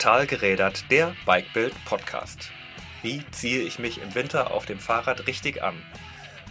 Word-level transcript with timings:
Total 0.00 0.26
gerädert, 0.26 0.90
der 0.90 1.14
Bikebild 1.26 1.74
Podcast. 1.84 2.50
Wie 3.02 3.22
ziehe 3.32 3.60
ich 3.60 3.78
mich 3.78 4.00
im 4.00 4.14
Winter 4.14 4.50
auf 4.50 4.64
dem 4.64 4.78
Fahrrad 4.78 5.26
richtig 5.26 5.62
an? 5.62 5.74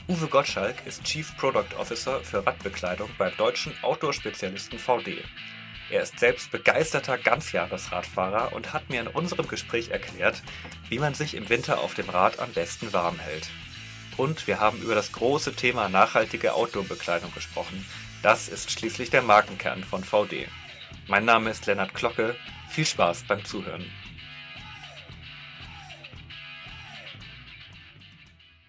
Uwe 0.07 0.27
Gottschalk 0.27 0.75
ist 0.85 1.03
Chief 1.03 1.35
Product 1.35 1.75
Officer 1.79 2.19
für 2.19 2.45
Radbekleidung 2.45 3.09
beim 3.17 3.35
deutschen 3.37 3.73
Outdoor-Spezialisten 3.81 4.77
VD. 4.77 5.23
Er 5.89 6.03
ist 6.03 6.19
selbst 6.19 6.51
begeisterter 6.51 7.17
Ganzjahresradfahrer 7.17 8.53
und 8.53 8.71
hat 8.71 8.87
mir 8.91 9.01
in 9.01 9.07
unserem 9.07 9.47
Gespräch 9.47 9.89
erklärt, 9.89 10.43
wie 10.89 10.99
man 10.99 11.15
sich 11.15 11.33
im 11.33 11.49
Winter 11.49 11.79
auf 11.79 11.95
dem 11.95 12.07
Rad 12.07 12.37
am 12.37 12.53
besten 12.53 12.93
warm 12.93 13.17
hält. 13.17 13.49
Und 14.15 14.45
wir 14.45 14.59
haben 14.59 14.79
über 14.79 14.93
das 14.93 15.11
große 15.11 15.55
Thema 15.55 15.89
nachhaltige 15.89 16.53
Outdoor-Bekleidung 16.53 17.33
gesprochen. 17.33 17.83
Das 18.21 18.47
ist 18.47 18.69
schließlich 18.69 19.09
der 19.09 19.23
Markenkern 19.23 19.83
von 19.83 20.03
VD. 20.03 20.47
Mein 21.07 21.25
Name 21.25 21.49
ist 21.49 21.65
Lennart 21.65 21.95
Glocke. 21.95 22.35
Viel 22.69 22.85
Spaß 22.85 23.25
beim 23.27 23.43
Zuhören. 23.43 23.85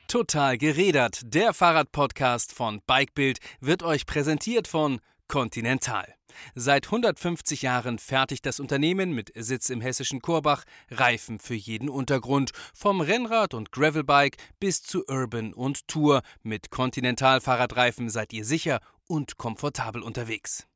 Total 0.09 0.59
gerädert. 0.59 1.21
Der 1.23 1.55
Fahrradpodcast 1.55 2.53
von 2.53 2.81
Bikebild 2.85 3.39
wird 3.61 3.85
euch 3.85 4.07
präsentiert 4.07 4.67
von 4.67 5.01
Continental. 5.29 6.17
Seit 6.55 6.87
150 6.87 7.63
Jahren 7.63 7.99
fertigt 7.99 8.45
das 8.47 8.59
Unternehmen 8.59 9.13
mit 9.13 9.33
Sitz 9.37 9.71
im 9.71 9.81
hessischen 9.81 10.21
Korbach 10.21 10.65
Reifen 10.91 11.39
für 11.39 11.55
jeden 11.55 11.89
Untergrund, 11.89 12.51
vom 12.75 13.01
Rennrad 13.01 13.55
und 13.55 13.71
Gravelbike 13.71 14.37
bis 14.59 14.83
zu 14.83 15.05
Urban 15.07 15.53
und 15.53 15.87
Tour. 15.87 16.23
Mit 16.43 16.71
Continental 16.71 17.41
Fahrradreifen 17.41 18.11
seid 18.11 18.33
ihr 18.33 18.45
sicher 18.45 18.81
und 19.07 19.37
komfortabel 19.37 20.03
unterwegs. 20.03 20.67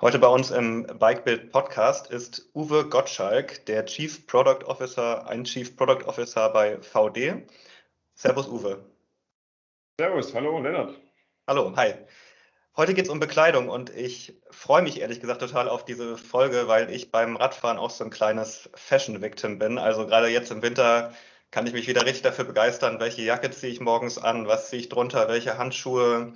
Heute 0.00 0.20
bei 0.20 0.28
uns 0.28 0.52
im 0.52 0.86
Bikebild 0.86 1.50
Podcast 1.50 2.08
ist 2.08 2.50
Uwe 2.54 2.88
Gottschalk, 2.88 3.66
der 3.66 3.84
Chief 3.84 4.28
Product 4.28 4.64
Officer, 4.66 5.26
ein 5.26 5.42
Chief 5.42 5.76
Product 5.76 6.06
Officer 6.06 6.50
bei 6.50 6.80
VD. 6.80 7.42
Servus 8.14 8.46
Uwe. 8.46 8.78
Servus, 10.00 10.32
hallo 10.32 10.60
Lennart. 10.60 10.94
Hallo, 11.48 11.72
hi. 11.74 11.94
Heute 12.76 12.94
geht 12.94 13.06
es 13.06 13.10
um 13.10 13.18
Bekleidung 13.18 13.68
und 13.68 13.90
ich 13.90 14.40
freue 14.52 14.82
mich 14.82 15.00
ehrlich 15.00 15.20
gesagt 15.20 15.40
total 15.40 15.68
auf 15.68 15.84
diese 15.84 16.16
Folge, 16.16 16.68
weil 16.68 16.90
ich 16.90 17.10
beim 17.10 17.34
Radfahren 17.34 17.76
auch 17.76 17.90
so 17.90 18.04
ein 18.04 18.10
kleines 18.10 18.70
Fashion-Victim 18.76 19.58
bin. 19.58 19.78
Also 19.78 20.06
gerade 20.06 20.28
jetzt 20.28 20.52
im 20.52 20.62
Winter 20.62 21.12
kann 21.50 21.66
ich 21.66 21.72
mich 21.72 21.88
wieder 21.88 22.04
richtig 22.04 22.22
dafür 22.22 22.44
begeistern, 22.44 23.00
welche 23.00 23.22
Jacke 23.22 23.50
ziehe 23.50 23.72
ich 23.72 23.80
morgens 23.80 24.16
an, 24.16 24.46
was 24.46 24.70
ziehe 24.70 24.80
ich 24.80 24.90
drunter, 24.90 25.26
welche 25.26 25.58
Handschuhe, 25.58 26.34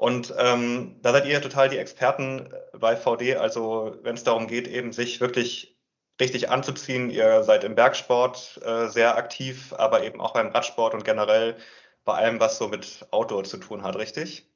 und 0.00 0.32
ähm, 0.38 0.96
da 1.02 1.12
seid 1.12 1.26
ihr 1.26 1.42
total 1.42 1.68
die 1.68 1.76
Experten 1.76 2.48
bei 2.80 2.96
VD, 2.96 3.36
also 3.36 3.96
wenn 4.02 4.14
es 4.14 4.24
darum 4.24 4.46
geht, 4.46 4.66
eben 4.66 4.92
sich 4.92 5.20
wirklich 5.20 5.78
richtig 6.20 6.50
anzuziehen. 6.50 7.10
Ihr 7.10 7.42
seid 7.42 7.64
im 7.64 7.74
Bergsport 7.74 8.60
äh, 8.64 8.88
sehr 8.88 9.16
aktiv, 9.16 9.72
aber 9.76 10.04
eben 10.04 10.20
auch 10.20 10.32
beim 10.32 10.48
Radsport 10.48 10.94
und 10.94 11.04
generell 11.04 11.56
bei 12.04 12.14
allem, 12.14 12.40
was 12.40 12.58
so 12.58 12.68
mit 12.68 13.06
Outdoor 13.10 13.44
zu 13.44 13.58
tun 13.58 13.82
hat, 13.82 13.96
richtig? 13.96 14.46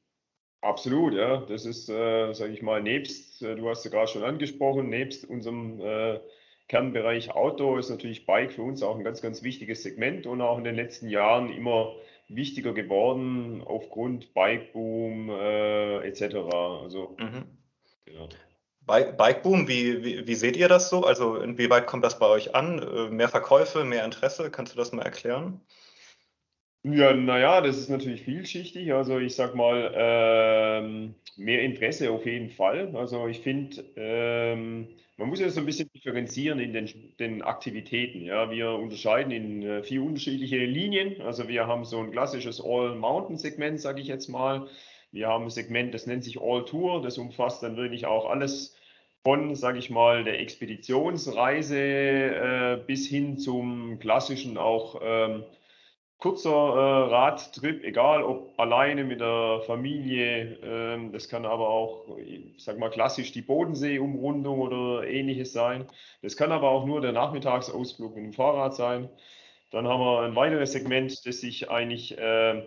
Absolut, 0.61 1.15
ja. 1.15 1.39
Das 1.47 1.67
ist, 1.67 1.89
äh, 1.91 2.33
sage 2.33 2.53
ich 2.53 2.63
mal, 2.63 2.83
nebst, 2.83 3.43
äh, 3.43 3.55
du 3.55 3.69
hast 3.69 3.85
ja 3.85 3.91
gerade 3.91 4.09
schon 4.09 4.25
angesprochen, 4.25 4.89
nebst 4.89 5.29
unserem 5.29 5.81
äh, 5.81 6.21
Kernbereich 6.69 7.31
Outdoor 7.35 7.79
ist 7.79 7.91
natürlich 7.91 8.25
Bike 8.25 8.53
für 8.53 8.63
uns 8.63 8.83
auch 8.83 8.97
ein 8.97 9.05
ganz, 9.05 9.21
ganz 9.21 9.43
wichtiges 9.43 9.83
Segment 9.83 10.27
und 10.27 10.41
auch 10.41 10.57
in 10.57 10.65
den 10.65 10.75
letzten 10.75 11.09
Jahren 11.09 11.53
immer 11.53 11.95
wichtiger 12.29 12.73
geworden 12.73 13.63
aufgrund 13.65 14.33
Bikeboom 14.33 15.29
äh, 15.29 15.99
etc. 16.09 16.37
Also, 16.83 17.15
mhm. 17.19 17.54
Ja. 18.07 18.29
Bikeboom, 18.87 19.67
wie, 19.67 20.05
wie, 20.05 20.27
wie, 20.27 20.35
seht 20.35 20.57
ihr 20.57 20.69
das 20.69 20.91
so? 20.91 21.05
Also 21.05 21.37
inwieweit 21.37 21.87
kommt 21.87 22.05
das 22.05 22.19
bei 22.19 22.27
euch 22.27 22.55
an? 22.55 22.79
Äh, 22.81 23.09
mehr 23.11 23.29
Verkäufe, 23.29 23.85
mehr 23.85 24.05
Interesse? 24.05 24.51
Kannst 24.51 24.75
du 24.75 24.77
das 24.77 24.93
mal 24.93 25.03
erklären? 25.03 25.61
Ja, 26.83 27.15
naja, 27.15 27.63
das 27.63 27.79
ist 27.79 27.89
natürlich 27.89 28.23
vielschichtig. 28.23 28.93
Also 28.93 29.19
ich 29.19 29.35
sag 29.35 29.55
mal, 29.55 29.91
ähm, 29.95 31.15
mehr 31.37 31.63
Interesse 31.63 32.11
auf 32.11 32.27
jeden 32.27 32.51
Fall. 32.51 32.95
Also 32.95 33.27
ich 33.27 33.41
finde, 33.41 33.83
ähm, 33.97 34.89
man 35.17 35.31
muss 35.31 35.41
ja 35.41 35.49
so 35.49 35.61
ein 35.61 35.67
bisschen 35.67 35.91
differenzieren 35.95 36.61
in 36.61 36.75
den, 36.75 37.17
den 37.19 37.41
Aktivitäten. 37.41 38.21
Ja, 38.21 38.51
wir 38.51 38.73
unterscheiden 38.73 39.33
in 39.33 39.63
äh, 39.63 39.83
vier 39.83 40.03
unterschiedliche 40.03 40.59
Linien. 40.59 41.23
Also 41.23 41.49
wir 41.49 41.67
haben 41.67 41.87
so 41.87 42.01
ein 42.01 42.11
klassisches 42.11 42.61
All-Mountain-Segment, 42.63 43.81
sage 43.81 44.03
ich 44.03 44.09
jetzt 44.09 44.29
mal. 44.29 44.69
Wir 45.15 45.29
haben 45.29 45.45
ein 45.45 45.51
Segment, 45.51 45.95
das 45.95 46.09
nennt 46.09 46.25
sich 46.25 46.41
All-Tour. 46.41 47.01
Das 47.01 47.19
umfasst 47.19 47.63
dann 47.63 47.77
wirklich 47.77 48.05
auch 48.05 48.29
alles 48.29 48.77
von, 49.23 49.55
sage 49.55 49.79
ich 49.79 49.89
mal, 49.89 50.25
der 50.25 50.41
Expeditionsreise 50.41 51.79
äh, 51.79 52.81
bis 52.85 53.07
hin 53.07 53.39
zum 53.39 54.01
klassischen 54.01 54.59
auch 54.59 55.01
ähm, 55.05 55.45
kurzer 56.19 56.51
äh, 56.51 57.15
Radtrip, 57.15 57.85
egal 57.85 58.25
ob 58.25 58.59
alleine 58.59 59.05
mit 59.05 59.21
der 59.21 59.63
Familie, 59.67 60.59
ähm, 60.65 61.13
das 61.13 61.29
kann 61.29 61.47
aber 61.47 61.69
auch, 61.69 62.19
sag 62.59 62.79
mal 62.81 62.91
klassisch 62.91 63.31
die 63.31 63.43
Bodensee-Umrundung 63.43 64.61
oder 64.63 65.07
ähnliches 65.07 65.53
sein. 65.53 65.87
Das 66.23 66.37
kann 66.37 66.51
aber 66.51 66.71
auch 66.71 66.87
nur 66.87 67.01
der 67.01 67.13
Nachmittagsausflug 67.13 68.17
mit 68.17 68.25
dem 68.25 68.33
Fahrrad 68.33 68.75
sein. 68.75 69.09
Dann 69.71 69.87
haben 69.87 70.01
wir 70.01 70.23
ein 70.23 70.35
weiteres 70.35 70.73
Segment, 70.73 71.25
das 71.25 71.41
sich 71.41 71.71
eigentlich 71.71 72.19
äh, 72.19 72.65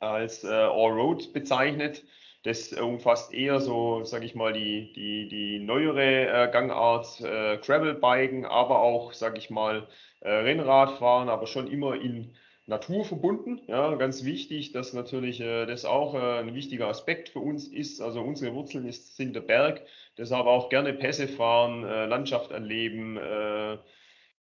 als 0.00 0.44
äh, 0.44 0.48
All-Road 0.48 1.32
bezeichnet. 1.32 2.02
Das 2.42 2.72
umfasst 2.72 3.34
eher 3.34 3.60
so, 3.60 4.02
sage 4.04 4.24
ich 4.24 4.34
mal, 4.34 4.52
die, 4.54 4.92
die, 4.94 5.28
die 5.28 5.58
neuere 5.58 6.26
äh, 6.26 6.50
Gangart, 6.50 7.20
äh, 7.20 7.58
Gravel-Biken, 7.58 8.46
aber 8.46 8.80
auch, 8.80 9.12
sage 9.12 9.38
ich 9.38 9.50
mal, 9.50 9.86
äh, 10.20 10.30
Rennradfahren, 10.30 11.28
aber 11.28 11.46
schon 11.46 11.70
immer 11.70 12.00
in 12.00 12.34
Natur 12.66 13.04
verbunden. 13.04 13.60
Ja, 13.66 13.94
ganz 13.96 14.24
wichtig, 14.24 14.72
dass 14.72 14.94
natürlich 14.94 15.40
äh, 15.40 15.66
das 15.66 15.84
auch 15.84 16.14
äh, 16.14 16.38
ein 16.38 16.54
wichtiger 16.54 16.88
Aspekt 16.88 17.28
für 17.28 17.40
uns 17.40 17.68
ist. 17.68 18.00
Also 18.00 18.22
unsere 18.22 18.54
Wurzeln 18.54 18.86
ist, 18.86 19.16
sind 19.16 19.34
der 19.34 19.40
Berg, 19.42 19.82
deshalb 20.16 20.46
auch 20.46 20.70
gerne 20.70 20.94
Pässe 20.94 21.28
fahren, 21.28 21.84
äh, 21.84 22.06
Landschaft 22.06 22.52
erleben, 22.52 23.18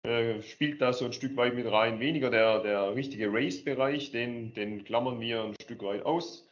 äh, 0.05 0.39
äh, 0.39 0.43
spielt 0.43 0.81
da 0.81 0.93
so 0.93 1.05
ein 1.05 1.13
Stück 1.13 1.37
weit 1.37 1.55
mit 1.55 1.71
rein. 1.71 2.01
Weniger 2.01 2.31
der, 2.31 2.61
der 2.61 2.95
richtige 2.95 3.33
Race-Bereich, 3.33 4.11
den, 4.13 4.55
den 4.55 4.85
klammern 4.85 5.21
wir 5.21 5.45
ein 5.45 5.55
Stück 5.63 5.83
weit 5.83 6.05
aus. 6.05 6.49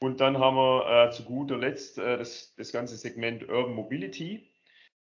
Und 0.00 0.20
dann 0.20 0.38
haben 0.38 0.56
wir 0.56 1.08
äh, 1.08 1.10
zu 1.10 1.24
guter 1.24 1.56
Letzt 1.56 1.98
das, 1.98 2.54
das 2.56 2.72
ganze 2.72 2.96
Segment 2.96 3.48
Urban 3.48 3.74
Mobility 3.74 4.50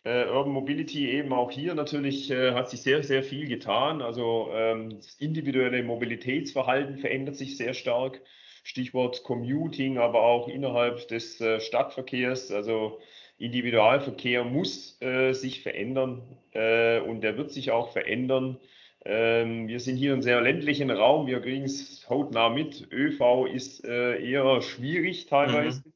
äh, 0.04 0.26
Urban 0.26 0.52
Mobility 0.52 1.10
eben 1.10 1.32
auch 1.32 1.50
hier 1.50 1.74
natürlich 1.74 2.30
äh, 2.30 2.52
hat 2.52 2.70
sich 2.70 2.82
sehr, 2.82 3.02
sehr 3.02 3.22
viel 3.22 3.46
getan. 3.46 4.00
Also 4.00 4.50
ähm, 4.52 4.96
das 4.96 5.14
individuelle 5.16 5.82
Mobilitätsverhalten 5.82 6.98
verändert 6.98 7.36
sich 7.36 7.56
sehr 7.56 7.74
stark. 7.74 8.20
Stichwort 8.62 9.22
Commuting, 9.24 9.98
aber 9.98 10.22
auch 10.22 10.48
innerhalb 10.48 11.06
des 11.08 11.40
äh, 11.40 11.60
Stadtverkehrs. 11.60 12.50
Also 12.50 13.00
Individualverkehr 13.40 14.44
muss 14.44 15.00
äh, 15.00 15.32
sich 15.32 15.62
verändern 15.62 16.22
äh, 16.52 17.00
und 17.00 17.22
der 17.22 17.36
wird 17.38 17.50
sich 17.50 17.70
auch 17.70 17.90
verändern. 17.92 18.58
Ähm, 19.04 19.66
wir 19.66 19.80
sind 19.80 19.96
hier 19.96 20.12
in 20.12 20.20
sehr 20.20 20.42
ländlichen 20.42 20.90
Raum, 20.90 21.26
wir 21.26 21.40
kriegen 21.40 21.64
es 21.64 22.06
hautnah 22.10 22.50
mit. 22.50 22.86
ÖV 22.92 23.46
ist 23.46 23.84
äh, 23.84 24.22
eher 24.22 24.60
schwierig 24.60 25.26
teilweise. 25.26 25.80
Mhm. 25.80 25.92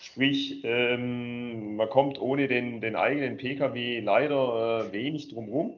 Sprich, 0.00 0.64
ähm, 0.64 1.76
man 1.76 1.88
kommt 1.88 2.20
ohne 2.20 2.48
den, 2.48 2.80
den 2.80 2.96
eigenen 2.96 3.36
Pkw 3.36 4.00
leider 4.00 4.88
äh, 4.88 4.92
wenig 4.92 5.28
drumherum. 5.28 5.76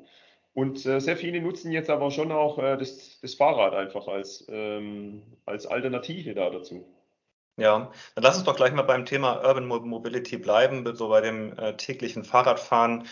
Und 0.54 0.84
äh, 0.86 1.00
sehr 1.00 1.18
viele 1.18 1.42
nutzen 1.42 1.72
jetzt 1.72 1.90
aber 1.90 2.10
schon 2.10 2.32
auch 2.32 2.58
äh, 2.58 2.78
das, 2.78 3.20
das 3.20 3.34
Fahrrad 3.34 3.74
einfach 3.74 4.08
als, 4.08 4.46
ähm, 4.50 5.22
als 5.44 5.66
Alternative 5.66 6.32
da 6.34 6.48
dazu. 6.48 6.86
Ja, 7.56 7.90
dann 8.14 8.24
lass 8.24 8.36
uns 8.36 8.44
doch 8.44 8.56
gleich 8.56 8.72
mal 8.72 8.82
beim 8.82 9.04
Thema 9.04 9.42
Urban 9.44 9.66
Mobility 9.66 10.38
bleiben, 10.38 10.97
so 10.97 11.09
bei 11.09 11.21
dem 11.21 11.56
äh, 11.59 11.77
täglichen 11.77 12.24
Fahrradfahren. 12.24 13.06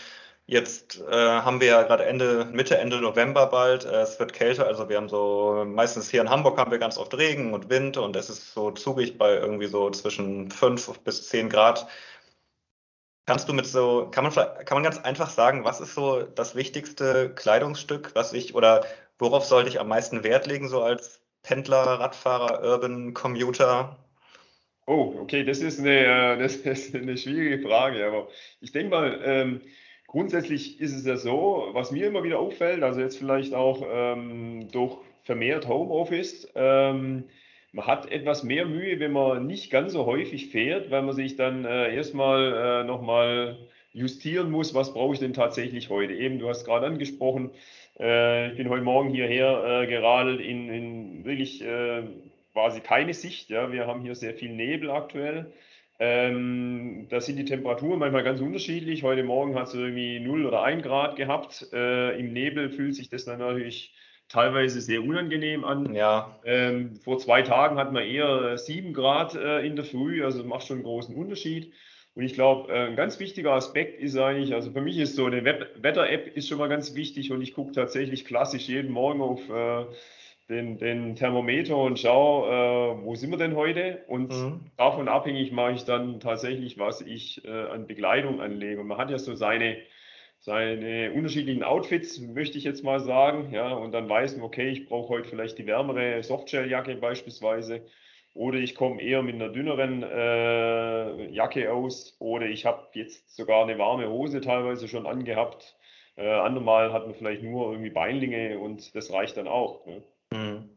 Jetzt 0.47 0.99
äh, 0.99 1.13
haben 1.13 1.61
wir 1.61 1.67
ja 1.67 1.83
gerade 1.83 2.05
Ende, 2.05 2.45
Mitte, 2.51 2.77
Ende 2.77 2.99
November 3.01 3.47
bald. 3.47 3.85
Äh, 3.85 4.01
es 4.01 4.19
wird 4.19 4.33
kälter, 4.33 4.65
also 4.67 4.89
wir 4.89 4.97
haben 4.97 5.09
so, 5.09 5.63
meistens 5.65 6.09
hier 6.09 6.21
in 6.21 6.29
Hamburg 6.29 6.57
haben 6.57 6.71
wir 6.71 6.79
ganz 6.79 6.97
oft 6.97 7.15
Regen 7.17 7.53
und 7.53 7.69
Wind 7.69 7.97
und 7.97 8.15
es 8.15 8.29
ist 8.29 8.53
so 8.53 8.71
zugig 8.71 9.17
bei 9.17 9.35
irgendwie 9.35 9.67
so 9.67 9.89
zwischen 9.91 10.49
5 10.51 10.99
bis 11.01 11.29
10 11.29 11.49
Grad. 11.49 11.87
Kannst 13.25 13.47
du 13.47 13.53
mit 13.53 13.65
so, 13.65 14.09
kann 14.11 14.23
man, 14.25 14.33
kann 14.33 14.75
man 14.75 14.83
ganz 14.83 14.97
einfach 14.99 15.29
sagen, 15.29 15.63
was 15.63 15.79
ist 15.79 15.93
so 15.95 16.21
das 16.23 16.55
wichtigste 16.55 17.33
Kleidungsstück, 17.33 18.11
was 18.15 18.33
ich 18.33 18.53
oder 18.55 18.85
worauf 19.19 19.45
sollte 19.45 19.69
ich 19.69 19.79
am 19.79 19.87
meisten 19.87 20.23
Wert 20.23 20.47
legen, 20.47 20.67
so 20.67 20.81
als 20.83 21.21
Pendler, 21.43 21.83
Radfahrer, 21.99 22.61
Urban 22.63 23.13
Commuter? 23.13 23.97
Oh, 24.87 25.15
okay, 25.21 25.43
das 25.43 25.59
ist 25.61 25.79
eine, 25.79 26.35
äh, 26.35 26.37
das 26.39 26.55
ist 26.55 26.95
eine 26.95 27.17
schwierige 27.17 27.59
Frage, 27.59 28.05
aber 28.05 28.27
ich 28.61 28.71
denke 28.71 28.89
mal, 28.89 29.21
ähm, 29.23 29.61
Grundsätzlich 30.11 30.81
ist 30.81 30.93
es 30.93 31.05
ja 31.05 31.15
so, 31.15 31.69
was 31.71 31.91
mir 31.91 32.07
immer 32.07 32.25
wieder 32.25 32.37
auffällt, 32.37 32.83
also 32.83 32.99
jetzt 32.99 33.17
vielleicht 33.17 33.53
auch 33.53 33.81
ähm, 33.89 34.67
durch 34.69 34.97
vermehrt 35.23 35.69
Homeoffice, 35.69 36.49
ähm, 36.53 37.23
man 37.71 37.87
hat 37.87 38.11
etwas 38.11 38.43
mehr 38.43 38.65
Mühe, 38.65 38.99
wenn 38.99 39.13
man 39.13 39.47
nicht 39.47 39.71
ganz 39.71 39.93
so 39.93 40.05
häufig 40.05 40.47
fährt, 40.49 40.91
weil 40.91 41.03
man 41.03 41.15
sich 41.15 41.37
dann 41.37 41.63
äh, 41.63 41.95
erstmal 41.95 42.81
äh, 42.81 42.83
nochmal 42.83 43.57
justieren 43.93 44.51
muss, 44.51 44.73
was 44.73 44.93
brauche 44.93 45.13
ich 45.13 45.21
denn 45.21 45.31
tatsächlich 45.31 45.89
heute? 45.89 46.13
Eben, 46.13 46.39
du 46.39 46.49
hast 46.49 46.65
gerade 46.65 46.87
angesprochen, 46.87 47.51
äh, 47.97 48.49
ich 48.51 48.57
bin 48.57 48.67
heute 48.67 48.83
Morgen 48.83 49.11
hierher 49.11 49.83
äh, 49.83 49.87
geradelt 49.87 50.41
in, 50.41 50.67
in 50.69 51.23
wirklich 51.23 51.61
äh, 51.61 52.03
quasi 52.53 52.81
keine 52.81 53.13
Sicht. 53.13 53.49
Ja? 53.49 53.71
Wir 53.71 53.87
haben 53.87 54.01
hier 54.01 54.15
sehr 54.15 54.33
viel 54.33 54.51
Nebel 54.53 54.91
aktuell. 54.91 55.51
Ähm, 55.99 57.07
da 57.09 57.21
sind 57.21 57.37
die 57.37 57.45
Temperaturen 57.45 57.99
manchmal 57.99 58.23
ganz 58.23 58.41
unterschiedlich. 58.41 59.03
Heute 59.03 59.23
Morgen 59.23 59.55
hat 59.55 59.67
es 59.67 59.75
irgendwie 59.75 60.19
0 60.19 60.47
oder 60.47 60.63
1 60.63 60.81
Grad 60.81 61.15
gehabt. 61.15 61.67
Äh, 61.73 62.19
Im 62.19 62.33
Nebel 62.33 62.71
fühlt 62.71 62.95
sich 62.95 63.09
das 63.09 63.25
dann 63.25 63.39
natürlich 63.39 63.93
teilweise 64.27 64.81
sehr 64.81 65.03
unangenehm 65.03 65.63
an. 65.63 65.93
Ja. 65.93 66.39
Ähm, 66.43 66.95
vor 66.95 67.19
zwei 67.19 67.43
Tagen 67.43 67.77
hatten 67.77 67.93
wir 67.93 68.03
eher 68.03 68.57
7 68.57 68.93
Grad 68.93 69.35
äh, 69.35 69.59
in 69.59 69.75
der 69.75 69.85
Früh, 69.85 70.23
also 70.23 70.43
macht 70.43 70.65
schon 70.65 70.77
einen 70.77 70.85
großen 70.85 71.13
Unterschied. 71.15 71.73
Und 72.15 72.23
ich 72.23 72.33
glaube, 72.33 72.73
äh, 72.73 72.87
ein 72.87 72.95
ganz 72.95 73.19
wichtiger 73.19 73.51
Aspekt 73.51 74.01
ist 74.01 74.17
eigentlich, 74.17 74.53
also 74.53 74.71
für 74.71 74.81
mich 74.81 74.97
ist 74.97 75.15
so 75.15 75.25
eine 75.25 75.45
Wetter-App 75.45 76.35
ist 76.35 76.47
schon 76.47 76.57
mal 76.57 76.67
ganz 76.67 76.95
wichtig 76.95 77.31
und 77.31 77.41
ich 77.41 77.53
gucke 77.53 77.73
tatsächlich 77.73 78.25
klassisch 78.25 78.67
jeden 78.67 78.91
Morgen 78.91 79.21
auf 79.21 79.47
äh, 79.49 79.85
den, 80.51 80.77
den, 80.77 81.15
Thermometer 81.15 81.77
und 81.77 81.99
schaue, 81.99 82.47
äh, 82.47 83.05
wo 83.05 83.15
sind 83.15 83.31
wir 83.31 83.37
denn 83.37 83.55
heute? 83.55 84.03
Und 84.07 84.31
mhm. 84.31 84.59
davon 84.77 85.07
abhängig 85.07 85.51
mache 85.51 85.73
ich 85.73 85.85
dann 85.85 86.19
tatsächlich, 86.19 86.77
was 86.77 87.01
ich 87.01 87.43
äh, 87.45 87.49
an 87.49 87.87
Bekleidung 87.87 88.41
anlege. 88.41 88.81
Und 88.81 88.87
man 88.87 88.97
hat 88.97 89.09
ja 89.09 89.17
so 89.17 89.33
seine, 89.33 89.77
seine 90.39 91.11
unterschiedlichen 91.13 91.63
Outfits, 91.63 92.19
möchte 92.19 92.57
ich 92.57 92.65
jetzt 92.65 92.83
mal 92.83 92.99
sagen. 92.99 93.51
Ja, 93.53 93.73
und 93.73 93.93
dann 93.93 94.09
weiß 94.09 94.35
man, 94.35 94.45
okay, 94.45 94.69
ich 94.69 94.87
brauche 94.87 95.09
heute 95.09 95.29
vielleicht 95.29 95.57
die 95.57 95.65
wärmere 95.65 96.21
Softshelljacke 96.21 96.95
beispielsweise 96.95 97.81
oder 98.33 98.59
ich 98.59 98.75
komme 98.75 99.01
eher 99.01 99.23
mit 99.23 99.35
einer 99.35 99.49
dünneren 99.49 100.03
äh, 100.03 101.29
Jacke 101.31 101.71
aus 101.71 102.15
oder 102.19 102.45
ich 102.45 102.65
habe 102.65 102.87
jetzt 102.93 103.35
sogar 103.35 103.63
eine 103.63 103.77
warme 103.77 104.09
Hose 104.09 104.41
teilweise 104.41 104.87
schon 104.87 105.05
angehabt. 105.05 105.75
Äh, 106.15 106.29
andermal 106.29 106.93
hat 106.93 107.05
man 107.05 107.15
vielleicht 107.15 107.43
nur 107.43 107.71
irgendwie 107.71 107.89
Beinlinge 107.89 108.59
und 108.59 108.95
das 108.95 109.11
reicht 109.11 109.37
dann 109.37 109.47
auch. 109.47 109.85
Ne? 109.85 110.01
Mhm. 110.31 110.69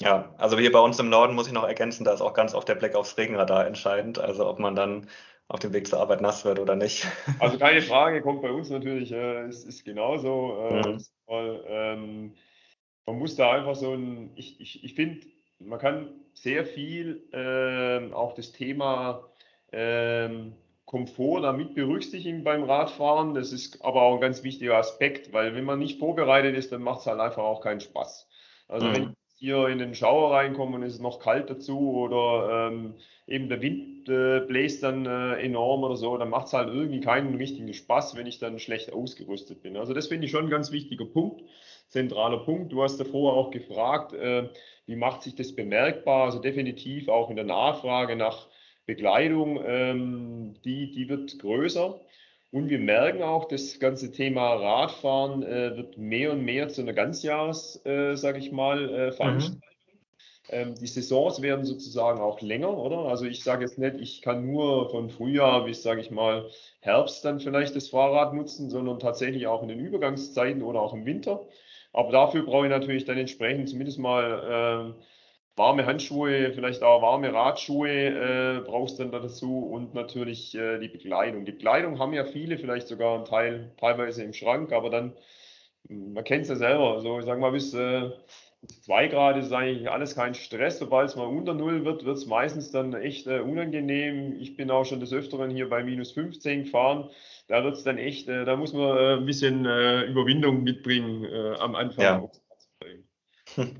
Ja, 0.00 0.32
also 0.38 0.56
hier 0.58 0.70
bei 0.70 0.78
uns 0.78 0.98
im 1.00 1.08
Norden 1.08 1.34
muss 1.34 1.48
ich 1.48 1.52
noch 1.52 1.66
ergänzen, 1.66 2.04
da 2.04 2.12
ist 2.12 2.20
auch 2.20 2.34
ganz 2.34 2.54
oft 2.54 2.68
der 2.68 2.76
Blick 2.76 2.94
aufs 2.94 3.18
Regenradar 3.18 3.66
entscheidend, 3.66 4.20
also 4.20 4.48
ob 4.48 4.60
man 4.60 4.76
dann 4.76 5.08
auf 5.48 5.58
dem 5.60 5.72
Weg 5.72 5.88
zur 5.88 5.98
Arbeit 5.98 6.20
nass 6.20 6.44
wird 6.44 6.60
oder 6.60 6.76
nicht. 6.76 7.06
Also 7.40 7.58
keine 7.58 7.82
Frage, 7.82 8.22
kommt 8.22 8.42
bei 8.42 8.50
uns 8.50 8.70
natürlich, 8.70 9.10
äh, 9.12 9.48
ist, 9.48 9.64
ist 9.64 9.84
genauso. 9.84 10.68
Äh, 10.70 10.88
mhm. 10.88 11.04
weil, 11.26 11.64
ähm, 11.66 12.34
man 13.06 13.18
muss 13.18 13.36
da 13.36 13.52
einfach 13.52 13.74
so 13.74 13.94
ein, 13.94 14.32
ich, 14.36 14.60
ich, 14.60 14.84
ich 14.84 14.94
finde, 14.94 15.26
man 15.58 15.78
kann 15.78 16.10
sehr 16.34 16.66
viel 16.66 17.24
äh, 17.32 18.12
auch 18.12 18.34
das 18.34 18.52
Thema 18.52 19.24
äh, 19.72 20.28
Komfort 20.84 21.40
damit 21.40 21.74
berücksichtigen 21.74 22.44
beim 22.44 22.64
Radfahren. 22.64 23.34
Das 23.34 23.52
ist 23.52 23.82
aber 23.82 24.02
auch 24.02 24.16
ein 24.16 24.20
ganz 24.20 24.42
wichtiger 24.42 24.76
Aspekt, 24.76 25.32
weil 25.32 25.54
wenn 25.54 25.64
man 25.64 25.78
nicht 25.78 25.98
vorbereitet 25.98 26.54
ist, 26.54 26.70
dann 26.70 26.82
macht 26.82 27.00
es 27.00 27.06
halt 27.06 27.20
einfach 27.20 27.42
auch 27.42 27.62
keinen 27.62 27.80
Spaß. 27.80 28.27
Also 28.68 28.86
mhm. 28.86 28.94
wenn 28.94 29.02
ich 29.02 29.38
hier 29.38 29.68
in 29.68 29.78
den 29.78 29.94
Schauer 29.94 30.32
reinkomme 30.34 30.76
und 30.76 30.82
es 30.82 30.94
ist 30.94 31.02
noch 31.02 31.20
kalt 31.20 31.48
dazu 31.48 31.78
oder 31.92 32.68
ähm, 32.68 32.94
eben 33.26 33.48
der 33.48 33.62
Wind 33.62 34.08
äh, 34.08 34.40
bläst 34.40 34.82
dann 34.82 35.06
äh, 35.06 35.34
enorm 35.34 35.84
oder 35.84 35.96
so, 35.96 36.16
dann 36.16 36.30
macht 36.30 36.48
es 36.48 36.52
halt 36.52 36.68
irgendwie 36.68 37.00
keinen 37.00 37.34
richtigen 37.36 37.72
Spaß, 37.72 38.16
wenn 38.16 38.26
ich 38.26 38.38
dann 38.38 38.58
schlecht 38.58 38.92
ausgerüstet 38.92 39.62
bin. 39.62 39.76
Also 39.76 39.94
das 39.94 40.08
finde 40.08 40.26
ich 40.26 40.32
schon 40.32 40.44
ein 40.44 40.50
ganz 40.50 40.72
wichtiger 40.72 41.04
Punkt, 41.04 41.42
zentraler 41.88 42.38
Punkt. 42.38 42.72
Du 42.72 42.82
hast 42.82 42.98
davor 42.98 43.34
auch 43.34 43.50
gefragt, 43.50 44.12
äh, 44.12 44.48
wie 44.86 44.96
macht 44.96 45.22
sich 45.22 45.34
das 45.34 45.54
bemerkbar? 45.54 46.24
Also 46.24 46.40
definitiv 46.40 47.08
auch 47.08 47.30
in 47.30 47.36
der 47.36 47.44
Nachfrage 47.44 48.16
nach 48.16 48.48
Bekleidung, 48.86 49.62
ähm, 49.64 50.54
die, 50.64 50.90
die 50.90 51.08
wird 51.08 51.38
größer. 51.38 52.00
Und 52.50 52.70
wir 52.70 52.78
merken 52.78 53.22
auch, 53.22 53.46
das 53.46 53.78
ganze 53.78 54.10
Thema 54.10 54.54
Radfahren 54.54 55.42
äh, 55.42 55.76
wird 55.76 55.98
mehr 55.98 56.32
und 56.32 56.44
mehr 56.44 56.68
zu 56.68 56.80
einer 56.80 56.94
Ganzjahres, 56.94 57.84
äh, 57.84 58.16
sage 58.16 58.38
ich 58.38 58.52
mal, 58.52 58.88
äh, 58.88 59.12
Veranstaltung. 59.12 59.60
Mhm. 59.60 59.68
Ähm, 60.50 60.74
die 60.74 60.86
Saisons 60.86 61.42
werden 61.42 61.66
sozusagen 61.66 62.20
auch 62.20 62.40
länger, 62.40 62.74
oder? 62.74 63.00
Also 63.00 63.26
ich 63.26 63.44
sage 63.44 63.64
jetzt 63.64 63.78
nicht, 63.78 63.96
ich 64.00 64.22
kann 64.22 64.46
nur 64.46 64.88
von 64.90 65.10
Frühjahr 65.10 65.64
bis, 65.66 65.82
sage 65.82 66.00
ich 66.00 66.10
mal, 66.10 66.48
Herbst 66.80 67.22
dann 67.24 67.38
vielleicht 67.38 67.76
das 67.76 67.88
Fahrrad 67.88 68.32
nutzen, 68.32 68.70
sondern 68.70 68.98
tatsächlich 68.98 69.46
auch 69.46 69.62
in 69.62 69.68
den 69.68 69.80
Übergangszeiten 69.80 70.62
oder 70.62 70.80
auch 70.80 70.94
im 70.94 71.04
Winter. 71.04 71.46
Aber 71.92 72.12
dafür 72.12 72.44
brauche 72.44 72.64
ich 72.64 72.70
natürlich 72.70 73.04
dann 73.04 73.18
entsprechend 73.18 73.68
zumindest 73.68 73.98
mal 73.98 74.94
äh, 74.96 75.02
warme 75.58 75.86
Handschuhe, 75.86 76.52
vielleicht 76.52 76.82
auch 76.82 77.02
warme 77.02 77.32
Radschuhe 77.32 77.88
äh, 77.88 78.60
brauchst 78.64 78.98
du 78.98 79.04
dann 79.04 79.22
dazu 79.22 79.58
und 79.58 79.94
natürlich 79.94 80.54
äh, 80.54 80.78
die 80.78 80.88
Bekleidung. 80.88 81.44
Die 81.44 81.52
Bekleidung 81.52 81.98
haben 81.98 82.14
ja 82.14 82.24
viele, 82.24 82.58
vielleicht 82.58 82.88
sogar 82.88 83.16
einen 83.16 83.24
Teil 83.24 83.72
teilweise 83.78 84.22
im 84.22 84.32
Schrank, 84.32 84.72
aber 84.72 84.90
dann, 84.90 85.12
man 85.88 86.24
kennt 86.24 86.42
es 86.42 86.48
ja 86.48 86.56
selber, 86.56 86.94
also 86.94 87.18
ich 87.18 87.26
sage 87.26 87.40
mal, 87.40 87.52
bis 87.52 87.74
äh, 87.74 88.10
2 88.82 89.08
Grad 89.08 89.36
ist 89.36 89.52
eigentlich 89.52 89.90
alles 89.90 90.14
kein 90.14 90.34
Stress. 90.34 90.78
Sobald 90.78 91.08
es 91.08 91.16
mal 91.16 91.26
unter 91.26 91.54
Null 91.54 91.84
wird, 91.84 92.04
wird 92.04 92.16
es 92.16 92.26
meistens 92.26 92.70
dann 92.72 92.92
echt 92.94 93.26
äh, 93.26 93.40
unangenehm. 93.40 94.36
Ich 94.40 94.56
bin 94.56 94.70
auch 94.70 94.84
schon 94.84 95.00
des 95.00 95.12
Öfteren 95.12 95.50
hier 95.50 95.68
bei 95.68 95.84
minus 95.84 96.12
15 96.12 96.64
gefahren 96.64 97.10
da 97.48 97.64
wird 97.64 97.76
es 97.76 97.82
dann 97.82 97.98
echt, 97.98 98.28
äh, 98.28 98.44
da 98.44 98.56
muss 98.56 98.72
man 98.72 98.96
äh, 98.96 99.14
ein 99.14 99.26
bisschen 99.26 99.64
äh, 99.64 100.04
Überwindung 100.04 100.62
mitbringen 100.62 101.26
am 101.58 101.74
Anfang. 101.74 102.30
Ja. 103.56 103.64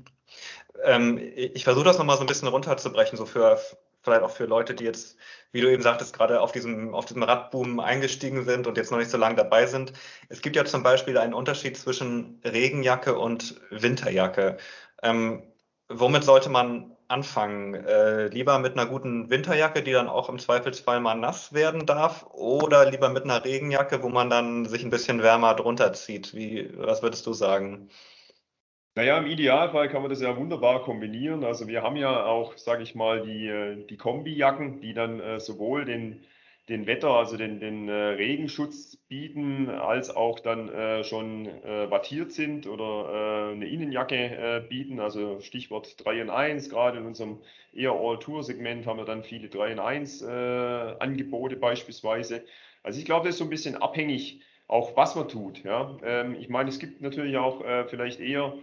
ähm, 0.83 1.17
ich 1.35 1.63
versuche 1.63 1.85
das 1.85 1.97
nochmal 1.97 2.17
so 2.17 2.23
ein 2.23 2.27
bisschen 2.27 2.47
runterzubrechen, 2.47 3.17
so 3.17 3.25
für 3.25 3.59
vielleicht 4.01 4.23
auch 4.23 4.31
für 4.31 4.45
Leute, 4.45 4.73
die 4.73 4.85
jetzt, 4.85 5.17
wie 5.51 5.61
du 5.61 5.71
eben 5.71 5.83
sagtest, 5.83 6.15
gerade 6.15 6.41
auf 6.41 6.51
diesem, 6.51 6.93
auf 6.93 7.05
diesem 7.05 7.23
Radboom 7.23 7.79
eingestiegen 7.79 8.45
sind 8.45 8.67
und 8.67 8.77
jetzt 8.77 8.91
noch 8.91 8.97
nicht 8.97 9.11
so 9.11 9.17
lange 9.17 9.35
dabei 9.35 9.65
sind. 9.65 9.93
Es 10.29 10.41
gibt 10.41 10.55
ja 10.55 10.65
zum 10.65 10.83
Beispiel 10.83 11.17
einen 11.17 11.33
Unterschied 11.33 11.77
zwischen 11.77 12.41
Regenjacke 12.45 13.17
und 13.17 13.59
Winterjacke. 13.69 14.57
Ähm, 15.03 15.43
womit 15.89 16.23
sollte 16.23 16.49
man 16.49 16.95
anfangen? 17.09 17.73
Äh, 17.73 18.27
lieber 18.27 18.59
mit 18.59 18.73
einer 18.73 18.85
guten 18.85 19.29
Winterjacke, 19.29 19.83
die 19.83 19.91
dann 19.91 20.07
auch 20.07 20.29
im 20.29 20.39
Zweifelsfall 20.39 20.99
mal 20.99 21.15
nass 21.15 21.53
werden 21.53 21.85
darf, 21.85 22.25
oder 22.31 22.89
lieber 22.89 23.09
mit 23.09 23.23
einer 23.23 23.43
Regenjacke, 23.43 24.03
wo 24.03 24.09
man 24.09 24.29
dann 24.29 24.65
sich 24.65 24.83
ein 24.83 24.91
bisschen 24.91 25.21
wärmer 25.21 25.55
drunter 25.55 25.91
zieht? 25.93 26.33
Wie, 26.33 26.71
was 26.77 27.01
würdest 27.01 27.25
du 27.25 27.33
sagen? 27.33 27.89
Naja, 28.95 29.17
im 29.17 29.27
Idealfall 29.27 29.89
kann 29.89 30.01
man 30.01 30.09
das 30.09 30.21
ja 30.21 30.35
wunderbar 30.35 30.83
kombinieren. 30.83 31.43
Also 31.43 31.67
wir 31.67 31.81
haben 31.83 31.95
ja 31.95 32.25
auch, 32.25 32.57
sage 32.57 32.83
ich 32.83 32.95
mal, 32.95 33.21
die, 33.21 33.47
äh, 33.47 33.85
die 33.87 33.97
Kombijacken, 33.97 34.81
die 34.81 34.93
dann 34.93 35.19
äh, 35.19 35.39
sowohl 35.39 35.85
den 35.85 36.25
den 36.69 36.85
Wetter, 36.85 37.09
also 37.09 37.35
den, 37.35 37.59
den 37.59 37.89
äh, 37.89 37.93
Regenschutz 37.93 38.95
bieten, 38.95 39.69
als 39.69 40.15
auch 40.15 40.39
dann 40.39 40.69
äh, 40.69 41.03
schon 41.03 41.47
äh, 41.47 41.89
wattiert 41.89 42.31
sind 42.31 42.67
oder 42.67 43.49
äh, 43.49 43.53
eine 43.53 43.67
Innenjacke 43.67 44.15
äh, 44.15 44.61
bieten. 44.69 44.99
Also 44.99 45.39
Stichwort 45.41 45.95
3 46.05 46.21
in 46.21 46.29
1, 46.29 46.69
gerade 46.69 46.99
in 46.99 47.05
unserem 47.07 47.39
eher 47.73 47.93
All-Tour-Segment 47.93 48.85
haben 48.85 48.97
wir 48.97 49.05
dann 49.05 49.23
viele 49.23 49.49
3 49.49 49.71
in 49.71 49.79
1 49.79 50.21
äh, 50.21 50.27
Angebote 50.99 51.55
beispielsweise. 51.55 52.43
Also 52.83 52.99
ich 52.99 53.05
glaube, 53.05 53.25
das 53.25 53.35
ist 53.35 53.39
so 53.39 53.45
ein 53.45 53.49
bisschen 53.49 53.75
abhängig, 53.75 54.41
auch 54.67 54.95
was 54.95 55.15
man 55.15 55.27
tut. 55.27 55.63
Ja? 55.63 55.97
Ähm, 56.03 56.35
ich 56.39 56.49
meine, 56.49 56.69
es 56.69 56.77
gibt 56.77 57.01
natürlich 57.01 57.35
auch 57.37 57.63
vielleicht 57.87 58.19
eher 58.19 58.53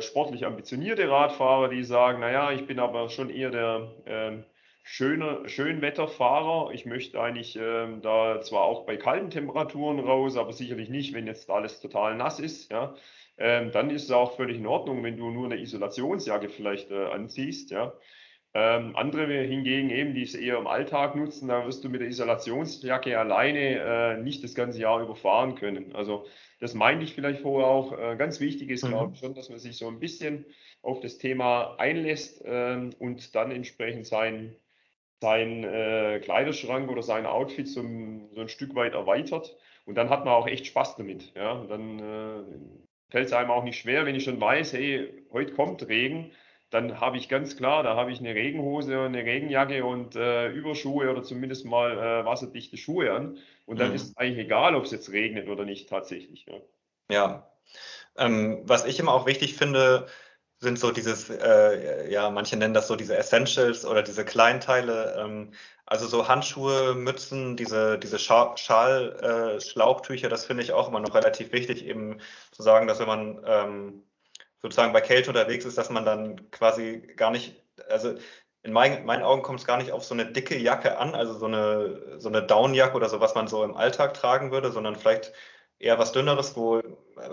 sportlich 0.00 0.46
ambitionierte 0.46 1.10
Radfahrer, 1.10 1.68
die 1.68 1.84
sagen, 1.84 2.20
naja, 2.20 2.52
ich 2.52 2.66
bin 2.66 2.78
aber 2.78 3.08
schon 3.10 3.30
eher 3.30 3.50
der 3.50 3.90
ähm, 4.06 4.44
schöner 4.82 5.48
Schönwetterfahrer. 5.48 6.72
Ich 6.72 6.86
möchte 6.86 7.20
eigentlich 7.20 7.58
ähm, 7.60 8.02
da 8.02 8.40
zwar 8.40 8.62
auch 8.64 8.86
bei 8.86 8.96
kalten 8.96 9.30
Temperaturen 9.30 9.98
raus, 9.98 10.36
aber 10.36 10.52
sicherlich 10.52 10.90
nicht, 10.90 11.14
wenn 11.14 11.26
jetzt 11.26 11.50
alles 11.50 11.80
total 11.80 12.16
nass 12.16 12.38
ist. 12.38 12.70
Ja, 12.70 12.94
ähm, 13.38 13.72
dann 13.72 13.90
ist 13.90 14.04
es 14.04 14.10
auch 14.10 14.36
völlig 14.36 14.58
in 14.58 14.66
Ordnung, 14.66 15.02
wenn 15.02 15.16
du 15.16 15.30
nur 15.30 15.46
eine 15.46 15.58
Isolationsjacke 15.58 16.50
vielleicht 16.50 16.90
äh, 16.90 17.06
anziehst. 17.06 17.70
Ja. 17.70 17.94
Ähm, 18.56 18.94
andere 18.94 19.26
hingegen 19.42 19.90
eben, 19.90 20.14
die 20.14 20.22
es 20.22 20.36
eher 20.36 20.58
im 20.58 20.68
Alltag 20.68 21.16
nutzen, 21.16 21.48
da 21.48 21.66
wirst 21.66 21.82
du 21.82 21.88
mit 21.88 22.00
der 22.00 22.08
Isolationsjacke 22.08 23.18
alleine 23.18 23.58
äh, 23.58 24.16
nicht 24.22 24.44
das 24.44 24.54
ganze 24.54 24.80
Jahr 24.80 25.02
überfahren 25.02 25.56
können. 25.56 25.94
Also 25.94 26.26
das 26.60 26.72
meinte 26.72 27.04
ich 27.04 27.14
vielleicht 27.14 27.40
vorher 27.40 27.68
auch. 27.68 27.98
Äh, 27.98 28.16
ganz 28.16 28.38
wichtig 28.38 28.70
ist, 28.70 28.84
mhm. 28.84 28.88
glaube 28.90 29.12
ich, 29.14 29.20
schon, 29.20 29.34
dass 29.34 29.50
man 29.50 29.58
sich 29.58 29.76
so 29.76 29.88
ein 29.88 29.98
bisschen 29.98 30.46
auf 30.82 31.00
das 31.00 31.18
Thema 31.18 31.74
einlässt 31.78 32.42
ähm, 32.46 32.90
und 33.00 33.34
dann 33.34 33.50
entsprechend 33.50 34.06
sein 34.06 34.54
seinen 35.24 35.64
äh, 35.64 36.20
Kleiderschrank 36.22 36.90
oder 36.90 37.02
sein 37.02 37.24
Outfit 37.24 37.66
so, 37.66 37.82
so, 38.34 38.40
ein 38.42 38.48
Stück 38.48 38.74
weit 38.74 38.92
erweitert. 38.92 39.56
Und 39.86 39.94
dann 39.94 40.10
hat 40.10 40.26
man 40.26 40.34
auch 40.34 40.46
echt 40.46 40.66
Spaß 40.66 40.96
damit. 40.96 41.32
Ja? 41.34 41.52
Und 41.52 41.70
dann 41.70 41.98
äh, 41.98 42.42
fällt 43.10 43.26
es 43.26 43.32
einem 43.32 43.50
auch 43.50 43.64
nicht 43.64 43.78
schwer, 43.78 44.04
wenn 44.04 44.14
ich 44.14 44.24
schon 44.24 44.40
weiß, 44.40 44.74
hey, 44.74 45.08
heute 45.32 45.54
kommt 45.54 45.88
Regen, 45.88 46.32
dann 46.74 47.00
habe 47.00 47.16
ich 47.16 47.28
ganz 47.28 47.56
klar, 47.56 47.82
da 47.82 47.96
habe 47.96 48.10
ich 48.10 48.18
eine 48.18 48.34
Regenhose, 48.34 48.98
eine 48.98 49.24
Regenjacke 49.24 49.84
und 49.84 50.16
äh, 50.16 50.48
Überschuhe 50.48 51.10
oder 51.10 51.22
zumindest 51.22 51.64
mal 51.64 51.92
äh, 51.96 52.24
wasserdichte 52.24 52.76
Schuhe 52.76 53.12
an. 53.12 53.38
Und 53.64 53.80
dann 53.80 53.90
mhm. 53.90 53.94
ist 53.94 54.08
es 54.08 54.16
eigentlich 54.16 54.46
egal, 54.46 54.74
ob 54.74 54.84
es 54.84 54.90
jetzt 54.90 55.10
regnet 55.12 55.48
oder 55.48 55.64
nicht 55.64 55.88
tatsächlich. 55.88 56.46
Ja. 56.46 56.60
ja. 57.10 57.50
Ähm, 58.16 58.62
was 58.64 58.84
ich 58.84 58.98
immer 58.98 59.12
auch 59.12 59.26
wichtig 59.26 59.54
finde, 59.56 60.06
sind 60.58 60.78
so 60.78 60.90
dieses, 60.90 61.30
äh, 61.30 62.10
ja, 62.10 62.30
manche 62.30 62.56
nennen 62.56 62.74
das 62.74 62.88
so 62.88 62.96
diese 62.96 63.16
Essentials 63.16 63.84
oder 63.84 64.02
diese 64.02 64.24
Kleinteile. 64.24 65.16
Ähm, 65.18 65.52
Also 65.86 66.06
so 66.06 66.28
Handschuhe, 66.28 66.94
Mützen, 66.94 67.56
diese, 67.56 67.98
diese 67.98 68.18
Schal, 68.18 68.56
Schal 68.56 69.56
äh, 69.58 69.60
Schlauchtücher, 69.60 70.30
das 70.30 70.46
finde 70.46 70.62
ich 70.62 70.72
auch 70.72 70.88
immer 70.88 71.00
noch 71.00 71.14
relativ 71.14 71.52
wichtig, 71.52 71.84
eben 71.84 72.20
zu 72.52 72.62
sagen, 72.62 72.86
dass 72.88 73.00
wenn 73.00 73.06
man 73.06 73.44
ähm, 73.46 74.02
sozusagen 74.64 74.94
bei 74.94 75.02
Kälte 75.02 75.28
unterwegs 75.28 75.66
ist, 75.66 75.76
dass 75.76 75.90
man 75.90 76.06
dann 76.06 76.50
quasi 76.50 77.02
gar 77.16 77.30
nicht, 77.30 77.62
also 77.90 78.14
in 78.62 78.72
meinen, 78.72 79.04
meinen 79.04 79.22
Augen 79.22 79.42
kommt 79.42 79.60
es 79.60 79.66
gar 79.66 79.76
nicht 79.76 79.92
auf 79.92 80.04
so 80.04 80.14
eine 80.14 80.24
dicke 80.24 80.56
Jacke 80.56 80.96
an, 80.96 81.14
also 81.14 81.34
so 81.34 81.44
eine, 81.44 82.18
so 82.18 82.30
eine 82.30 82.42
Downjacke 82.42 82.96
oder 82.96 83.10
so, 83.10 83.20
was 83.20 83.34
man 83.34 83.46
so 83.46 83.62
im 83.62 83.76
Alltag 83.76 84.14
tragen 84.14 84.52
würde, 84.52 84.72
sondern 84.72 84.96
vielleicht 84.96 85.34
eher 85.78 85.98
was 85.98 86.12
Dünneres, 86.12 86.56
wo, 86.56 86.80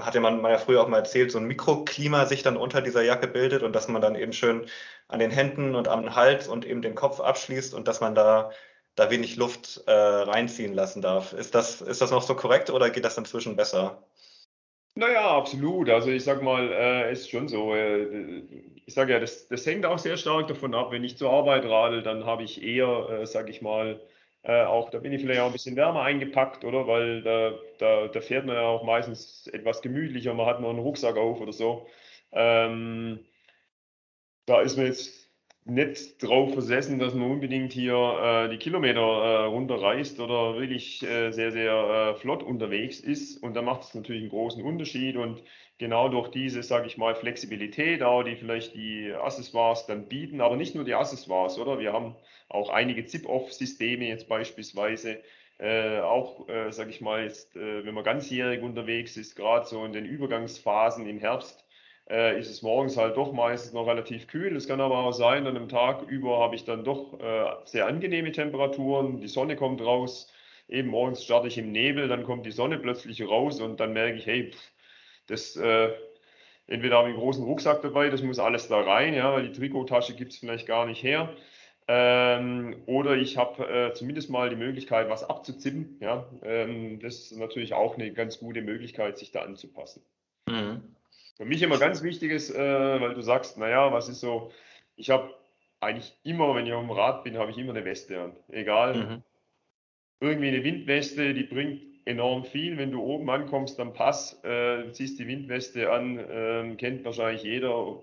hatte 0.02 0.20
man, 0.20 0.42
man 0.42 0.52
ja 0.52 0.58
früher 0.58 0.82
auch 0.84 0.90
mal 0.90 0.98
erzählt, 0.98 1.32
so 1.32 1.38
ein 1.38 1.46
Mikroklima 1.46 2.26
sich 2.26 2.44
dann 2.44 2.58
unter 2.58 2.82
dieser 2.82 3.02
Jacke 3.02 3.28
bildet 3.30 3.64
und 3.64 3.74
dass 3.74 3.88
man 3.88 4.02
dann 4.02 4.16
eben 4.16 4.34
schön 4.34 4.68
an 5.08 5.20
den 5.20 5.32
Händen 5.32 5.74
und 5.76 5.88
am 5.88 6.14
Hals 6.16 6.50
und 6.50 6.66
eben 6.66 6.82
den 6.82 6.96
Kopf 6.96 7.22
abschließt 7.22 7.74
und 7.74 7.88
dass 7.88 8.02
man 8.02 8.14
da, 8.14 8.52
da 8.96 9.10
wenig 9.10 9.38
Luft 9.38 9.84
äh, 9.88 9.92
reinziehen 9.94 10.74
lassen 10.74 11.02
darf. 11.02 11.32
Ist 11.32 11.56
das, 11.56 11.80
ist 11.82 12.02
das 12.02 12.12
noch 12.12 12.24
so 12.24 12.36
korrekt 12.36 12.70
oder 12.70 12.90
geht 12.90 13.06
das 13.06 13.18
inzwischen 13.18 13.56
besser? 13.56 14.04
Naja, 14.96 15.38
absolut. 15.38 15.90
Also 15.90 16.10
ich 16.12 16.24
sag 16.24 16.42
mal, 16.42 16.72
äh, 16.72 17.12
ist 17.14 17.30
schon 17.30 17.48
so. 17.48 17.74
Äh, 17.74 18.44
ich 18.86 18.94
sage 18.94 19.14
ja, 19.14 19.20
das, 19.20 19.48
das 19.48 19.66
hängt 19.66 19.86
auch 19.86 19.98
sehr 19.98 20.18
stark 20.18 20.48
davon 20.48 20.76
ab. 20.76 20.92
Wenn 20.92 21.04
ich 21.04 21.18
zur 21.18 21.32
Arbeit 21.32 21.66
radel, 21.66 22.04
dann 22.04 22.26
habe 22.26 22.44
ich 22.44 22.62
eher, 22.62 23.10
äh, 23.22 23.26
sage 23.26 23.52
ich 23.52 23.62
mal, 23.62 24.02
äh, 24.44 24.64
auch 24.64 24.90
da 24.90 25.00
bin 25.00 25.14
ich 25.14 25.22
vielleicht 25.22 25.40
auch 25.42 25.46
ein 25.48 25.54
bisschen 25.54 25.76
wärmer 25.78 26.02
eingepackt, 26.04 26.66
oder? 26.66 26.88
Weil 26.88 27.22
da, 27.24 27.54
da, 27.80 28.08
da 28.10 28.22
fährt 28.22 28.46
man 28.46 28.56
ja 28.56 28.64
auch 28.64 28.84
meistens 28.84 29.48
etwas 29.48 29.82
gemütlicher, 29.82 30.34
man 30.34 30.46
hat 30.48 30.60
noch 30.60 30.70
einen 30.70 30.80
Rucksack 30.80 31.16
auf 31.16 31.40
oder 31.40 31.54
so. 31.54 31.88
Ähm, 32.34 33.20
da 34.46 34.62
ist 34.62 34.78
man 34.78 34.86
jetzt 34.88 35.21
nicht 35.66 36.22
drauf 36.24 36.54
versessen, 36.54 36.98
dass 36.98 37.14
man 37.14 37.30
unbedingt 37.32 37.72
hier 37.72 37.96
äh, 37.96 38.50
die 38.50 38.58
Kilometer 38.58 39.00
äh, 39.02 39.44
runterreißt 39.46 40.20
oder 40.20 40.60
wirklich 40.60 41.04
äh, 41.04 41.32
sehr, 41.32 41.52
sehr 41.52 41.74
äh, 41.74 42.16
flott 42.16 42.42
unterwegs 42.42 43.00
ist. 43.00 43.42
Und 43.44 43.54
da 43.54 43.62
macht 43.62 43.84
es 43.84 43.94
natürlich 43.94 44.22
einen 44.22 44.32
großen 44.32 44.64
Unterschied. 44.64 45.18
Und 45.18 45.44
genau 45.78 46.10
durch 46.10 46.30
diese, 46.30 46.64
sage 46.64 46.88
ich 46.88 46.98
mal, 46.98 47.14
Flexibilität, 47.14 48.02
auch 48.02 48.24
die 48.24 48.36
vielleicht 48.36 48.74
die 48.74 49.14
Accessoires 49.14 49.86
dann 49.86 50.08
bieten, 50.08 50.42
aber 50.42 50.56
nicht 50.56 50.74
nur 50.74 50.84
die 50.84 50.96
Accessoires, 50.96 51.60
oder? 51.60 51.80
Wir 51.80 51.94
haben 51.94 52.16
auch 52.50 52.70
einige 52.70 53.06
Zip-Off-Systeme 53.06 54.08
jetzt 54.08 54.28
beispielsweise. 54.28 55.22
Äh, 55.60 56.00
auch, 56.00 56.50
äh, 56.50 56.72
sage 56.72 56.90
ich 56.90 57.02
mal, 57.02 57.24
jetzt, 57.24 57.54
wenn 57.54 57.94
man 57.94 58.04
ganzjährig 58.04 58.64
unterwegs 58.64 59.16
ist, 59.16 59.36
gerade 59.36 59.68
so 59.68 59.86
in 59.86 59.94
den 59.94 60.06
Übergangsphasen 60.06 61.08
im 61.08 61.20
Herbst, 61.20 61.61
äh, 62.12 62.38
ist 62.38 62.50
es 62.52 62.62
morgens 62.62 62.98
halt 62.98 63.16
doch 63.16 63.32
meistens 63.32 63.74
noch 63.74 63.88
relativ 63.88 64.28
kühl. 64.28 64.56
Es 64.56 64.68
kann 64.68 64.82
aber 64.82 64.98
auch 65.00 65.14
sein, 65.14 65.48
an 65.48 65.56
einem 65.56 65.70
Tag 65.70 66.04
über 66.04 66.40
habe 66.40 66.56
ich 66.56 66.66
dann 66.66 66.84
doch 66.84 67.20
äh, 67.20 67.46
sehr 67.66 67.88
angenehme 67.88 68.32
Temperaturen. 68.32 69.22
Die 69.22 69.28
Sonne 69.28 69.56
kommt 69.56 69.82
raus. 69.82 70.32
Eben 70.68 70.90
morgens 70.90 71.24
starte 71.24 71.48
ich 71.48 71.58
im 71.58 71.72
Nebel, 71.72 72.08
dann 72.08 72.24
kommt 72.24 72.46
die 72.46 72.52
Sonne 72.52 72.78
plötzlich 72.78 73.28
raus 73.28 73.60
und 73.60 73.80
dann 73.80 73.94
merke 73.94 74.18
ich, 74.18 74.26
hey, 74.26 74.52
pff, 74.52 74.72
das 75.28 75.56
äh, 75.58 75.90
entweder 76.68 76.98
habe 76.98 77.10
ich 77.10 77.16
einen 77.16 77.24
großen 77.24 77.44
Rucksack 77.44 77.82
dabei, 77.82 78.10
das 78.10 78.22
muss 78.22 78.40
alles 78.40 78.68
da 78.68 78.80
rein, 78.80 79.14
ja, 79.14 79.34
weil 79.34 79.50
die 79.50 79.52
Trikottasche 79.52 80.16
gibt 80.16 80.32
es 80.32 80.40
vielleicht 80.40 80.68
gar 80.68 80.86
nicht 80.86 81.04
her. 81.04 81.36
Ähm, 81.88 82.84
oder 82.86 83.18
ich 83.18 83.38
habe 83.38 83.68
äh, 83.68 83.94
zumindest 83.94 84.30
mal 84.30 84.50
die 84.50 84.56
Möglichkeit, 84.56 85.10
was 85.10 85.24
abzuzippen. 85.24 85.98
Ja? 86.00 86.30
Ähm, 86.44 87.00
das 87.02 87.32
ist 87.32 87.38
natürlich 87.38 87.74
auch 87.74 87.96
eine 87.96 88.14
ganz 88.14 88.40
gute 88.40 88.62
Möglichkeit, 88.62 89.18
sich 89.18 89.32
da 89.32 89.42
anzupassen. 89.42 90.04
Mhm. 90.48 90.96
Für 91.38 91.46
mich 91.46 91.62
immer 91.62 91.80
ganz 91.80 92.04
wichtig 92.04 92.32
ist, 92.32 92.54
äh, 92.54 93.02
weil 93.02 93.14
du 93.14 93.22
sagst, 93.22 93.58
naja, 93.58 93.92
was 93.92 94.10
ist 94.10 94.20
so, 94.20 94.52
ich 94.96 95.10
habe 95.10 95.34
eigentlich 95.80 96.16
immer, 96.24 96.56
wenn 96.56 96.68
ich 96.68 96.74
auf 96.74 96.82
dem 96.82 96.92
Rad 96.92 97.24
bin, 97.24 97.38
habe 97.38 97.52
ich 97.52 97.58
immer 97.58 97.72
eine 97.72 97.86
Weste 97.86 98.22
an. 98.22 98.36
Egal. 98.50 98.96
Mhm. 98.96 99.24
Irgendwie 100.20 100.50
eine 100.50 100.64
Windweste, 100.64 101.34
die 101.34 101.44
bringt 101.44 101.82
enorm 102.06 102.46
viel. 102.46 102.78
Wenn 102.78 102.92
du 102.92 103.02
oben 103.02 103.30
ankommst 103.30 103.80
am 103.80 103.94
Pass, 103.94 104.44
äh, 104.44 104.92
ziehst 104.92 105.20
die 105.20 105.28
Windweste 105.28 105.92
an, 105.92 106.20
äh, 106.20 106.76
kennt 106.78 107.04
wahrscheinlich 107.04 107.44
jeder. 107.44 108.00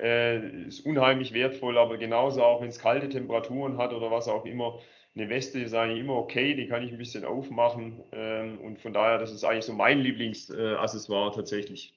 Äh, 0.00 0.66
ist 0.66 0.84
unheimlich 0.84 1.32
wertvoll, 1.32 1.78
aber 1.78 1.98
genauso 1.98 2.42
auch, 2.42 2.60
wenn 2.60 2.68
es 2.68 2.80
kalte 2.80 3.08
Temperaturen 3.08 3.78
hat 3.78 3.92
oder 3.92 4.10
was 4.10 4.26
auch 4.26 4.44
immer. 4.44 4.80
Eine 5.14 5.28
Weste 5.28 5.60
ist 5.60 5.74
eigentlich 5.74 6.00
immer 6.00 6.16
okay, 6.16 6.54
die 6.54 6.66
kann 6.66 6.82
ich 6.82 6.90
ein 6.90 6.98
bisschen 6.98 7.24
aufmachen. 7.24 8.02
Ähm, 8.10 8.58
und 8.58 8.80
von 8.80 8.92
daher, 8.92 9.18
das 9.18 9.30
ist 9.30 9.44
eigentlich 9.44 9.66
so 9.66 9.74
mein 9.74 10.00
Lieblingsaccessoire 10.00 11.32
tatsächlich. 11.32 11.94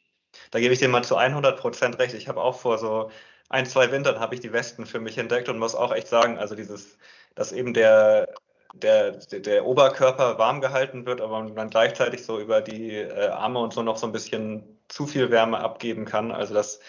Da 0.51 0.59
gebe 0.59 0.73
ich 0.73 0.79
dir 0.79 0.89
mal 0.89 1.03
zu 1.03 1.17
100 1.17 1.59
Prozent 1.59 1.99
recht. 1.99 2.13
Ich 2.13 2.27
habe 2.27 2.41
auch 2.41 2.59
vor 2.59 2.77
so 2.77 3.09
ein, 3.49 3.65
zwei 3.65 3.91
Wintern 3.91 4.19
habe 4.19 4.35
ich 4.35 4.41
die 4.41 4.53
Westen 4.53 4.85
für 4.85 4.99
mich 4.99 5.17
entdeckt 5.17 5.49
und 5.49 5.59
muss 5.59 5.75
auch 5.75 5.93
echt 5.93 6.07
sagen, 6.07 6.37
also 6.37 6.55
dieses, 6.55 6.97
dass 7.35 7.51
eben 7.51 7.73
der, 7.73 8.33
der, 8.73 9.11
der 9.11 9.65
Oberkörper 9.65 10.37
warm 10.37 10.61
gehalten 10.61 11.05
wird, 11.05 11.21
aber 11.21 11.43
man 11.43 11.69
gleichzeitig 11.69 12.25
so 12.25 12.39
über 12.39 12.61
die 12.61 12.91
äh, 12.95 13.29
Arme 13.29 13.59
und 13.59 13.73
so 13.73 13.83
noch 13.83 13.97
so 13.97 14.07
ein 14.07 14.11
bisschen 14.13 14.79
zu 14.87 15.07
viel 15.07 15.31
Wärme 15.31 15.59
abgeben 15.59 16.05
kann. 16.05 16.31
Also 16.31 16.53
das 16.53 16.79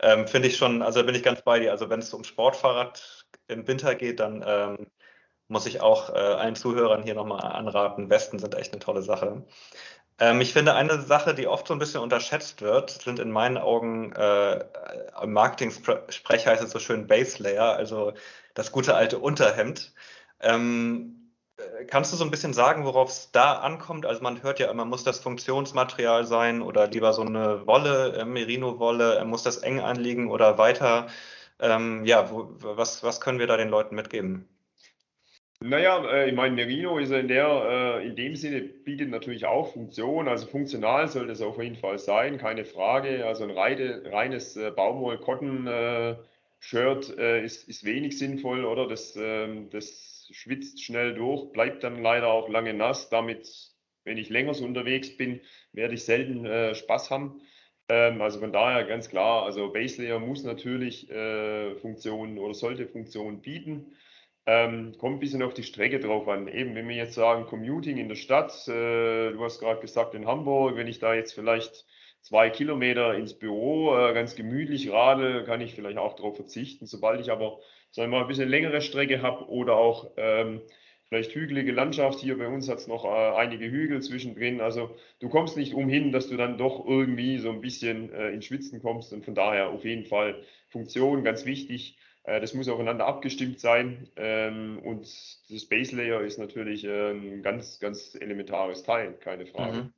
ähm, 0.00 0.26
finde 0.28 0.48
ich 0.48 0.56
schon, 0.56 0.82
also 0.82 1.00
da 1.00 1.06
bin 1.06 1.14
ich 1.14 1.22
ganz 1.22 1.42
bei 1.42 1.58
dir. 1.60 1.72
Also 1.72 1.88
wenn 1.90 2.00
es 2.00 2.12
um 2.14 2.24
Sportfahrrad 2.24 3.26
im 3.48 3.66
Winter 3.66 3.94
geht, 3.94 4.20
dann 4.20 4.44
ähm, 4.46 4.86
muss 5.48 5.66
ich 5.66 5.80
auch 5.80 6.10
äh, 6.10 6.18
allen 6.18 6.56
Zuhörern 6.56 7.02
hier 7.02 7.14
nochmal 7.14 7.40
anraten, 7.42 8.10
Westen 8.10 8.38
sind 8.38 8.54
echt 8.54 8.72
eine 8.72 8.80
tolle 8.80 9.02
Sache. 9.02 9.44
Ähm, 10.18 10.40
ich 10.40 10.52
finde, 10.52 10.74
eine 10.74 11.00
Sache, 11.02 11.34
die 11.34 11.46
oft 11.46 11.66
so 11.68 11.74
ein 11.74 11.78
bisschen 11.78 12.00
unterschätzt 12.00 12.62
wird, 12.62 12.90
sind 12.90 13.18
in 13.18 13.30
meinen 13.30 13.58
Augen, 13.58 14.12
äh, 14.12 14.64
im 15.22 15.32
Marketing-Sprech 15.32 16.46
heißt 16.46 16.62
es 16.62 16.70
so 16.70 16.78
schön 16.78 17.06
Base 17.06 17.42
Layer, 17.42 17.74
also 17.76 18.14
das 18.54 18.72
gute 18.72 18.94
alte 18.94 19.18
Unterhemd. 19.18 19.92
Ähm, 20.40 21.32
äh, 21.58 21.84
kannst 21.86 22.12
du 22.12 22.16
so 22.16 22.24
ein 22.24 22.30
bisschen 22.30 22.54
sagen, 22.54 22.84
worauf 22.84 23.10
es 23.10 23.30
da 23.32 23.54
ankommt? 23.58 24.06
Also 24.06 24.22
man 24.22 24.42
hört 24.42 24.58
ja 24.58 24.70
immer, 24.70 24.84
muss 24.86 25.04
das 25.04 25.20
Funktionsmaterial 25.20 26.26
sein 26.26 26.62
oder 26.62 26.88
lieber 26.88 27.12
so 27.12 27.22
eine 27.22 27.66
Wolle, 27.66 28.14
äh, 28.16 28.24
Merino-Wolle, 28.24 29.18
äh, 29.18 29.24
muss 29.24 29.42
das 29.42 29.58
eng 29.58 29.80
anliegen 29.80 30.30
oder 30.30 30.58
weiter? 30.58 31.08
Ähm, 31.60 32.04
ja, 32.04 32.30
wo, 32.30 32.48
was, 32.60 33.02
was 33.02 33.20
können 33.20 33.38
wir 33.38 33.46
da 33.46 33.56
den 33.56 33.68
Leuten 33.70 33.94
mitgeben? 33.94 34.48
Naja, 35.62 36.04
äh, 36.12 36.28
ich 36.28 36.34
meine, 36.34 36.54
Merino 36.54 36.98
ist 36.98 37.10
in, 37.10 37.28
der, 37.28 37.98
äh, 38.00 38.06
in 38.06 38.14
dem 38.16 38.36
Sinne 38.36 38.60
bietet 38.62 39.08
natürlich 39.08 39.46
auch 39.46 39.72
Funktion. 39.72 40.28
Also 40.28 40.46
funktional 40.46 41.08
sollte 41.08 41.32
es 41.32 41.40
auf 41.40 41.58
jeden 41.60 41.76
Fall 41.76 41.98
sein, 41.98 42.36
keine 42.38 42.64
Frage. 42.64 43.26
Also 43.26 43.44
ein 43.44 43.50
reine, 43.50 44.02
reines 44.12 44.56
äh, 44.56 44.70
Baumwoll-Cotton-Shirt 44.70 47.18
äh, 47.18 47.44
ist, 47.44 47.68
ist 47.68 47.84
wenig 47.84 48.18
sinnvoll, 48.18 48.64
oder? 48.66 48.86
Das, 48.86 49.16
ähm, 49.16 49.70
das 49.70 50.28
schwitzt 50.30 50.82
schnell 50.82 51.14
durch, 51.14 51.50
bleibt 51.52 51.82
dann 51.84 52.02
leider 52.02 52.28
auch 52.28 52.48
lange 52.50 52.74
nass. 52.74 53.08
Damit, 53.08 53.48
wenn 54.04 54.18
ich 54.18 54.28
länger 54.28 54.52
so 54.54 54.64
unterwegs 54.64 55.16
bin, 55.16 55.40
werde 55.72 55.94
ich 55.94 56.04
selten 56.04 56.44
äh, 56.44 56.74
Spaß 56.74 57.10
haben. 57.10 57.40
Ähm, 57.88 58.20
also 58.20 58.40
von 58.40 58.52
daher 58.52 58.84
ganz 58.84 59.08
klar, 59.08 59.44
also 59.44 59.72
Base 59.72 60.02
Layer 60.02 60.18
muss 60.18 60.42
natürlich 60.44 61.10
äh, 61.10 61.76
Funktionen 61.76 62.38
oder 62.38 62.52
sollte 62.54 62.86
Funktionen 62.86 63.40
bieten. 63.40 63.96
Ähm, 64.46 64.94
kommt 64.98 65.16
ein 65.16 65.20
bisschen 65.20 65.42
auf 65.42 65.54
die 65.54 65.64
Strecke 65.64 65.98
drauf 65.98 66.28
an. 66.28 66.46
Eben, 66.46 66.74
wenn 66.76 66.88
wir 66.88 66.94
jetzt 66.94 67.14
sagen, 67.14 67.46
Commuting 67.46 67.98
in 67.98 68.08
der 68.08 68.14
Stadt, 68.14 68.52
äh, 68.68 69.32
du 69.32 69.42
hast 69.42 69.58
gerade 69.58 69.80
gesagt 69.80 70.14
in 70.14 70.26
Hamburg, 70.26 70.76
wenn 70.76 70.86
ich 70.86 71.00
da 71.00 71.14
jetzt 71.14 71.32
vielleicht 71.32 71.84
zwei 72.20 72.50
Kilometer 72.50 73.14
ins 73.14 73.34
Büro 73.34 73.96
äh, 73.96 74.14
ganz 74.14 74.36
gemütlich 74.36 74.90
radel, 74.92 75.44
kann 75.44 75.60
ich 75.60 75.74
vielleicht 75.74 75.98
auch 75.98 76.14
darauf 76.14 76.36
verzichten. 76.36 76.86
Sobald 76.86 77.20
ich 77.20 77.32
aber, 77.32 77.58
sagen 77.90 78.10
wir 78.10 78.18
mal, 78.18 78.22
ein 78.22 78.28
bisschen 78.28 78.48
längere 78.48 78.80
Strecke 78.82 79.20
habe 79.20 79.48
oder 79.48 79.76
auch 79.76 80.12
ähm, 80.16 80.60
vielleicht 81.08 81.34
hügelige 81.34 81.72
Landschaft, 81.72 82.20
hier 82.20 82.38
bei 82.38 82.46
uns 82.46 82.68
hat 82.68 82.78
es 82.78 82.86
noch 82.86 83.04
äh, 83.04 83.08
einige 83.36 83.68
Hügel 83.68 84.00
zwischendrin. 84.00 84.60
Also 84.60 84.94
du 85.20 85.28
kommst 85.28 85.56
nicht 85.56 85.74
umhin, 85.74 86.12
dass 86.12 86.28
du 86.28 86.36
dann 86.36 86.56
doch 86.56 86.84
irgendwie 86.86 87.38
so 87.38 87.50
ein 87.50 87.60
bisschen 87.60 88.12
äh, 88.12 88.30
ins 88.30 88.46
Schwitzen 88.46 88.80
kommst 88.80 89.12
und 89.12 89.24
von 89.24 89.34
daher 89.34 89.70
auf 89.70 89.84
jeden 89.84 90.04
Fall 90.04 90.42
Funktion 90.68 91.24
ganz 91.24 91.46
wichtig. 91.46 91.96
Äh, 92.26 92.40
das 92.40 92.52
muss 92.54 92.68
aufeinander 92.68 93.06
abgestimmt 93.06 93.60
sein. 93.60 94.08
Ähm, 94.16 94.80
und 94.84 95.02
das 95.02 95.64
Base 95.64 95.96
Layer 95.96 96.20
ist 96.20 96.38
natürlich 96.38 96.84
ein 96.86 97.42
ganz, 97.42 97.80
ganz 97.80 98.14
elementares 98.14 98.82
Teil, 98.82 99.14
keine 99.14 99.46
Frage. 99.46 99.76
Mhm. 99.76 99.92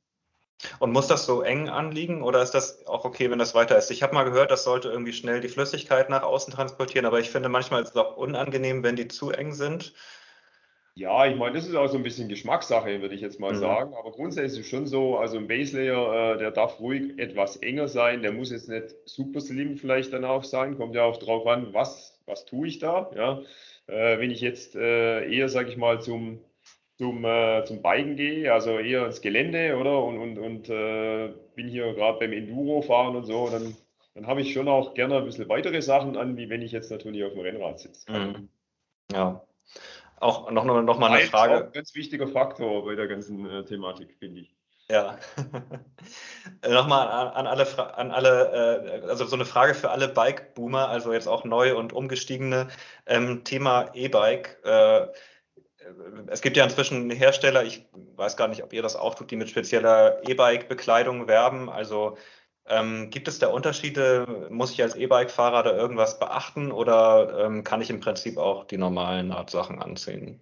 Und 0.79 0.91
muss 0.91 1.07
das 1.07 1.25
so 1.25 1.41
eng 1.41 1.69
anliegen 1.69 2.21
oder 2.21 2.41
ist 2.41 2.51
das 2.51 2.85
auch 2.85 3.05
okay, 3.05 3.31
wenn 3.31 3.39
das 3.39 3.55
weiter 3.55 3.77
ist? 3.77 3.91
Ich 3.91 4.03
habe 4.03 4.13
mal 4.13 4.25
gehört, 4.25 4.51
das 4.51 4.65
sollte 4.65 4.89
irgendwie 4.89 5.13
schnell 5.13 5.39
die 5.39 5.47
Flüssigkeit 5.47 6.09
nach 6.09 6.23
außen 6.23 6.53
transportieren, 6.53 7.05
aber 7.05 7.19
ich 7.19 7.29
finde 7.29 7.47
manchmal 7.47 7.81
ist 7.81 7.91
es 7.91 7.95
auch 7.95 8.17
unangenehm, 8.17 8.83
wenn 8.83 8.97
die 8.97 9.07
zu 9.07 9.31
eng 9.31 9.53
sind. 9.53 9.93
Ja, 10.95 11.25
ich 11.25 11.37
meine, 11.37 11.55
das 11.55 11.65
ist 11.65 11.75
auch 11.75 11.87
so 11.87 11.95
ein 11.95 12.03
bisschen 12.03 12.27
Geschmackssache, 12.27 12.99
würde 12.99 13.15
ich 13.15 13.21
jetzt 13.21 13.39
mal 13.39 13.53
mhm. 13.53 13.59
sagen. 13.59 13.93
Aber 13.93 14.11
grundsätzlich 14.11 14.59
ist 14.59 14.65
es 14.65 14.69
schon 14.69 14.85
so, 14.85 15.17
also 15.17 15.37
ein 15.37 15.47
Base 15.47 15.77
Layer, 15.77 16.33
äh, 16.33 16.37
der 16.39 16.51
darf 16.51 16.77
ruhig 16.81 17.17
etwas 17.17 17.55
enger 17.55 17.87
sein. 17.87 18.21
Der 18.21 18.33
muss 18.33 18.51
jetzt 18.51 18.67
nicht 18.67 18.93
super 19.05 19.39
slim 19.39 19.77
vielleicht 19.77 20.11
dann 20.11 20.25
auch 20.25 20.43
sein. 20.43 20.77
Kommt 20.77 20.95
ja 20.95 21.03
auch 21.03 21.15
drauf 21.15 21.47
an, 21.47 21.73
was 21.73 22.18
was 22.29 22.45
tue 22.45 22.67
ich 22.67 22.79
da? 22.79 23.11
Ja? 23.15 23.41
Äh, 23.87 24.19
wenn 24.19 24.31
ich 24.31 24.41
jetzt 24.41 24.75
äh, 24.75 25.29
eher, 25.29 25.49
sage 25.49 25.69
ich 25.69 25.77
mal, 25.77 26.01
zum, 26.01 26.39
zum, 26.97 27.25
äh, 27.25 27.63
zum 27.65 27.81
Biken 27.81 28.15
gehe, 28.15 28.53
also 28.53 28.77
eher 28.77 29.05
ins 29.05 29.21
Gelände, 29.21 29.75
oder? 29.77 30.03
Und, 30.03 30.19
und, 30.19 30.37
und 30.37 30.69
äh, 30.69 31.33
bin 31.55 31.67
hier 31.67 31.93
gerade 31.93 32.19
beim 32.19 32.31
Enduro 32.31 32.81
fahren 32.81 33.15
und 33.15 33.25
so, 33.25 33.49
dann, 33.49 33.75
dann 34.13 34.27
habe 34.27 34.41
ich 34.41 34.53
schon 34.53 34.67
auch 34.67 34.93
gerne 34.93 35.17
ein 35.17 35.25
bisschen 35.25 35.49
weitere 35.49 35.81
Sachen 35.81 36.15
an, 36.15 36.37
wie 36.37 36.49
wenn 36.49 36.61
ich 36.61 36.71
jetzt 36.71 36.91
natürlich 36.91 37.23
auf 37.23 37.33
dem 37.33 37.41
Rennrad 37.41 37.79
sitze. 37.79 38.11
Mhm. 38.11 38.49
Ja. 39.11 39.43
auch 40.19 40.51
noch, 40.51 40.65
noch, 40.65 40.81
noch 40.83 40.99
mal 40.99 41.11
eine 41.11 41.25
Frage. 41.25 41.65
Ein 41.65 41.71
ganz 41.71 41.95
wichtiger 41.95 42.27
Faktor 42.27 42.85
bei 42.85 42.95
der 42.95 43.07
ganzen 43.07 43.49
äh, 43.49 43.65
Thematik, 43.65 44.15
finde 44.19 44.41
ich. 44.41 44.58
Ja. 44.91 45.19
Nochmal 46.67 47.07
an, 47.07 47.45
alle, 47.45 47.97
an 47.97 48.11
alle 48.11 49.01
äh, 49.03 49.07
also 49.07 49.25
so 49.25 49.35
eine 49.35 49.45
Frage 49.45 49.75
für 49.75 49.91
alle 49.91 50.07
Bike-Boomer, 50.07 50.89
also 50.89 51.13
jetzt 51.13 51.27
auch 51.27 51.43
neu 51.45 51.77
und 51.77 51.93
umgestiegene. 51.93 52.69
Ähm, 53.05 53.43
Thema 53.43 53.91
E-Bike. 53.93 54.59
Äh, 54.63 55.07
es 56.27 56.41
gibt 56.41 56.57
ja 56.57 56.63
inzwischen 56.63 57.09
Hersteller, 57.11 57.63
ich 57.63 57.87
weiß 58.15 58.35
gar 58.37 58.47
nicht, 58.47 58.63
ob 58.63 58.73
ihr 58.73 58.81
das 58.81 58.95
auch 58.95 59.15
tut, 59.15 59.31
die 59.31 59.35
mit 59.35 59.49
spezieller 59.49 60.27
E-Bike-Bekleidung 60.27 61.27
werben. 61.27 61.69
Also 61.69 62.17
ähm, 62.65 63.09
gibt 63.11 63.27
es 63.27 63.39
da 63.39 63.47
Unterschiede? 63.49 64.47
Muss 64.49 64.71
ich 64.71 64.81
als 64.81 64.95
E-Bike-Fahrer 64.95 65.63
da 65.63 65.71
irgendwas 65.75 66.19
beachten 66.19 66.71
oder 66.71 67.45
ähm, 67.45 67.63
kann 67.63 67.81
ich 67.81 67.89
im 67.89 67.99
Prinzip 67.99 68.37
auch 68.37 68.65
die 68.65 68.77
normalen 68.77 69.31
Art 69.31 69.49
Sachen 69.51 69.81
anziehen? 69.81 70.41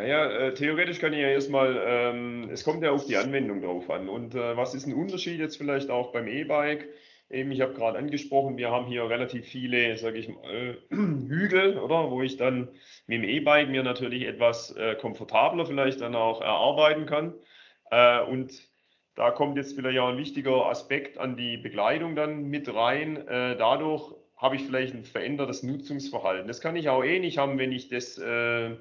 Naja, 0.00 0.30
äh, 0.30 0.54
theoretisch 0.54 0.98
kann 0.98 1.12
ich 1.12 1.18
ja 1.18 1.28
erstmal, 1.28 1.78
ähm, 1.84 2.48
es 2.50 2.64
kommt 2.64 2.82
ja 2.82 2.90
auf 2.90 3.04
die 3.04 3.18
Anwendung 3.18 3.60
drauf 3.60 3.90
an. 3.90 4.08
Und 4.08 4.34
äh, 4.34 4.56
was 4.56 4.74
ist 4.74 4.86
ein 4.86 4.94
Unterschied 4.94 5.38
jetzt 5.38 5.58
vielleicht 5.58 5.90
auch 5.90 6.10
beim 6.10 6.26
E-Bike? 6.26 6.88
Eben, 7.28 7.52
ich 7.52 7.60
habe 7.60 7.74
gerade 7.74 7.98
angesprochen, 7.98 8.56
wir 8.56 8.70
haben 8.70 8.86
hier 8.86 9.10
relativ 9.10 9.44
viele, 9.44 9.98
sage 9.98 10.16
ich 10.16 10.30
mal, 10.30 10.78
Hügel, 10.88 11.78
oder? 11.78 12.10
Wo 12.10 12.22
ich 12.22 12.38
dann 12.38 12.70
mit 13.06 13.22
dem 13.22 13.24
E-Bike 13.24 13.68
mir 13.68 13.82
natürlich 13.82 14.24
etwas 14.24 14.74
äh, 14.74 14.94
komfortabler 14.94 15.66
vielleicht 15.66 16.00
dann 16.00 16.14
auch 16.14 16.40
erarbeiten 16.40 17.04
kann. 17.04 17.34
Äh, 17.90 18.22
und 18.22 18.54
da 19.16 19.30
kommt 19.32 19.58
jetzt 19.58 19.76
vielleicht 19.76 19.98
auch 19.98 20.08
ein 20.08 20.16
wichtiger 20.16 20.64
Aspekt 20.64 21.18
an 21.18 21.36
die 21.36 21.58
Bekleidung 21.58 22.16
dann 22.16 22.44
mit 22.44 22.74
rein. 22.74 23.18
Äh, 23.28 23.58
dadurch 23.58 24.14
habe 24.38 24.56
ich 24.56 24.62
vielleicht 24.62 24.94
ein 24.94 25.04
verändertes 25.04 25.62
Nutzungsverhalten. 25.62 26.48
Das 26.48 26.62
kann 26.62 26.74
ich 26.74 26.88
auch 26.88 27.04
eh 27.04 27.18
nicht 27.18 27.36
haben, 27.36 27.58
wenn 27.58 27.70
ich 27.70 27.90
das, 27.90 28.16
äh, 28.16 28.76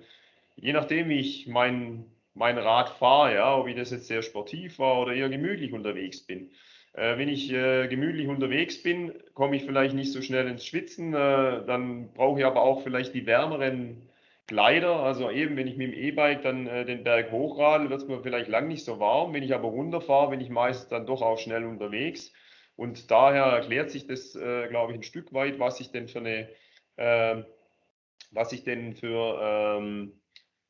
je 0.61 0.73
nachdem, 0.73 1.09
wie 1.09 1.19
ich 1.19 1.47
mein, 1.47 2.05
mein 2.33 2.57
Rad 2.57 2.89
fahre, 2.89 3.35
ja, 3.35 3.55
ob 3.57 3.67
ich 3.67 3.75
das 3.75 3.91
jetzt 3.91 4.07
sehr 4.07 4.21
sportiv 4.21 4.79
war 4.79 5.01
oder 5.01 5.13
eher 5.13 5.29
gemütlich 5.29 5.73
unterwegs 5.73 6.25
bin. 6.25 6.51
Äh, 6.93 7.17
wenn 7.17 7.29
ich 7.29 7.51
äh, 7.51 7.87
gemütlich 7.87 8.27
unterwegs 8.27 8.81
bin, 8.81 9.13
komme 9.33 9.55
ich 9.55 9.63
vielleicht 9.63 9.95
nicht 9.95 10.11
so 10.11 10.21
schnell 10.21 10.47
ins 10.47 10.65
Schwitzen. 10.65 11.13
Äh, 11.13 11.65
dann 11.65 12.13
brauche 12.13 12.39
ich 12.39 12.45
aber 12.45 12.61
auch 12.61 12.83
vielleicht 12.83 13.13
die 13.13 13.25
wärmeren 13.25 14.09
Kleider, 14.47 14.95
also 14.95 15.29
eben, 15.29 15.57
wenn 15.57 15.67
ich 15.67 15.77
mit 15.77 15.93
dem 15.93 15.93
E-Bike 15.93 16.41
dann 16.41 16.65
äh, 16.65 16.83
den 16.83 17.03
Berg 17.03 17.31
hochradel, 17.31 17.91
wird 17.91 18.01
es 18.01 18.07
mir 18.07 18.19
vielleicht 18.19 18.49
lang 18.49 18.67
nicht 18.67 18.83
so 18.83 18.99
warm. 18.99 19.33
Wenn 19.33 19.43
ich 19.43 19.53
aber 19.53 19.67
runterfahre, 19.67 20.31
bin 20.31 20.41
ich 20.41 20.49
meistens 20.49 20.89
dann 20.89 21.05
doch 21.05 21.21
auch 21.21 21.37
schnell 21.37 21.65
unterwegs. 21.65 22.33
Und 22.75 23.11
daher 23.11 23.43
erklärt 23.43 23.91
sich 23.91 24.07
das, 24.07 24.35
äh, 24.35 24.67
glaube 24.67 24.93
ich, 24.93 24.99
ein 24.99 25.03
Stück 25.03 25.33
weit, 25.33 25.59
was 25.59 25.79
ich 25.79 25.91
denn 25.91 26.07
für 26.07 26.19
eine, 26.19 26.49
äh, 26.95 27.43
was 28.31 28.51
ich 28.51 28.63
denn 28.63 28.95
für 28.95 29.39
ähm, 29.79 30.18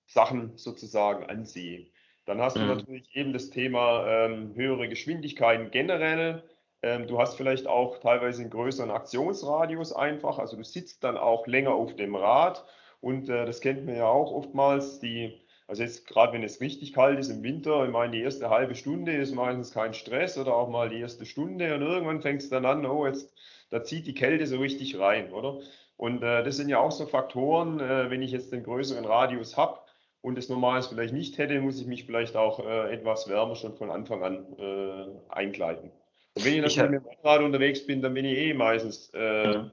Sachen 0.10 0.58
sozusagen 0.58 1.26
ansehe. 1.26 1.88
Dann 2.26 2.42
hast 2.42 2.58
mhm. 2.58 2.62
du 2.62 2.66
natürlich 2.76 3.16
eben 3.16 3.34
das 3.34 3.50
Thema 3.50 4.06
ähm, 4.08 4.54
höhere 4.56 4.90
Geschwindigkeiten 4.90 5.72
generell. 5.72 6.44
Ähm, 6.82 7.08
du 7.08 7.20
hast 7.20 7.36
vielleicht 7.36 7.68
auch 7.68 8.00
teilweise 8.00 8.42
einen 8.42 8.52
größeren 8.52 8.92
Aktionsradius 8.92 9.94
einfach, 9.94 10.40
also 10.40 10.58
du 10.58 10.64
sitzt 10.64 11.04
dann 11.04 11.18
auch 11.18 11.46
länger 11.46 11.74
auf 11.74 11.96
dem 11.96 12.16
Rad 12.16 12.66
und 13.02 13.30
äh, 13.30 13.46
das 13.46 13.62
kennt 13.62 13.86
man 13.86 13.96
ja 13.96 14.08
auch 14.08 14.32
oftmals, 14.32 15.00
die, 15.00 15.42
also 15.68 15.84
jetzt 15.84 16.08
gerade 16.08 16.34
wenn 16.34 16.44
es 16.44 16.62
richtig 16.62 16.94
kalt 16.94 17.20
ist 17.20 17.30
im 17.30 17.44
Winter, 17.44 17.86
ich 17.86 17.92
meine, 17.92 18.12
die 18.12 18.22
erste 18.22 18.50
halbe 18.50 18.76
Stunde 18.76 19.16
ist 19.16 19.36
meistens 19.36 19.72
kein 19.72 19.94
Stress 19.94 20.38
oder 20.38 20.56
auch 20.56 20.70
mal 20.70 20.90
die 20.90 21.00
erste 21.00 21.26
Stunde 21.26 21.76
und 21.76 21.82
irgendwann 21.82 22.22
fängt 22.22 22.42
es 22.42 22.50
dann 22.50 22.66
an, 22.66 22.86
oh, 22.86 23.06
jetzt, 23.06 23.34
da 23.70 23.84
zieht 23.84 24.08
die 24.08 24.14
Kälte 24.14 24.48
so 24.48 24.58
richtig 24.58 24.98
rein, 24.98 25.34
oder? 25.34 25.60
Und 25.98 26.24
äh, 26.24 26.44
das 26.44 26.56
sind 26.56 26.70
ja 26.70 26.80
auch 26.80 26.92
so 26.92 27.06
Faktoren, 27.06 27.82
äh, 27.82 28.10
wenn 28.10 28.22
ich 28.22 28.32
jetzt 28.32 28.54
den 28.54 28.64
größeren 28.64 29.04
Radius 29.04 29.58
habe 29.58 29.80
und 30.22 30.38
es 30.38 30.50
normales 30.50 30.88
vielleicht 30.88 31.14
nicht 31.14 31.38
hätte, 31.38 31.60
muss 31.62 31.80
ich 31.80 31.88
mich 31.88 32.06
vielleicht 32.06 32.36
auch 32.36 32.60
äh, 32.60 32.94
etwas 32.94 33.30
wärmer 33.30 33.56
schon 33.56 33.76
von 33.76 33.90
Anfang 33.92 34.24
an 34.24 34.46
äh, 34.58 35.06
einkleiden. 35.30 35.92
Und 36.36 36.46
wenn 36.46 36.54
ich 36.54 36.62
natürlich 36.62 36.92
mit 36.92 37.04
dem 37.06 37.26
Rad 37.26 37.42
unterwegs 37.42 37.86
bin, 37.86 38.02
dann 38.02 38.14
bin 38.14 38.26
ich 38.26 38.38
eh 38.38 38.54
meistens 38.54 39.12
äh, 39.14 39.58
mhm 39.58 39.72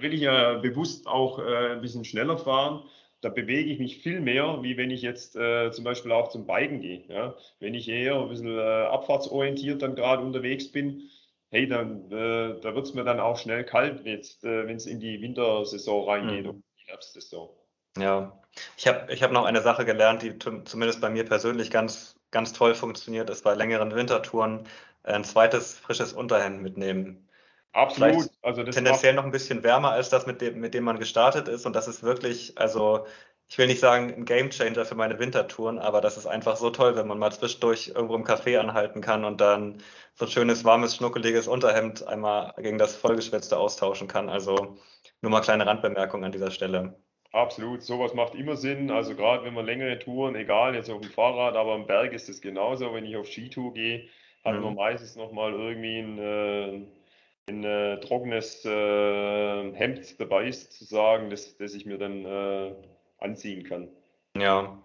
will 0.00 0.14
ich 0.14 0.20
ja 0.20 0.54
bewusst 0.54 1.06
auch 1.06 1.38
äh, 1.38 1.72
ein 1.72 1.80
bisschen 1.80 2.04
schneller 2.04 2.38
fahren. 2.38 2.82
Da 3.20 3.28
bewege 3.28 3.70
ich 3.70 3.78
mich 3.78 3.98
viel 3.98 4.20
mehr, 4.20 4.62
wie 4.62 4.76
wenn 4.76 4.90
ich 4.90 5.02
jetzt 5.02 5.36
äh, 5.36 5.70
zum 5.72 5.84
Beispiel 5.84 6.12
auch 6.12 6.28
zum 6.28 6.46
Biken 6.46 6.80
gehe. 6.80 7.04
Ja? 7.08 7.34
Wenn 7.60 7.74
ich 7.74 7.88
eher 7.88 8.20
ein 8.20 8.28
bisschen 8.28 8.56
äh, 8.56 8.60
abfahrtsorientiert 8.60 9.82
dann 9.82 9.94
gerade 9.94 10.22
unterwegs 10.22 10.70
bin, 10.70 11.02
hey, 11.50 11.66
dann 11.66 12.10
da 12.10 12.74
wird 12.74 12.86
es 12.86 12.94
mir 12.94 13.04
dann 13.04 13.20
auch 13.20 13.38
schnell 13.38 13.64
kalt, 13.64 14.04
wenn 14.04 14.76
es 14.76 14.86
in 14.86 15.00
die 15.00 15.22
Wintersaison 15.22 16.08
reingeht 16.08 16.44
mhm. 16.44 16.50
und 16.50 16.64
die 16.78 16.90
Herbstsaison. 16.90 17.50
Ja, 17.96 18.38
ich 18.76 18.86
habe 18.86 19.12
ich 19.12 19.22
hab 19.22 19.32
noch 19.32 19.44
eine 19.44 19.62
Sache 19.62 19.84
gelernt, 19.84 20.22
die 20.22 20.38
zumindest 20.38 21.00
bei 21.00 21.10
mir 21.10 21.24
persönlich 21.24 21.70
ganz, 21.70 22.16
ganz 22.30 22.52
toll 22.52 22.74
funktioniert, 22.74 23.30
ist 23.30 23.44
bei 23.44 23.54
längeren 23.54 23.94
Wintertouren 23.94 24.66
ein 25.02 25.24
zweites 25.24 25.74
frisches 25.74 26.12
Unterhemd 26.12 26.62
mitnehmen. 26.62 27.28
Absolut. 27.72 28.30
Also 28.42 28.62
das 28.62 28.74
tendenziell 28.74 29.14
noch 29.14 29.24
ein 29.24 29.30
bisschen 29.30 29.62
wärmer 29.62 29.92
als 29.92 30.08
das, 30.08 30.26
mit 30.26 30.40
dem, 30.40 30.60
mit 30.60 30.72
dem 30.72 30.84
man 30.84 30.98
gestartet 30.98 31.46
ist. 31.46 31.66
Und 31.66 31.76
das 31.76 31.88
ist 31.88 32.02
wirklich, 32.02 32.56
also 32.58 33.06
ich 33.48 33.58
will 33.58 33.66
nicht 33.66 33.80
sagen 33.80 34.12
ein 34.14 34.24
Gamechanger 34.24 34.84
für 34.84 34.94
meine 34.94 35.18
Wintertouren, 35.18 35.78
aber 35.78 36.00
das 36.00 36.16
ist 36.16 36.26
einfach 36.26 36.56
so 36.56 36.70
toll, 36.70 36.96
wenn 36.96 37.06
man 37.06 37.18
mal 37.18 37.30
zwischendurch 37.32 37.88
irgendwo 37.94 38.16
im 38.16 38.24
Café 38.24 38.58
anhalten 38.58 39.00
kann 39.02 39.24
und 39.24 39.40
dann 39.40 39.82
so 40.14 40.24
ein 40.24 40.30
schönes, 40.30 40.64
warmes, 40.64 40.96
schnuckeliges 40.96 41.46
Unterhemd 41.46 42.06
einmal 42.06 42.54
gegen 42.56 42.78
das 42.78 42.96
vollgeschwitzte 42.96 43.58
austauschen 43.58 44.08
kann. 44.08 44.30
Also 44.30 44.78
nur 45.20 45.30
mal 45.30 45.42
kleine 45.42 45.66
Randbemerkung 45.66 46.24
an 46.24 46.32
dieser 46.32 46.50
Stelle. 46.50 46.98
Absolut, 47.36 47.82
sowas 47.82 48.14
macht 48.14 48.34
immer 48.34 48.56
Sinn. 48.56 48.90
Also 48.90 49.14
gerade 49.14 49.44
wenn 49.44 49.52
man 49.52 49.66
längere 49.66 49.98
Touren, 49.98 50.34
egal 50.36 50.74
jetzt 50.74 50.88
auf 50.88 51.02
dem 51.02 51.10
Fahrrad, 51.10 51.54
aber 51.54 51.74
am 51.74 51.86
Berg 51.86 52.14
ist 52.14 52.30
es 52.30 52.40
genauso. 52.40 52.94
Wenn 52.94 53.04
ich 53.04 53.14
auf 53.16 53.28
Skitour 53.28 53.74
gehe, 53.74 54.08
hat 54.42 54.56
mhm. 54.56 54.62
man 54.62 54.74
meistens 54.74 55.16
nochmal 55.16 55.52
irgendwie 55.52 55.98
ein 55.98 56.18
äh, 56.18 56.86
ein 57.48 57.62
äh, 57.62 58.00
trockenes 58.00 58.64
äh, 58.64 59.72
Hemd 59.74 60.18
dabei 60.18 60.48
ist, 60.48 60.72
zu 60.72 60.84
sagen, 60.84 61.30
das, 61.30 61.56
das 61.58 61.74
ich 61.74 61.86
mir 61.86 61.98
dann 61.98 62.24
äh, 62.24 62.74
anziehen 63.18 63.64
kann. 63.64 63.88
Ja. 64.36 64.82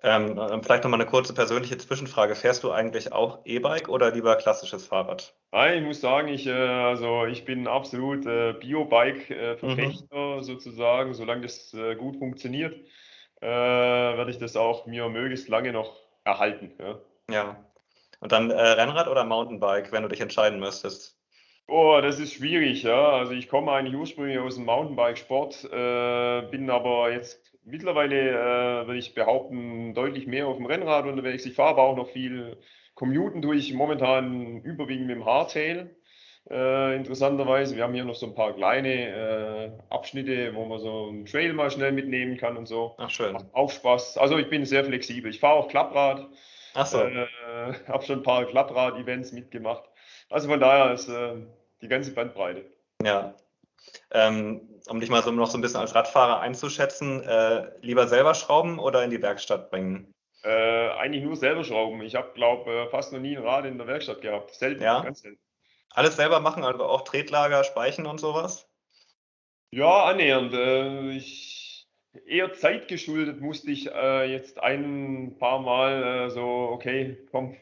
Ähm, 0.00 0.36
vielleicht 0.62 0.84
nochmal 0.84 1.00
eine 1.00 1.10
kurze 1.10 1.34
persönliche 1.34 1.76
Zwischenfrage. 1.76 2.36
Fährst 2.36 2.62
du 2.62 2.70
eigentlich 2.70 3.12
auch 3.12 3.40
E-Bike 3.44 3.88
oder 3.88 4.12
lieber 4.12 4.36
klassisches 4.36 4.86
Fahrrad? 4.86 5.34
Nein, 5.50 5.78
ich 5.78 5.84
muss 5.84 6.00
sagen, 6.00 6.28
ich, 6.28 6.46
äh, 6.46 6.52
also 6.52 7.26
ich 7.26 7.44
bin 7.44 7.66
absolut 7.66 8.24
äh, 8.24 8.52
Bio-Bike-Verfechter 8.52 10.36
mhm. 10.36 10.42
sozusagen. 10.42 11.14
Solange 11.14 11.42
das 11.42 11.74
äh, 11.74 11.96
gut 11.96 12.16
funktioniert, 12.16 12.76
werde 13.40 14.30
ich 14.32 14.38
das 14.38 14.56
auch 14.56 14.86
mir 14.86 15.08
möglichst 15.08 15.48
lange 15.48 15.72
noch 15.72 15.96
erhalten. 16.24 16.72
Ja. 16.80 16.98
ja. 17.30 17.64
Und 18.18 18.32
dann 18.32 18.50
Rennrad 18.50 19.06
oder 19.06 19.22
Mountainbike, 19.22 19.92
wenn 19.92 20.02
du 20.02 20.08
dich 20.08 20.20
entscheiden 20.20 20.58
müsstest? 20.58 21.16
Oh, 21.68 22.00
das 22.02 22.18
ist 22.18 22.32
schwierig, 22.32 22.82
ja. 22.82 23.10
Also 23.10 23.32
ich 23.32 23.48
komme 23.48 23.70
eigentlich 23.70 23.94
ursprünglich 23.94 24.38
aus 24.38 24.56
dem 24.56 24.64
Mountainbike-Sport, 24.64 25.68
äh, 25.70 26.42
bin 26.50 26.68
aber 26.68 27.12
jetzt 27.12 27.40
mittlerweile, 27.64 28.30
äh, 28.30 28.86
würde 28.86 28.98
ich 28.98 29.14
behaupten, 29.14 29.94
deutlich 29.94 30.26
mehr 30.26 30.46
auf 30.46 30.56
dem 30.56 30.66
Rennrad 30.66 31.06
unterwegs. 31.06 31.46
Ich 31.46 31.54
fahre 31.54 31.70
aber 31.70 31.82
auch 31.82 31.96
noch 31.96 32.08
viel 32.08 32.56
Commuten 32.94 33.42
durch, 33.42 33.72
momentan 33.72 34.62
überwiegend 34.62 35.06
mit 35.06 35.16
dem 35.16 35.24
Hardtail. 35.24 35.94
Äh, 36.50 36.96
interessanterweise, 36.96 37.76
wir 37.76 37.84
haben 37.84 37.92
hier 37.92 38.04
noch 38.04 38.14
so 38.14 38.26
ein 38.26 38.34
paar 38.34 38.54
kleine 38.54 38.88
äh, 38.88 39.70
Abschnitte, 39.90 40.54
wo 40.54 40.64
man 40.64 40.78
so 40.78 41.08
einen 41.08 41.26
Trail 41.26 41.52
mal 41.52 41.70
schnell 41.70 41.92
mitnehmen 41.92 42.38
kann 42.38 42.56
und 42.56 42.66
so. 42.66 42.94
Ach 42.98 43.10
schön. 43.10 43.34
Macht 43.34 43.46
auch 43.52 43.70
Spaß. 43.70 44.16
Also 44.16 44.38
ich 44.38 44.48
bin 44.48 44.64
sehr 44.64 44.84
flexibel. 44.84 45.30
Ich 45.30 45.40
fahre 45.40 45.56
auch 45.56 45.68
Klapprad. 45.68 46.26
Ach 46.74 46.86
so. 46.86 47.02
Äh, 47.02 47.26
habe 47.88 48.04
schon 48.04 48.20
ein 48.20 48.22
paar 48.22 48.46
Klapprad-Events 48.46 49.32
mitgemacht. 49.32 49.84
Also 50.30 50.48
von 50.48 50.58
daher 50.58 50.94
ist 50.94 51.08
äh, 51.08 51.34
die 51.82 51.88
ganze 51.88 52.12
Bandbreite. 52.14 52.64
Ja. 53.04 53.34
Ähm, 54.10 54.80
um 54.88 55.00
dich 55.00 55.10
mal 55.10 55.22
so, 55.22 55.30
noch 55.30 55.50
so 55.50 55.58
ein 55.58 55.60
bisschen 55.60 55.80
als 55.80 55.94
Radfahrer 55.94 56.40
einzuschätzen, 56.40 57.22
äh, 57.22 57.70
lieber 57.80 58.08
selber 58.08 58.34
schrauben 58.34 58.78
oder 58.78 59.04
in 59.04 59.10
die 59.10 59.22
Werkstatt 59.22 59.70
bringen? 59.70 60.12
Äh, 60.42 60.90
eigentlich 60.90 61.24
nur 61.24 61.36
selber 61.36 61.64
schrauben. 61.64 62.00
Ich 62.02 62.14
habe, 62.14 62.32
glaube 62.34 62.70
äh, 62.70 62.88
fast 62.88 63.12
noch 63.12 63.20
nie 63.20 63.36
ein 63.36 63.42
Rad 63.42 63.66
in 63.66 63.76
der 63.76 63.86
Werkstatt 63.86 64.20
gehabt. 64.20 64.54
Selten, 64.54 64.82
ja? 64.82 65.02
ganz 65.02 65.20
selten. 65.20 65.40
Alles 65.90 66.16
selber 66.16 66.40
machen, 66.40 66.64
also 66.64 66.84
auch 66.84 67.02
Tretlager, 67.02 67.64
Speichen 67.64 68.06
und 68.06 68.18
sowas? 68.18 68.68
Ja, 69.70 70.04
annähernd. 70.04 70.54
Äh, 70.54 71.10
ich, 71.10 71.86
eher 72.26 72.52
zeitgeschuldet 72.52 73.40
musste 73.40 73.70
ich 73.70 73.90
äh, 73.90 74.30
jetzt 74.30 74.60
ein 74.60 75.36
paar 75.38 75.60
Mal 75.60 76.26
äh, 76.26 76.30
so, 76.30 76.42
okay, 76.44 77.18
komm, 77.30 77.56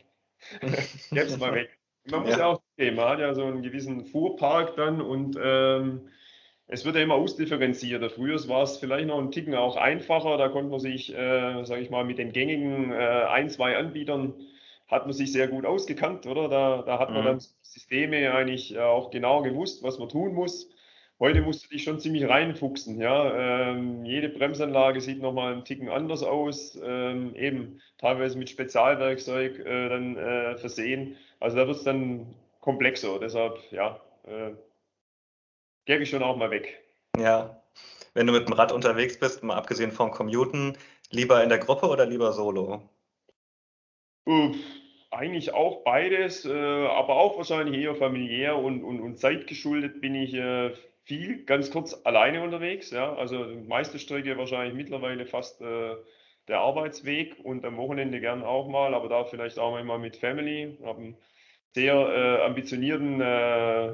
jetzt 1.11 1.38
mal 1.38 1.55
weg. 1.55 1.75
Man 2.10 2.22
muss 2.22 2.30
ja, 2.32 2.38
ja 2.38 2.46
auch 2.46 2.62
sehen, 2.76 2.96
man 2.96 3.08
hat 3.08 3.18
ja 3.18 3.34
so 3.34 3.44
einen 3.44 3.62
gewissen 3.62 4.04
Fuhrpark 4.04 4.76
dann 4.76 5.00
und 5.00 5.38
ähm, 5.42 6.08
es 6.68 6.84
wird 6.84 6.96
ja 6.96 7.02
immer 7.02 7.14
ausdifferenziert. 7.14 8.12
Früher 8.12 8.36
war 8.48 8.62
es 8.62 8.78
vielleicht 8.78 9.06
noch 9.06 9.18
ein 9.18 9.30
Ticken 9.30 9.54
auch 9.54 9.76
einfacher, 9.76 10.36
da 10.36 10.48
konnte 10.48 10.70
man 10.70 10.80
sich, 10.80 11.14
äh, 11.14 11.64
sage 11.64 11.82
ich 11.82 11.90
mal, 11.90 12.04
mit 12.04 12.18
den 12.18 12.32
gängigen 12.32 12.92
äh, 12.92 12.96
ein, 12.96 13.50
zwei 13.50 13.76
Anbietern 13.76 14.34
hat 14.88 15.04
man 15.06 15.12
sich 15.12 15.32
sehr 15.32 15.48
gut 15.48 15.66
ausgekannt, 15.66 16.26
oder? 16.26 16.48
Da, 16.48 16.82
da 16.82 16.98
hat 16.98 17.10
man 17.10 17.22
mhm. 17.22 17.26
dann 17.26 17.40
Systeme 17.62 18.32
eigentlich 18.32 18.78
auch 18.78 19.10
genau 19.10 19.42
gewusst, 19.42 19.82
was 19.82 19.98
man 19.98 20.08
tun 20.08 20.34
muss. 20.34 20.68
Heute 21.18 21.40
musst 21.40 21.64
du 21.64 21.68
dich 21.70 21.85
schon 21.85 21.98
ziemlich 21.98 22.29
reinfuchsen. 22.29 23.00
Ja? 23.00 23.70
Ähm, 23.70 24.05
jede 24.05 24.29
Bremsanlage 24.29 25.00
sieht 25.00 25.20
nochmal 25.22 25.55
einen 25.55 25.64
Ticken 25.64 25.88
anders 25.88 26.22
aus, 26.22 26.79
ähm, 26.83 27.35
eben 27.35 27.81
teilweise 27.98 28.37
mit 28.37 28.50
Spezialwerkzeug 28.50 29.59
äh, 29.61 29.88
dann 29.88 30.16
äh, 30.16 30.57
versehen. 30.59 31.16
Also 31.40 31.57
da 31.57 31.66
wird 31.66 31.79
es 31.79 31.85
dann 31.85 32.35
komplexer. 32.61 33.18
Deshalb, 33.18 33.59
ja, 33.70 33.98
äh, 34.24 34.50
gebe 35.87 36.02
ich 36.02 36.11
schon 36.11 36.22
auch 36.22 36.37
mal 36.37 36.50
weg. 36.50 36.83
Ja, 37.16 37.62
wenn 38.12 38.26
du 38.26 38.35
mit 38.35 38.46
dem 38.46 38.52
Rad 38.52 38.72
unterwegs 38.72 39.18
bist, 39.18 39.42
mal 39.42 39.57
abgesehen 39.57 39.92
vom 39.92 40.11
Commuten, 40.11 40.76
lieber 41.11 41.42
in 41.42 41.48
der 41.48 41.59
Gruppe 41.59 41.88
oder 41.88 42.05
lieber 42.05 42.33
solo? 42.33 42.83
Uff, 44.26 44.57
eigentlich 45.11 45.55
auch 45.55 45.83
beides, 45.83 46.44
äh, 46.44 46.52
aber 46.52 47.16
auch 47.16 47.38
wahrscheinlich 47.38 47.81
eher 47.81 47.94
familiär 47.94 48.59
und, 48.59 48.85
und, 48.85 49.00
und 49.00 49.18
zeitgeschuldet 49.18 50.02
bin 50.02 50.14
ich 50.14 50.35
äh, 50.35 50.72
viel, 51.06 51.44
ganz 51.44 51.70
kurz 51.70 51.96
alleine 52.04 52.42
unterwegs. 52.42 52.90
Ja? 52.90 53.14
Also 53.14 53.46
meiste 53.66 53.98
Strecke 53.98 54.36
wahrscheinlich 54.36 54.74
mittlerweile 54.74 55.24
fast 55.24 55.60
äh, 55.62 55.94
der 56.48 56.60
Arbeitsweg 56.60 57.36
und 57.42 57.64
am 57.64 57.76
Wochenende 57.76 58.20
gern 58.20 58.42
auch 58.42 58.68
mal, 58.68 58.92
aber 58.92 59.08
da 59.08 59.24
vielleicht 59.24 59.58
auch 59.58 59.82
mal 59.82 59.98
mit 59.98 60.16
Family. 60.16 60.76
Ich 60.78 60.86
habe 60.86 60.98
einen 60.98 61.16
sehr 61.74 61.94
äh, 61.94 62.42
ambitionierten 62.44 63.20
äh, 63.20 63.92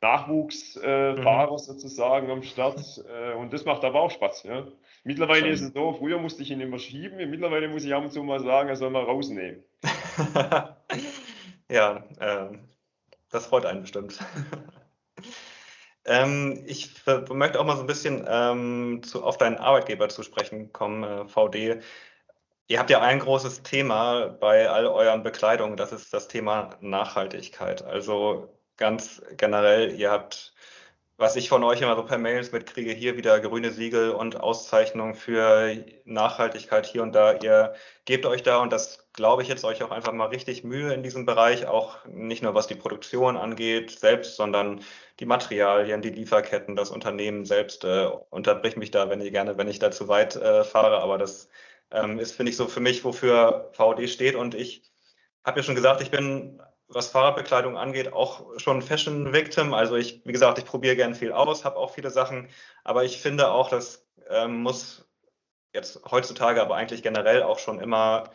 Nachwuchsfahrer 0.00 1.52
mhm. 1.52 1.58
sozusagen 1.58 2.30
am 2.30 2.42
Start 2.42 2.80
äh, 3.08 3.34
und 3.34 3.52
das 3.52 3.64
macht 3.64 3.84
aber 3.84 4.00
auch 4.00 4.10
Spaß. 4.10 4.42
Ja? 4.42 4.66
Mittlerweile 5.04 5.42
Schön. 5.42 5.52
ist 5.52 5.60
es 5.62 5.72
so, 5.72 5.92
früher 5.92 6.18
musste 6.18 6.42
ich 6.42 6.50
ihn 6.50 6.60
immer 6.60 6.78
schieben, 6.78 7.30
mittlerweile 7.30 7.68
muss 7.68 7.84
ich 7.84 7.94
ab 7.94 8.02
und 8.02 8.12
zu 8.12 8.22
mal 8.24 8.40
sagen, 8.40 8.68
er 8.68 8.76
soll 8.76 8.90
mal 8.90 9.04
rausnehmen. 9.04 9.62
ja, 11.70 12.04
äh, 12.18 12.58
das 13.30 13.46
freut 13.46 13.66
einen 13.66 13.82
bestimmt. 13.82 14.18
ähm, 16.04 16.62
ich 16.66 16.90
möchte 17.30 17.60
auch 17.60 17.64
mal 17.64 17.76
so 17.76 17.82
ein 17.82 17.86
bisschen 17.86 18.26
ähm, 18.28 19.02
zu, 19.02 19.22
auf 19.24 19.38
deinen 19.38 19.58
Arbeitgeber 19.58 20.08
zu 20.08 20.22
sprechen 20.22 20.72
kommen, 20.72 21.04
äh, 21.04 21.28
VD. 21.28 21.80
Ihr 22.68 22.78
habt 22.78 22.90
ja 22.90 23.00
ein 23.00 23.18
großes 23.18 23.62
Thema 23.62 24.28
bei 24.28 24.68
all 24.70 24.86
euren 24.86 25.22
Bekleidungen, 25.22 25.76
das 25.76 25.92
ist 25.92 26.14
das 26.14 26.28
Thema 26.28 26.76
Nachhaltigkeit. 26.80 27.82
Also 27.82 28.56
ganz 28.76 29.22
generell, 29.36 29.92
ihr 29.98 30.10
habt 30.10 30.49
was 31.20 31.36
ich 31.36 31.50
von 31.50 31.62
euch 31.64 31.82
immer 31.82 31.96
so 31.96 32.02
per 32.02 32.16
Mails 32.16 32.50
mitkriege, 32.50 32.92
hier 32.92 33.14
wieder 33.14 33.38
grüne 33.40 33.72
Siegel 33.72 34.12
und 34.12 34.40
Auszeichnungen 34.40 35.14
für 35.14 35.76
Nachhaltigkeit 36.06 36.86
hier 36.86 37.02
und 37.02 37.14
da. 37.14 37.34
Ihr 37.34 37.74
gebt 38.06 38.24
euch 38.24 38.42
da, 38.42 38.62
und 38.62 38.72
das 38.72 39.06
glaube 39.12 39.42
ich 39.42 39.48
jetzt 39.48 39.64
euch 39.64 39.82
auch 39.82 39.90
einfach 39.90 40.14
mal 40.14 40.28
richtig 40.28 40.64
Mühe 40.64 40.94
in 40.94 41.02
diesem 41.02 41.26
Bereich, 41.26 41.66
auch 41.66 42.06
nicht 42.06 42.42
nur 42.42 42.54
was 42.54 42.68
die 42.68 42.74
Produktion 42.74 43.36
angeht 43.36 43.90
selbst, 43.90 44.36
sondern 44.36 44.80
die 45.20 45.26
Materialien, 45.26 46.00
die 46.00 46.08
Lieferketten, 46.08 46.74
das 46.74 46.90
Unternehmen 46.90 47.44
selbst. 47.44 47.84
Äh, 47.84 48.08
unterbrich 48.30 48.76
mich 48.78 48.90
da, 48.90 49.10
wenn 49.10 49.20
ihr 49.20 49.30
gerne, 49.30 49.58
wenn 49.58 49.68
ich 49.68 49.78
da 49.78 49.90
zu 49.90 50.08
weit 50.08 50.36
äh, 50.36 50.64
fahre, 50.64 51.02
aber 51.02 51.18
das 51.18 51.50
ähm, 51.90 52.18
ist, 52.18 52.32
finde 52.32 52.48
ich, 52.48 52.56
so 52.56 52.66
für 52.66 52.80
mich, 52.80 53.04
wofür 53.04 53.68
VD 53.74 54.08
steht. 54.08 54.36
Und 54.36 54.54
ich 54.54 54.90
habe 55.44 55.60
ja 55.60 55.64
schon 55.64 55.74
gesagt, 55.74 56.00
ich 56.00 56.10
bin 56.10 56.62
was 56.92 57.08
Fahrradbekleidung 57.08 57.76
angeht, 57.76 58.12
auch 58.12 58.58
schon 58.58 58.82
Fashion 58.82 59.32
Victim. 59.32 59.74
Also 59.74 59.96
ich, 59.96 60.22
wie 60.24 60.32
gesagt, 60.32 60.58
ich 60.58 60.64
probiere 60.64 60.96
gern 60.96 61.14
viel 61.14 61.32
aus, 61.32 61.64
habe 61.64 61.76
auch 61.76 61.92
viele 61.94 62.10
Sachen, 62.10 62.48
aber 62.84 63.04
ich 63.04 63.20
finde 63.20 63.50
auch, 63.50 63.70
das 63.70 64.06
ähm, 64.28 64.62
muss 64.62 65.08
jetzt 65.72 66.00
heutzutage, 66.10 66.60
aber 66.60 66.74
eigentlich 66.74 67.02
generell 67.02 67.42
auch 67.42 67.58
schon 67.58 67.80
immer 67.80 68.30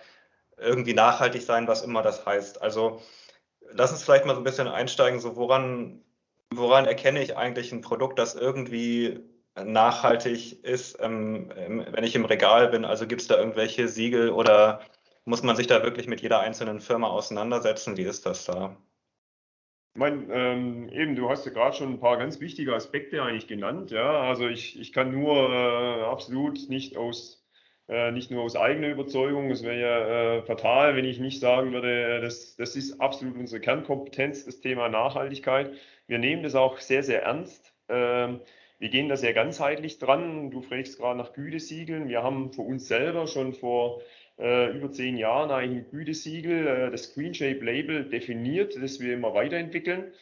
irgendwie 0.58 0.94
nachhaltig 0.94 1.42
sein, 1.42 1.68
was 1.68 1.82
immer 1.82 2.02
das 2.02 2.26
heißt. 2.26 2.62
Also 2.62 3.02
lass 3.72 3.92
uns 3.92 4.04
vielleicht 4.04 4.26
mal 4.26 4.36
so 4.36 4.42
ein 4.42 4.46
bisschen 4.46 4.68
einsteigen, 4.68 5.20
so 5.20 5.36
woran, 5.36 6.02
woran 6.50 6.86
erkenne 6.86 7.22
ich 7.22 7.36
eigentlich 7.36 7.72
ein 7.74 7.82
Produkt, 7.82 8.20
das 8.20 8.36
irgendwie 8.36 9.20
nachhaltig 9.62 10.64
ist, 10.64 10.98
ähm, 11.02 11.50
wenn 11.92 12.04
ich 12.04 12.16
im 12.16 12.26
Regal 12.26 12.70
bin? 12.70 12.86
Also 12.86 13.08
gibt 13.08 13.22
es 13.22 13.28
da 13.28 13.38
irgendwelche 13.38 13.88
Siegel 13.88 14.32
oder 14.32 14.82
muss 15.26 15.44
man 15.44 15.56
sich 15.56 15.68
da 15.68 15.84
wirklich 15.84 16.08
mit 16.08 16.22
jeder 16.22 16.40
einzelnen 16.40 16.80
Firma 16.80 17.08
auseinandersetzen? 17.08 17.98
Wie 17.98 18.04
ist 18.04 18.26
das 18.26 18.46
da? 18.46 18.78
Ich 19.94 20.00
meine, 20.00 20.26
ähm, 20.34 20.90
eben, 20.90 21.16
du 21.16 21.30
hast 21.30 21.46
ja 21.46 21.52
gerade 21.52 21.76
schon 21.76 21.94
ein 21.94 22.00
paar 22.00 22.18
ganz 22.18 22.40
wichtige 22.40 22.76
Aspekte 22.76 23.22
eigentlich 23.24 23.48
genannt. 23.48 23.92
Ja, 23.92 24.22
also 24.22 24.48
ich, 24.48 24.80
ich 24.80 24.94
kann 24.94 25.12
nur 25.12 25.50
äh, 25.50 26.04
absolut 26.04 26.70
nicht 26.70 26.98
aus 26.98 27.46
äh, 27.88 28.12
nicht 28.12 28.32
nur 28.32 28.44
aus 28.44 28.56
eigener 28.56 28.90
Überzeugung, 28.90 29.52
es 29.52 29.64
wäre 29.64 29.80
ja 29.80 30.38
äh, 30.38 30.42
fatal, 30.42 30.96
wenn 30.96 31.06
ich 31.06 31.20
nicht 31.20 31.40
sagen 31.40 31.72
würde, 31.72 32.20
das, 32.20 32.56
das 32.56 32.76
ist 32.76 33.00
absolut 33.00 33.38
unsere 33.38 33.62
Kernkompetenz, 33.62 34.46
das 34.46 34.60
Thema 34.60 34.90
Nachhaltigkeit. 34.90 35.72
Wir 36.08 36.18
nehmen 36.18 36.42
das 36.42 36.56
auch 36.56 36.80
sehr, 36.80 37.04
sehr 37.04 37.24
ernst. 37.24 37.74
Ähm, 37.88 38.42
wir 38.80 38.90
gehen 38.90 39.08
da 39.08 39.16
sehr 39.18 39.34
ganzheitlich 39.34 40.00
dran. 40.00 40.50
Du 40.52 40.62
fragst 40.62 40.98
gerade 40.98 41.18
nach 41.18 41.34
Gütesiegeln. 41.34 42.10
Wir 42.10 42.24
haben 42.24 42.52
für 42.52 42.62
uns 42.64 42.88
selber 42.88 43.28
schon 43.28 43.54
vor 43.54 44.02
äh, 44.02 44.04
über 44.38 44.92
zehn 44.92 45.18
Jahren 45.18 45.52
eigentlich 45.52 45.86
ein 45.86 45.92
Gütesiegel, 45.92 46.68
äh, 46.68 46.92
das 46.92 47.06
Screen 47.06 47.34
Shape 47.34 47.64
Label 47.64 48.10
definiert, 48.10 48.76
das 48.82 49.00
wir 49.00 49.14
immer 49.14 49.34
weiterentwickeln. 49.34 50.14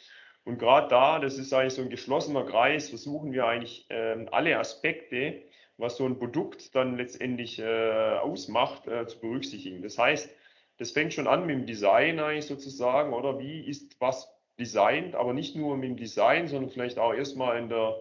Und 0.45 0.59
gerade 0.59 0.87
da, 0.89 1.19
das 1.19 1.37
ist 1.37 1.53
eigentlich 1.53 1.73
so 1.73 1.81
ein 1.81 1.89
geschlossener 1.89 2.45
Kreis, 2.45 2.89
versuchen 2.89 3.31
wir 3.31 3.45
eigentlich 3.45 3.89
äh, 3.89 4.25
alle 4.31 4.59
Aspekte, 4.59 5.41
was 5.77 5.97
so 5.97 6.05
ein 6.05 6.19
Produkt 6.19 6.75
dann 6.75 6.97
letztendlich 6.97 7.59
äh, 7.59 8.17
ausmacht, 8.17 8.87
äh, 8.87 9.07
zu 9.07 9.19
berücksichtigen. 9.19 9.81
Das 9.81 9.97
heißt, 9.97 10.29
das 10.77 10.91
fängt 10.91 11.13
schon 11.13 11.27
an 11.27 11.45
mit 11.45 11.55
dem 11.55 11.65
Design 11.65 12.19
eigentlich 12.19 12.45
sozusagen, 12.45 13.13
oder 13.13 13.39
wie 13.39 13.65
ist 13.65 13.99
was 13.99 14.29
designt, 14.59 15.15
aber 15.15 15.33
nicht 15.33 15.55
nur 15.55 15.75
mit 15.77 15.89
dem 15.89 15.97
Design, 15.97 16.47
sondern 16.47 16.69
vielleicht 16.69 16.99
auch 16.99 17.13
erstmal 17.13 17.57
in 17.57 17.69
der, 17.69 17.95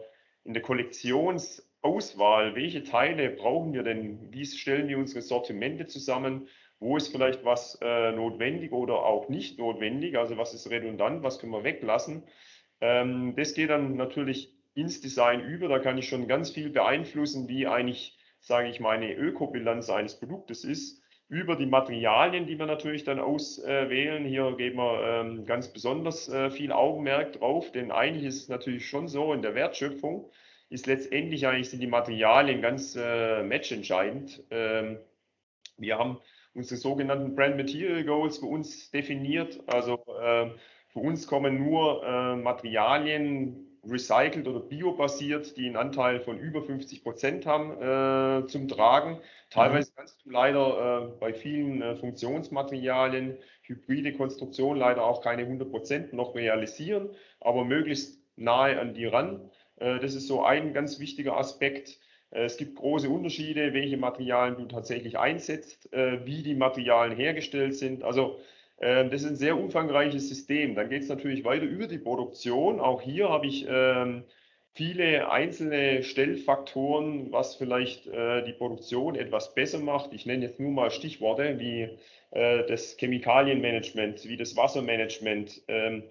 in 0.44 0.53
der 0.53 0.62
Kollektions- 0.62 1.62
Auswahl, 1.83 2.55
welche 2.55 2.85
Teile 2.85 3.31
brauchen 3.31 3.73
wir 3.75 3.83
denn? 3.83 4.33
Wie 4.33 4.47
stellen 4.47 4.88
wir 4.88 4.99
unsere 4.99 5.21
Sortimente 5.21 5.87
zusammen? 5.87 6.49
Wo 6.79 6.97
ist 6.97 7.09
vielleicht 7.09 7.45
was 7.45 7.79
äh, 7.83 8.12
notwendig 8.12 8.73
oder 8.73 9.05
auch 9.05 9.29
nicht 9.29 9.59
notwendig? 9.59 10.16
Also 10.16 10.37
was 10.37 10.55
ist 10.55 10.71
redundant, 10.71 11.25
was 11.25 11.40
können 11.40 11.53
wir 11.53 11.64
weglassen? 11.64 12.23
Ähm, 12.81 13.35
das 13.37 13.55
geht 13.55 13.71
dann 13.71 13.97
natürlich 13.97 14.55
ins 14.75 15.01
Design 15.01 15.40
über. 15.40 15.68
Da 15.68 15.81
kann 15.81 15.99
ich 15.99 16.09
schon 16.09 16.29
ganz 16.29 16.51
viel 16.51 16.71
beeinflussen, 16.71 17.49
wie 17.49 17.66
eigentlich, 17.66 18.16
sage 18.38 18.68
ich, 18.68 18.81
meine 18.81 19.12
Ökobilanz 19.14 19.90
eines 19.90 20.18
Produktes 20.18 20.64
ist. 20.64 21.03
Über 21.29 21.57
die 21.57 21.66
Materialien, 21.66 22.47
die 22.47 22.59
wir 22.59 22.66
natürlich 22.66 23.05
dann 23.05 23.18
auswählen. 23.18 24.25
Hier 24.25 24.55
geben 24.57 24.77
wir 24.77 25.03
ähm, 25.03 25.47
ganz 25.47 25.73
besonders 25.73 26.29
äh, 26.29 26.51
viel 26.51 26.73
Augenmerk 26.73 27.33
drauf, 27.33 27.73
denn 27.73 27.90
eigentlich 27.90 28.27
ist 28.27 28.42
es 28.42 28.49
natürlich 28.49 28.87
schon 28.87 29.09
so 29.09 29.33
in 29.33 29.42
der 29.42 29.55
Wertschöpfung, 29.55 30.31
ist 30.73 30.87
letztendlich 30.87 31.47
eigentlich 31.47 31.71
sind 31.71 31.81
die 31.81 31.87
Materialien 31.87 32.63
ganz 32.63 32.97
äh, 32.97 33.43
matchentscheidend. 33.43 34.43
Ähm, 34.51 34.99
wir 35.77 35.99
haben 35.99 36.19
unsere 36.55 36.81
sogenannten 36.81 37.35
Brand 37.35 37.57
Material 37.57 38.05
Goals 38.05 38.39
für 38.39 38.47
uns 38.47 38.91
definiert. 38.91 39.61
Also 39.67 40.05
äh, 40.21 40.51
für 40.89 41.01
uns 41.01 41.27
kommen 41.27 41.63
nur 41.63 42.05
äh, 42.05 42.37
Materialien 42.37 43.69
recycelt 43.85 44.47
oder 44.47 44.61
biobasiert, 44.61 45.57
die 45.57 45.67
einen 45.67 45.77
Anteil 45.77 46.21
von 46.21 46.39
über 46.39 46.63
50 46.63 47.03
Prozent 47.03 47.47
haben, 47.47 47.73
äh, 47.83 48.47
zum 48.47 48.69
Tragen. 48.69 49.19
Teilweise 49.51 49.91
mhm. 49.91 49.97
kannst 49.97 50.25
du 50.25 50.31
leider 50.31 51.03
äh, 51.03 51.19
bei 51.19 51.35
vielen 51.35 51.83
äh, 51.83 51.97
Funktionsmaterialien, 51.97 53.37
hybride 53.63 54.13
Konstruktionen 54.13 54.79
leider 54.79 55.05
auch 55.05 55.21
keine 55.23 55.43
100 55.43 55.71
Prozent 55.71 56.13
noch 56.13 56.35
realisieren, 56.35 57.11
aber 57.41 57.65
möglichst 57.65 58.21
nahe 58.37 58.79
an 58.81 58.95
die 58.95 59.07
ran. 59.07 59.51
Äh, 59.83 59.99
das 59.99 60.14
ist 60.14 60.29
so 60.29 60.45
ein 60.45 60.73
ganz 60.73 61.01
wichtiger 61.01 61.37
Aspekt. 61.37 61.99
Äh, 62.31 62.45
es 62.45 62.57
gibt 62.57 62.77
große 62.77 63.09
Unterschiede, 63.09 63.75
welche 63.75 63.97
Materialien 63.97 64.57
du 64.57 64.66
tatsächlich 64.66 65.18
einsetzt, 65.18 65.92
äh, 65.92 66.25
wie 66.25 66.42
die 66.42 66.55
Materialien 66.55 67.16
hergestellt 67.16 67.75
sind. 67.75 68.03
Also 68.05 68.38
das 68.81 69.23
ist 69.23 69.27
ein 69.27 69.37
sehr 69.37 69.57
umfangreiches 69.57 70.29
System. 70.29 70.75
Dann 70.75 70.88
geht 70.88 71.03
es 71.03 71.09
natürlich 71.09 71.45
weiter 71.45 71.66
über 71.66 71.87
die 71.87 71.99
Produktion. 71.99 72.81
Auch 72.81 73.01
hier 73.01 73.29
habe 73.29 73.47
ich 73.47 73.64
ähm, 73.68 74.25
viele 74.73 75.31
einzelne 75.31 76.03
Stellfaktoren, 76.03 77.31
was 77.31 77.55
vielleicht 77.55 78.07
die 78.07 78.55
Produktion 78.59 79.14
etwas 79.14 79.55
besser 79.55 79.79
macht. 79.79 80.12
Ich 80.12 80.27
nenne 80.27 80.47
jetzt 80.47 80.59
nur 80.59 80.73
mal 80.73 80.90
Stichworte 80.90 81.61
wie 81.61 81.90
das 82.33 82.97
Chemikalienmanagement, 82.99 84.29
wie 84.29 84.37
das 84.37 84.57
Wassermanagement, 84.57 85.62
ähm, 85.68 86.03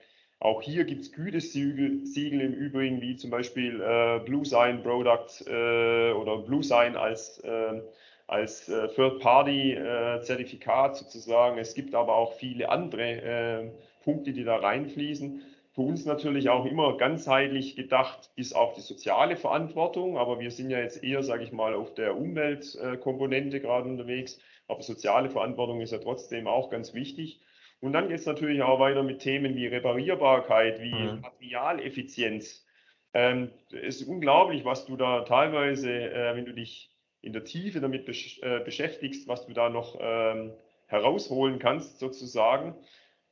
auch 0.42 0.62
hier 0.64 0.84
gibt 0.86 1.02
es 1.02 1.12
Gütesiegel 1.12 2.04
Siegel 2.04 2.42
im 2.42 2.54
Übrigen, 2.54 3.00
wie 3.00 3.16
zum 3.16 3.30
Beispiel 3.30 3.80
äh, 3.80 4.18
Blue 4.26 4.44
Sign 4.44 4.82
Product 4.82 5.28
äh, 5.46 6.14
oder 6.14 6.40
Blue 6.40 6.64
Sign 6.64 6.96
als, 6.96 7.38
äh, 7.42 7.80
als 8.26 8.68
äh, 8.68 8.88
Third-Party-Zertifikat 8.88 10.98
sozusagen. 10.98 11.60
Es 11.60 11.76
gibt 11.76 11.94
aber 11.94 12.16
auch 12.16 12.34
viele 12.34 12.70
andere 12.70 13.22
äh, 13.22 13.70
Punkte, 14.04 14.34
die 14.34 14.44
da 14.44 14.56
reinfließen. 14.56 15.44
Für 15.76 15.82
uns 15.82 16.06
natürlich 16.06 16.50
auch 16.50 16.66
immer 16.66 16.98
ganzheitlich 16.98 17.76
gedacht 17.76 18.32
ist 18.36 18.56
auch 18.56 18.74
die 18.74 18.82
soziale 18.82 19.38
Verantwortung, 19.38 20.18
aber 20.18 20.40
wir 20.40 20.50
sind 20.50 20.72
ja 20.72 20.80
jetzt 20.80 21.04
eher, 21.04 21.22
sage 21.22 21.44
ich 21.44 21.52
mal, 21.52 21.76
auf 21.76 21.94
der 21.94 22.18
Umweltkomponente 22.18 23.62
gerade 23.62 23.88
unterwegs. 23.88 24.40
Aber 24.68 24.82
soziale 24.82 25.30
Verantwortung 25.30 25.82
ist 25.82 25.92
ja 25.92 26.00
trotzdem 26.00 26.48
auch 26.48 26.72
ganz 26.72 26.96
wichtig. 26.96 27.42
Und 27.82 27.94
dann 27.94 28.08
geht 28.08 28.20
es 28.20 28.26
natürlich 28.26 28.62
auch 28.62 28.80
weiter 28.80 29.04
mit 29.04 29.20
Themen 29.20 29.56
wie 29.56 29.68
Reparierbarkeit, 29.68 30.82
wie 30.82 30.94
mhm. 30.94 31.22
Materialeffizienz. 31.22 32.66
Ähm, 33.14 33.52
es 33.72 34.02
ist 34.02 34.08
unglaublich, 34.08 34.64
was 34.64 34.86
du 34.86 34.96
da 34.96 35.22
teilweise, 35.22 35.92
äh, 35.92 36.36
wenn 36.36 36.46
du 36.46 36.54
dich 36.54 36.92
in 37.22 37.34
der 37.34 37.44
Tiefe 37.44 37.82
damit 37.82 38.06
besch 38.06 38.40
äh, 38.42 38.60
beschäftigst, 38.60 39.28
was 39.28 39.46
du 39.46 39.54
da 39.54 39.70
noch 39.70 39.98
ähm, 40.00 40.54
herausholen 40.88 41.60
kannst, 41.60 42.00
sozusagen. 42.00 42.76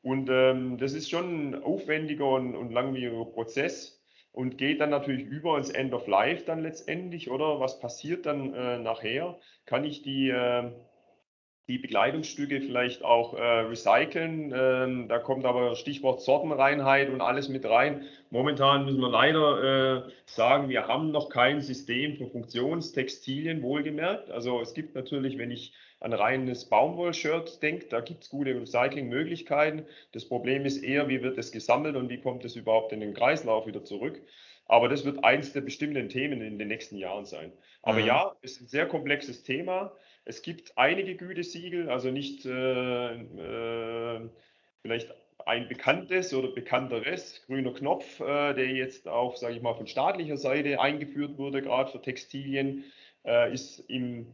Und 0.01 0.29
ähm, 0.31 0.77
das 0.77 0.93
ist 0.93 1.09
schon 1.09 1.51
ein 1.51 1.63
aufwendiger 1.63 2.29
und, 2.29 2.55
und 2.55 2.71
langwieriger 2.71 3.25
Prozess 3.25 4.03
und 4.31 4.57
geht 4.57 4.79
dann 4.79 4.89
natürlich 4.89 5.25
über 5.25 5.57
ins 5.57 5.69
End 5.69 5.93
of 5.93 6.07
Life 6.07 6.45
dann 6.45 6.61
letztendlich, 6.61 7.29
oder? 7.29 7.59
Was 7.59 7.79
passiert 7.79 8.25
dann 8.25 8.53
äh, 8.53 8.79
nachher? 8.79 9.37
Kann 9.65 9.83
ich 9.83 10.01
die, 10.01 10.29
äh, 10.29 10.71
die 11.69 11.77
Bekleidungsstücke 11.77 12.59
vielleicht 12.61 13.05
auch 13.05 13.35
äh, 13.35 13.41
recyceln? 13.41 14.51
Ähm, 14.53 15.07
da 15.07 15.19
kommt 15.19 15.45
aber 15.45 15.75
Stichwort 15.75 16.21
Sortenreinheit 16.21 17.09
und 17.09 17.21
alles 17.21 17.47
mit 17.47 17.63
rein. 17.63 18.03
Momentan 18.31 18.85
müssen 18.85 18.99
wir 18.99 19.09
leider 19.09 20.07
äh, 20.07 20.11
sagen, 20.25 20.67
wir 20.67 20.87
haben 20.87 21.11
noch 21.11 21.29
kein 21.29 21.61
System 21.61 22.17
für 22.17 22.27
Funktionstextilien, 22.27 23.61
wohlgemerkt. 23.61 24.31
Also 24.31 24.59
es 24.59 24.73
gibt 24.73 24.95
natürlich, 24.95 25.37
wenn 25.37 25.51
ich 25.51 25.73
an 25.99 26.13
reines 26.13 26.65
Baumwollshirt 26.65 27.61
denkt, 27.61 27.93
da 27.93 28.01
gibt 28.01 28.23
es 28.23 28.29
gute 28.29 28.59
Recyclingmöglichkeiten. 28.59 29.85
Das 30.13 30.25
Problem 30.25 30.65
ist 30.65 30.83
eher, 30.83 31.07
wie 31.07 31.21
wird 31.21 31.37
es 31.37 31.51
gesammelt 31.51 31.95
und 31.95 32.09
wie 32.09 32.19
kommt 32.19 32.43
es 32.45 32.55
überhaupt 32.55 32.93
in 32.93 33.01
den 33.01 33.13
Kreislauf 33.13 33.67
wieder 33.67 33.83
zurück. 33.83 34.19
Aber 34.65 34.87
das 34.87 35.05
wird 35.05 35.23
eins 35.23 35.53
der 35.53 35.61
bestimmten 35.61 36.09
Themen 36.09 36.41
in 36.41 36.57
den 36.57 36.67
nächsten 36.67 36.95
Jahren 36.95 37.25
sein. 37.25 37.51
Aber 37.81 37.99
mhm. 37.99 38.05
ja, 38.05 38.35
es 38.41 38.53
ist 38.53 38.61
ein 38.61 38.67
sehr 38.67 38.87
komplexes 38.87 39.43
Thema. 39.43 39.91
Es 40.25 40.41
gibt 40.41 40.77
einige 40.77 41.15
Gütesiegel, 41.15 41.89
also 41.89 42.11
nicht 42.11 42.45
äh, 42.45 43.13
äh, 43.13 44.29
vielleicht 44.81 45.13
ein 45.45 45.67
bekanntes 45.67 46.33
oder 46.33 46.49
bekannteres, 46.49 47.43
grüner 47.47 47.73
Knopf, 47.73 48.19
äh, 48.19 48.53
der 48.53 48.67
jetzt 48.67 49.07
auch, 49.07 49.37
sage 49.37 49.55
ich 49.55 49.61
mal, 49.61 49.73
von 49.73 49.87
staatlicher 49.87 50.37
Seite 50.37 50.79
eingeführt 50.79 51.37
wurde, 51.37 51.61
gerade 51.61 51.91
für 51.91 52.01
Textilien, 52.01 52.83
äh, 53.25 53.51
ist 53.53 53.79
im 53.89 54.27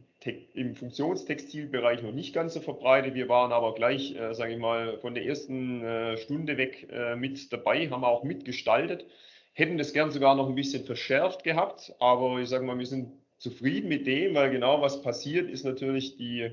im 0.54 0.74
Funktionstextilbereich 0.74 2.02
noch 2.02 2.12
nicht 2.12 2.34
ganz 2.34 2.54
so 2.54 2.60
verbreitet. 2.60 3.14
Wir 3.14 3.28
waren 3.28 3.52
aber 3.52 3.74
gleich, 3.74 4.16
äh, 4.16 4.34
sage 4.34 4.54
ich 4.54 4.58
mal, 4.58 4.98
von 4.98 5.14
der 5.14 5.24
ersten 5.24 5.84
äh, 5.84 6.16
Stunde 6.16 6.56
weg 6.56 6.88
äh, 6.90 7.16
mit 7.16 7.52
dabei, 7.52 7.88
haben 7.90 8.04
auch 8.04 8.24
mitgestaltet, 8.24 9.06
hätten 9.52 9.78
das 9.78 9.92
gern 9.92 10.10
sogar 10.10 10.34
noch 10.34 10.48
ein 10.48 10.54
bisschen 10.54 10.84
verschärft 10.84 11.44
gehabt, 11.44 11.94
aber 12.00 12.40
ich 12.40 12.48
sage 12.48 12.64
mal, 12.64 12.78
wir 12.78 12.86
sind 12.86 13.12
zufrieden 13.38 13.88
mit 13.88 14.06
dem, 14.06 14.34
weil 14.34 14.50
genau 14.50 14.80
was 14.80 15.02
passiert, 15.02 15.50
ist 15.50 15.64
natürlich 15.64 16.16
die, 16.16 16.50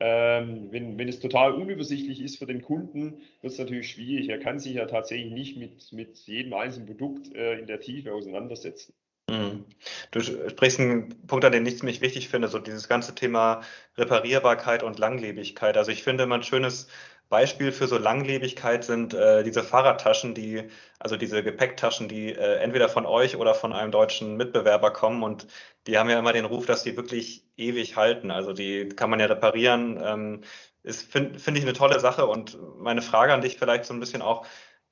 ähm, 0.00 0.68
wenn, 0.70 0.98
wenn 0.98 1.08
es 1.08 1.20
total 1.20 1.52
unübersichtlich 1.52 2.20
ist 2.20 2.38
für 2.38 2.46
den 2.46 2.62
Kunden, 2.62 3.22
wird 3.40 3.52
es 3.52 3.58
natürlich 3.58 3.90
schwierig. 3.90 4.28
Er 4.28 4.38
kann 4.38 4.58
sich 4.58 4.74
ja 4.74 4.86
tatsächlich 4.86 5.32
nicht 5.32 5.56
mit, 5.56 5.92
mit 5.92 6.18
jedem 6.26 6.54
einzelnen 6.54 6.86
Produkt 6.86 7.34
äh, 7.34 7.58
in 7.58 7.66
der 7.66 7.80
Tiefe 7.80 8.12
auseinandersetzen. 8.12 8.94
Mhm. 9.30 9.64
Du 10.10 10.20
sprichst 10.20 10.80
einen 10.80 11.26
Punkt 11.26 11.44
an, 11.44 11.52
den 11.52 11.64
ich 11.64 11.78
ziemlich 11.78 12.00
wichtig 12.00 12.28
finde, 12.28 12.48
so 12.48 12.58
dieses 12.58 12.88
ganze 12.88 13.14
Thema 13.14 13.62
Reparierbarkeit 13.96 14.82
und 14.82 14.98
Langlebigkeit. 14.98 15.76
Also 15.76 15.90
ich 15.90 16.02
finde, 16.02 16.24
ein 16.24 16.42
schönes 16.42 16.88
Beispiel 17.32 17.72
für 17.72 17.88
so 17.88 17.96
Langlebigkeit 17.96 18.84
sind 18.84 19.14
äh, 19.14 19.42
diese 19.42 19.62
Fahrradtaschen, 19.62 20.34
die, 20.34 20.68
also 20.98 21.16
diese 21.16 21.42
Gepäcktaschen, 21.42 22.06
die 22.06 22.34
äh, 22.34 22.58
entweder 22.58 22.90
von 22.90 23.06
euch 23.06 23.36
oder 23.36 23.54
von 23.54 23.72
einem 23.72 23.90
deutschen 23.90 24.36
Mitbewerber 24.36 24.92
kommen 24.92 25.22
und 25.22 25.46
die 25.86 25.96
haben 25.96 26.10
ja 26.10 26.18
immer 26.18 26.34
den 26.34 26.44
Ruf, 26.44 26.66
dass 26.66 26.82
die 26.82 26.94
wirklich 26.94 27.46
ewig 27.56 27.96
halten. 27.96 28.30
Also 28.30 28.52
die 28.52 28.90
kann 28.90 29.08
man 29.08 29.18
ja 29.18 29.24
reparieren. 29.26 29.98
Ähm, 30.04 30.42
ist, 30.82 31.10
finde 31.10 31.38
find 31.38 31.56
ich 31.56 31.64
eine 31.64 31.72
tolle 31.72 32.00
Sache 32.00 32.26
und 32.26 32.58
meine 32.78 33.00
Frage 33.00 33.32
an 33.32 33.40
dich 33.40 33.56
vielleicht 33.56 33.86
so 33.86 33.94
ein 33.94 34.00
bisschen 34.00 34.20
auch 34.20 34.44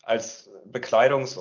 als 0.02 0.50
Bekleidungs- 0.64 1.38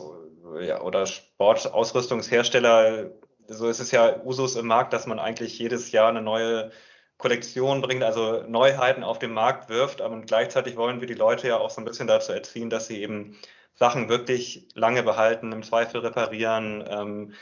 oder 0.82 1.06
Sportausrüstungshersteller, 1.06 3.12
so 3.48 3.70
ist 3.70 3.80
es 3.80 3.92
ja 3.92 4.22
Usus 4.26 4.58
im 4.58 4.68
Markt, 4.68 4.92
dass 4.92 5.08
man 5.08 5.20
eigentlich 5.20 5.58
jedes 5.60 5.94
Jahr 5.94 6.10
eine 6.10 6.22
neue 6.22 6.72
Kollektion 7.20 7.82
bringt, 7.82 8.02
also 8.04 8.44
Neuheiten 8.48 9.04
auf 9.04 9.20
den 9.20 9.34
Markt 9.34 9.70
wirft. 9.70 10.02
Aber 10.02 10.20
gleichzeitig 10.22 10.78
wollen 10.78 11.02
wir 11.02 11.08
die 11.08 11.14
Leute 11.14 11.50
ja 11.50 11.58
auch 11.58 11.70
so 11.70 11.82
ein 11.82 11.86
bisschen 11.86 12.08
dazu 12.08 12.32
erziehen, 12.32 12.72
dass 12.72 12.88
sie 12.88 13.04
eben 13.04 13.38
Sachen 13.76 14.10
wirklich 14.10 14.68
lange 14.74 15.04
behalten, 15.04 15.52
im 15.52 15.64
Zweifel 15.64 16.02
reparieren, 16.02 16.84
ähm, 16.90 17.34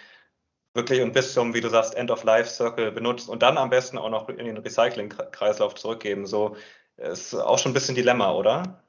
wirklich 0.74 1.02
und 1.02 1.14
bis 1.14 1.34
zum, 1.34 1.54
wie 1.54 1.62
du 1.62 1.70
sagst, 1.70 1.96
End-of-Life-Circle 1.96 2.92
benutzen 2.92 3.32
und 3.32 3.44
dann 3.44 3.58
am 3.58 3.70
besten 3.70 3.98
auch 3.98 4.10
noch 4.10 4.30
in 4.30 4.46
den 4.46 4.58
Recycling-Kreislauf 4.58 5.76
zurückgeben. 5.76 6.26
So 6.28 6.58
ist 6.98 7.36
auch 7.36 7.60
schon 7.60 7.72
ein 7.72 7.74
bisschen 7.74 7.96
Dilemma, 7.96 8.32
oder? 8.34 8.84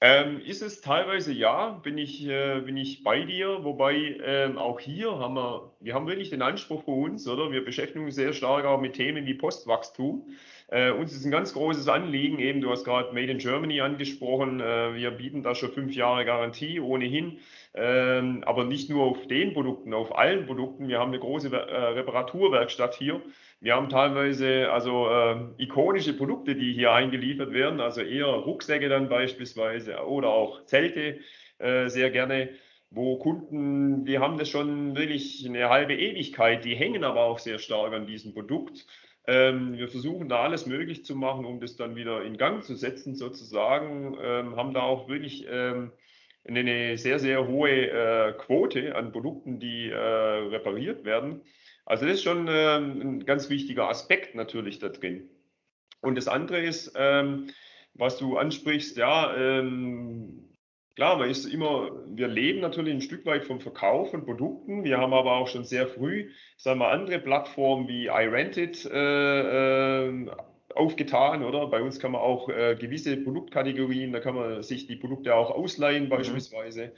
Ähm, 0.00 0.40
ist 0.40 0.62
es 0.62 0.80
teilweise 0.80 1.32
ja, 1.32 1.70
bin 1.70 1.98
ich, 1.98 2.24
äh, 2.24 2.60
bin 2.60 2.76
ich 2.76 3.02
bei 3.02 3.24
dir, 3.24 3.64
wobei 3.64 4.16
ähm, 4.24 4.56
auch 4.56 4.78
hier 4.78 5.18
haben 5.18 5.34
wir, 5.34 5.72
wir 5.80 5.94
haben 5.94 6.06
wirklich 6.06 6.30
den 6.30 6.40
Anspruch 6.40 6.84
für 6.84 6.92
uns, 6.92 7.26
oder? 7.26 7.50
Wir 7.50 7.64
beschäftigen 7.64 8.04
uns 8.04 8.14
sehr 8.14 8.32
stark 8.32 8.64
auch 8.64 8.80
mit 8.80 8.94
Themen 8.94 9.26
wie 9.26 9.34
Postwachstum. 9.34 10.28
Äh, 10.68 10.92
uns 10.92 11.12
ist 11.12 11.24
ein 11.24 11.32
ganz 11.32 11.52
großes 11.52 11.88
Anliegen, 11.88 12.38
eben, 12.38 12.60
du 12.60 12.70
hast 12.70 12.84
gerade 12.84 13.12
Made 13.12 13.32
in 13.32 13.38
Germany 13.38 13.80
angesprochen, 13.80 14.60
äh, 14.60 14.94
wir 14.94 15.10
bieten 15.10 15.42
da 15.42 15.56
schon 15.56 15.72
fünf 15.72 15.92
Jahre 15.96 16.24
Garantie 16.24 16.78
ohnehin, 16.78 17.40
ähm, 17.78 18.42
aber 18.44 18.64
nicht 18.64 18.90
nur 18.90 19.04
auf 19.04 19.26
den 19.26 19.52
Produkten, 19.54 19.94
auf 19.94 20.16
allen 20.16 20.46
Produkten. 20.46 20.88
Wir 20.88 20.98
haben 20.98 21.10
eine 21.10 21.20
große 21.20 21.48
äh, 21.48 21.54
Reparaturwerkstatt 21.54 22.94
hier 22.94 23.22
wir 23.60 23.74
haben 23.74 23.88
teilweise 23.88 24.70
also 24.70 25.08
äh, 25.10 25.36
ikonische 25.58 26.16
Produkte, 26.16 26.54
die 26.54 26.72
hier 26.72 26.92
eingeliefert 26.92 27.52
werden, 27.52 27.80
also 27.80 28.02
eher 28.02 28.26
Rucksäcke 28.26 28.88
dann 28.88 29.08
beispielsweise 29.08 30.04
oder 30.04 30.28
auch 30.28 30.64
Zelte 30.66 31.18
äh, 31.58 31.88
sehr 31.88 32.10
gerne, 32.10 32.50
wo 32.90 33.16
Kunden, 33.16 34.04
die 34.04 34.20
haben 34.20 34.38
das 34.38 34.48
schon 34.48 34.96
wirklich 34.96 35.44
eine 35.46 35.68
halbe 35.68 35.94
Ewigkeit, 35.94 36.64
die 36.64 36.76
hängen 36.76 37.02
aber 37.02 37.24
auch 37.24 37.40
sehr 37.40 37.58
stark 37.58 37.92
an 37.92 38.06
diesem 38.06 38.32
Produkt. 38.32 38.86
Ähm, 39.26 39.76
wir 39.76 39.88
versuchen 39.88 40.28
da 40.28 40.42
alles 40.42 40.66
möglich 40.66 41.04
zu 41.04 41.16
machen, 41.16 41.44
um 41.44 41.58
das 41.60 41.74
dann 41.74 41.96
wieder 41.96 42.22
in 42.22 42.38
Gang 42.38 42.62
zu 42.62 42.76
setzen 42.76 43.16
sozusagen, 43.16 44.16
ähm, 44.22 44.54
haben 44.54 44.72
da 44.72 44.82
auch 44.82 45.08
wirklich 45.08 45.46
ähm, 45.50 45.90
eine 46.56 46.96
sehr, 46.96 47.18
sehr 47.18 47.46
hohe 47.46 47.90
äh, 47.90 48.32
Quote 48.32 48.96
an 48.96 49.12
Produkten, 49.12 49.60
die 49.60 49.90
äh, 49.90 49.96
repariert 49.96 51.04
werden. 51.04 51.42
Also 51.84 52.06
das 52.06 52.16
ist 52.16 52.22
schon 52.22 52.48
ähm, 52.50 53.00
ein 53.00 53.26
ganz 53.26 53.48
wichtiger 53.50 53.88
Aspekt 53.88 54.34
natürlich 54.34 54.78
da 54.78 54.88
drin. 54.88 55.28
Und 56.00 56.16
das 56.16 56.28
andere 56.28 56.60
ist, 56.60 56.92
ähm, 56.96 57.50
was 57.94 58.18
du 58.18 58.36
ansprichst, 58.36 58.96
ja, 58.96 59.34
ähm, 59.36 60.54
klar, 60.94 61.16
man 61.16 61.30
ist 61.30 61.46
immer, 61.46 61.90
wir 62.06 62.28
leben 62.28 62.60
natürlich 62.60 62.94
ein 62.94 63.00
Stück 63.00 63.26
weit 63.26 63.44
vom 63.44 63.60
Verkauf 63.60 64.10
von 64.10 64.24
Produkten. 64.24 64.84
Wir 64.84 64.98
haben 64.98 65.12
aber 65.12 65.32
auch 65.32 65.48
schon 65.48 65.64
sehr 65.64 65.86
früh, 65.86 66.30
sagen 66.56 66.80
wir, 66.80 66.88
andere 66.88 67.18
Plattformen 67.18 67.88
wie 67.88 68.06
iRented 68.06 68.84
äh, 68.84 70.06
äh, 70.08 70.30
aufgetan, 70.78 71.44
oder? 71.44 71.66
Bei 71.66 71.82
uns 71.82 72.00
kann 72.00 72.12
man 72.12 72.20
auch 72.20 72.48
äh, 72.48 72.76
gewisse 72.78 73.16
Produktkategorien, 73.16 74.12
da 74.12 74.20
kann 74.20 74.34
man 74.34 74.62
sich 74.62 74.86
die 74.86 74.96
Produkte 74.96 75.34
auch 75.34 75.50
ausleihen 75.50 76.04
mhm. 76.04 76.08
beispielsweise. 76.08 76.92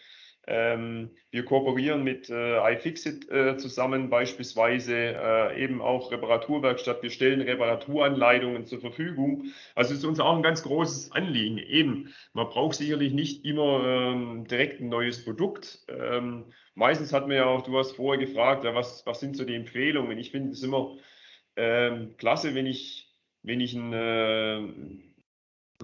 Ähm, 0.47 1.11
wir 1.31 1.45
kooperieren 1.45 2.03
mit 2.03 2.31
äh, 2.31 2.73
iFixit 2.73 3.31
äh, 3.31 3.57
zusammen, 3.57 4.09
beispielsweise 4.09 4.95
äh, 4.97 5.63
eben 5.63 5.83
auch 5.83 6.11
Reparaturwerkstatt. 6.11 7.03
Wir 7.03 7.11
stellen 7.11 7.43
Reparaturanleitungen 7.43 8.65
zur 8.65 8.81
Verfügung. 8.81 9.53
Also 9.75 9.95
ist 9.95 10.05
uns 10.05 10.19
auch 10.19 10.35
ein 10.35 10.43
ganz 10.43 10.63
großes 10.63 11.13
Anliegen. 11.13 11.59
Eben, 11.59 12.15
man 12.33 12.49
braucht 12.49 12.77
sicherlich 12.77 13.13
nicht 13.13 13.45
immer 13.45 13.85
ähm, 13.85 14.47
direkt 14.47 14.81
ein 14.81 14.89
neues 14.89 15.25
Produkt. 15.25 15.81
Ähm, 15.89 16.47
meistens 16.75 17.13
hat 17.13 17.29
man 17.29 17.37
ja 17.37 17.45
auch, 17.45 17.63
du 17.63 17.77
hast 17.79 17.93
vorher 17.93 18.25
gefragt, 18.25 18.65
ja, 18.65 18.75
was, 18.75 19.05
was 19.07 19.21
sind 19.21 19.37
so 19.37 19.45
die 19.45 19.55
Empfehlungen? 19.55 20.19
Ich 20.19 20.31
finde 20.31 20.53
es 20.53 20.63
immer 20.63 20.97
ähm, 21.57 22.15
klasse, 22.17 22.55
wenn 22.55 22.67
ich, 22.67 23.10
wenn 23.43 23.61
ich 23.61 23.75
ein 23.75 23.93
äh, 23.93 24.61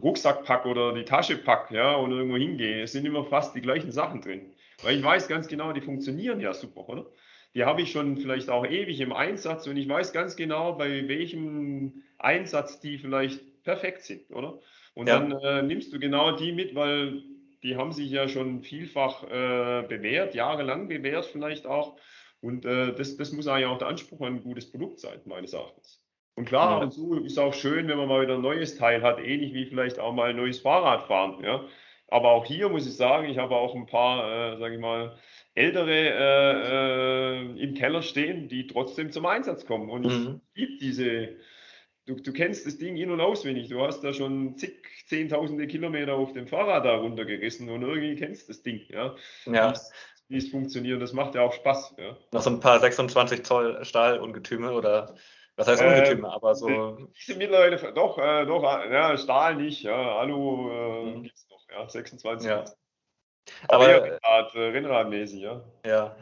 Rucksack 0.00 0.44
pack 0.44 0.66
oder 0.66 0.92
die 0.92 1.04
Tasche 1.04 1.36
pack, 1.36 1.70
ja, 1.70 1.94
und 1.94 2.12
irgendwo 2.12 2.36
hingehe, 2.36 2.82
es 2.82 2.92
sind 2.92 3.06
immer 3.06 3.24
fast 3.24 3.54
die 3.54 3.62
gleichen 3.62 3.92
Sachen 3.92 4.20
drin. 4.20 4.52
Weil 4.82 4.98
ich 4.98 5.02
weiß 5.02 5.28
ganz 5.28 5.48
genau, 5.48 5.72
die 5.72 5.80
funktionieren 5.80 6.40
ja 6.40 6.52
super, 6.52 6.88
oder? 6.88 7.06
Die 7.54 7.64
habe 7.64 7.80
ich 7.80 7.90
schon 7.90 8.18
vielleicht 8.18 8.50
auch 8.50 8.66
ewig 8.66 9.00
im 9.00 9.12
Einsatz 9.12 9.66
und 9.66 9.78
ich 9.78 9.88
weiß 9.88 10.12
ganz 10.12 10.36
genau, 10.36 10.74
bei 10.74 11.08
welchem 11.08 12.02
Einsatz 12.18 12.80
die 12.80 12.98
vielleicht 12.98 13.62
perfekt 13.64 14.02
sind, 14.02 14.30
oder? 14.30 14.60
Und 14.94 15.08
ja. 15.08 15.18
dann 15.18 15.32
äh, 15.32 15.62
nimmst 15.62 15.92
du 15.92 15.98
genau 15.98 16.36
die 16.36 16.52
mit, 16.52 16.74
weil 16.74 17.22
die 17.62 17.76
haben 17.76 17.92
sich 17.92 18.10
ja 18.10 18.28
schon 18.28 18.62
vielfach 18.62 19.24
äh, 19.24 19.86
bewährt, 19.88 20.34
jahrelang 20.34 20.88
bewährt 20.88 21.24
vielleicht 21.26 21.66
auch. 21.66 21.98
Und 22.40 22.66
äh, 22.66 22.94
das, 22.94 23.16
das 23.16 23.32
muss 23.32 23.48
eigentlich 23.48 23.66
auch 23.66 23.78
der 23.78 23.88
Anspruch 23.88 24.20
an 24.20 24.36
ein 24.36 24.42
gutes 24.42 24.70
Produkt 24.70 25.00
sein, 25.00 25.20
meines 25.24 25.54
Erachtens. 25.54 26.05
Und 26.36 26.44
klar, 26.44 26.78
ja. 26.78 26.84
und 26.84 26.92
so 26.92 27.14
ist 27.14 27.38
auch 27.38 27.54
schön, 27.54 27.88
wenn 27.88 27.96
man 27.96 28.08
mal 28.08 28.22
wieder 28.22 28.34
ein 28.34 28.42
neues 28.42 28.76
Teil 28.76 29.02
hat, 29.02 29.18
ähnlich 29.18 29.54
wie 29.54 29.64
vielleicht 29.64 29.98
auch 29.98 30.12
mal 30.12 30.30
ein 30.30 30.36
neues 30.36 30.60
Fahrrad 30.60 31.04
fahren. 31.04 31.42
Ja? 31.42 31.64
Aber 32.08 32.32
auch 32.32 32.44
hier 32.44 32.68
muss 32.68 32.86
ich 32.86 32.94
sagen, 32.94 33.28
ich 33.28 33.38
habe 33.38 33.56
auch 33.56 33.74
ein 33.74 33.86
paar, 33.86 34.52
äh, 34.52 34.58
sage 34.58 34.74
ich 34.74 34.80
mal, 34.80 35.18
ältere 35.54 35.90
äh, 35.90 37.40
äh, 37.40 37.62
im 37.62 37.72
Keller 37.72 38.02
stehen, 38.02 38.48
die 38.48 38.66
trotzdem 38.66 39.10
zum 39.10 39.24
Einsatz 39.24 39.64
kommen. 39.64 39.88
Und 39.88 40.04
mhm. 40.04 40.40
ich 40.54 40.60
liebe 40.60 40.78
diese, 40.78 41.28
du, 42.04 42.16
du 42.16 42.32
kennst 42.34 42.66
das 42.66 42.76
Ding 42.76 42.96
in- 42.96 43.10
und 43.10 43.22
auswendig. 43.22 43.70
Du 43.70 43.80
hast 43.80 44.02
da 44.02 44.12
schon 44.12 44.58
zig, 44.58 44.74
zehntausende 45.06 45.66
Kilometer 45.66 46.14
auf 46.14 46.34
dem 46.34 46.46
Fahrrad 46.46 46.84
da 46.84 46.96
runtergerissen 46.96 47.70
und 47.70 47.80
irgendwie 47.80 48.14
kennst 48.14 48.50
das 48.50 48.62
Ding. 48.62 48.82
Ja. 48.90 49.16
ja. 49.46 49.72
wie 50.28 50.36
es 50.36 50.50
funktioniert. 50.50 51.00
Das 51.00 51.14
macht 51.14 51.34
ja 51.34 51.40
auch 51.40 51.54
Spaß. 51.54 51.94
Ja. 51.96 52.18
Noch 52.32 52.42
so 52.42 52.50
ein 52.50 52.60
paar 52.60 52.78
26 52.78 53.42
Zoll 53.42 53.82
Stahlungetüme 53.86 54.72
oder 54.72 55.14
was 55.56 55.68
heißt 55.68 55.82
Ungetüme, 55.82 56.28
äh, 56.28 56.30
aber 56.30 56.54
so. 56.54 56.98
Mittlerweile, 57.28 57.92
doch, 57.92 58.18
äh, 58.18 58.46
doch, 58.46 58.62
ja, 58.62 59.16
Stahl 59.16 59.56
nicht, 59.56 59.82
ja, 59.82 60.16
Alu 60.18 60.70
äh, 60.70 61.04
mhm. 61.04 61.22
gibt 61.22 61.36
es 61.36 61.48
noch, 61.50 61.66
ja, 61.70 61.88
26. 61.88 62.48
Ja. 62.48 62.64
Aber, 63.68 63.84
aber 63.84 64.02
Rennrad, 64.02 64.54
äh, 64.54 64.60
Rennradmäßig, 64.60 65.40
ja. 65.40 65.62
Ja. 65.84 66.16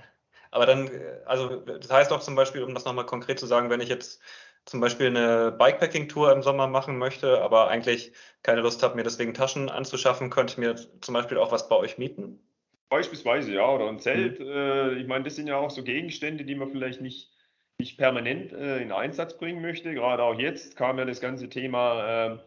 Aber 0.50 0.66
dann, 0.66 0.88
also 1.26 1.56
das 1.56 1.90
heißt 1.90 2.12
auch 2.12 2.20
zum 2.20 2.36
Beispiel, 2.36 2.62
um 2.62 2.74
das 2.74 2.84
nochmal 2.84 3.06
konkret 3.06 3.40
zu 3.40 3.46
sagen, 3.46 3.70
wenn 3.70 3.80
ich 3.80 3.88
jetzt 3.88 4.22
zum 4.66 4.80
Beispiel 4.80 5.08
eine 5.08 5.52
Bikepacking-Tour 5.52 6.32
im 6.32 6.42
Sommer 6.42 6.68
machen 6.68 6.96
möchte, 6.96 7.42
aber 7.42 7.68
eigentlich 7.68 8.12
keine 8.42 8.60
Lust 8.60 8.82
habe, 8.82 8.94
mir 8.94 9.02
deswegen 9.02 9.34
Taschen 9.34 9.68
anzuschaffen, 9.68 10.30
könnte 10.30 10.52
ich 10.52 10.58
mir 10.58 10.76
zum 11.00 11.12
Beispiel 11.12 11.38
auch 11.38 11.52
was 11.52 11.68
bei 11.68 11.76
euch 11.76 11.98
mieten? 11.98 12.40
Beispielsweise, 12.88 13.52
ja, 13.52 13.68
oder 13.68 13.88
ein 13.88 13.98
Zelt. 13.98 14.38
Mhm. 14.38 14.46
Äh, 14.46 14.92
ich 14.94 15.06
meine, 15.06 15.24
das 15.24 15.34
sind 15.36 15.48
ja 15.48 15.56
auch 15.56 15.70
so 15.70 15.82
Gegenstände, 15.82 16.44
die 16.44 16.54
man 16.54 16.70
vielleicht 16.70 17.00
nicht, 17.00 17.33
nicht 17.78 17.98
permanent 17.98 18.52
äh, 18.52 18.78
in 18.78 18.92
Einsatz 18.92 19.36
bringen 19.36 19.62
möchte. 19.62 19.94
Gerade 19.94 20.22
auch 20.22 20.38
jetzt 20.38 20.76
kam 20.76 20.98
ja 20.98 21.04
das 21.04 21.20
ganze 21.20 21.48
Thema 21.48 22.34
äh, 22.34 22.38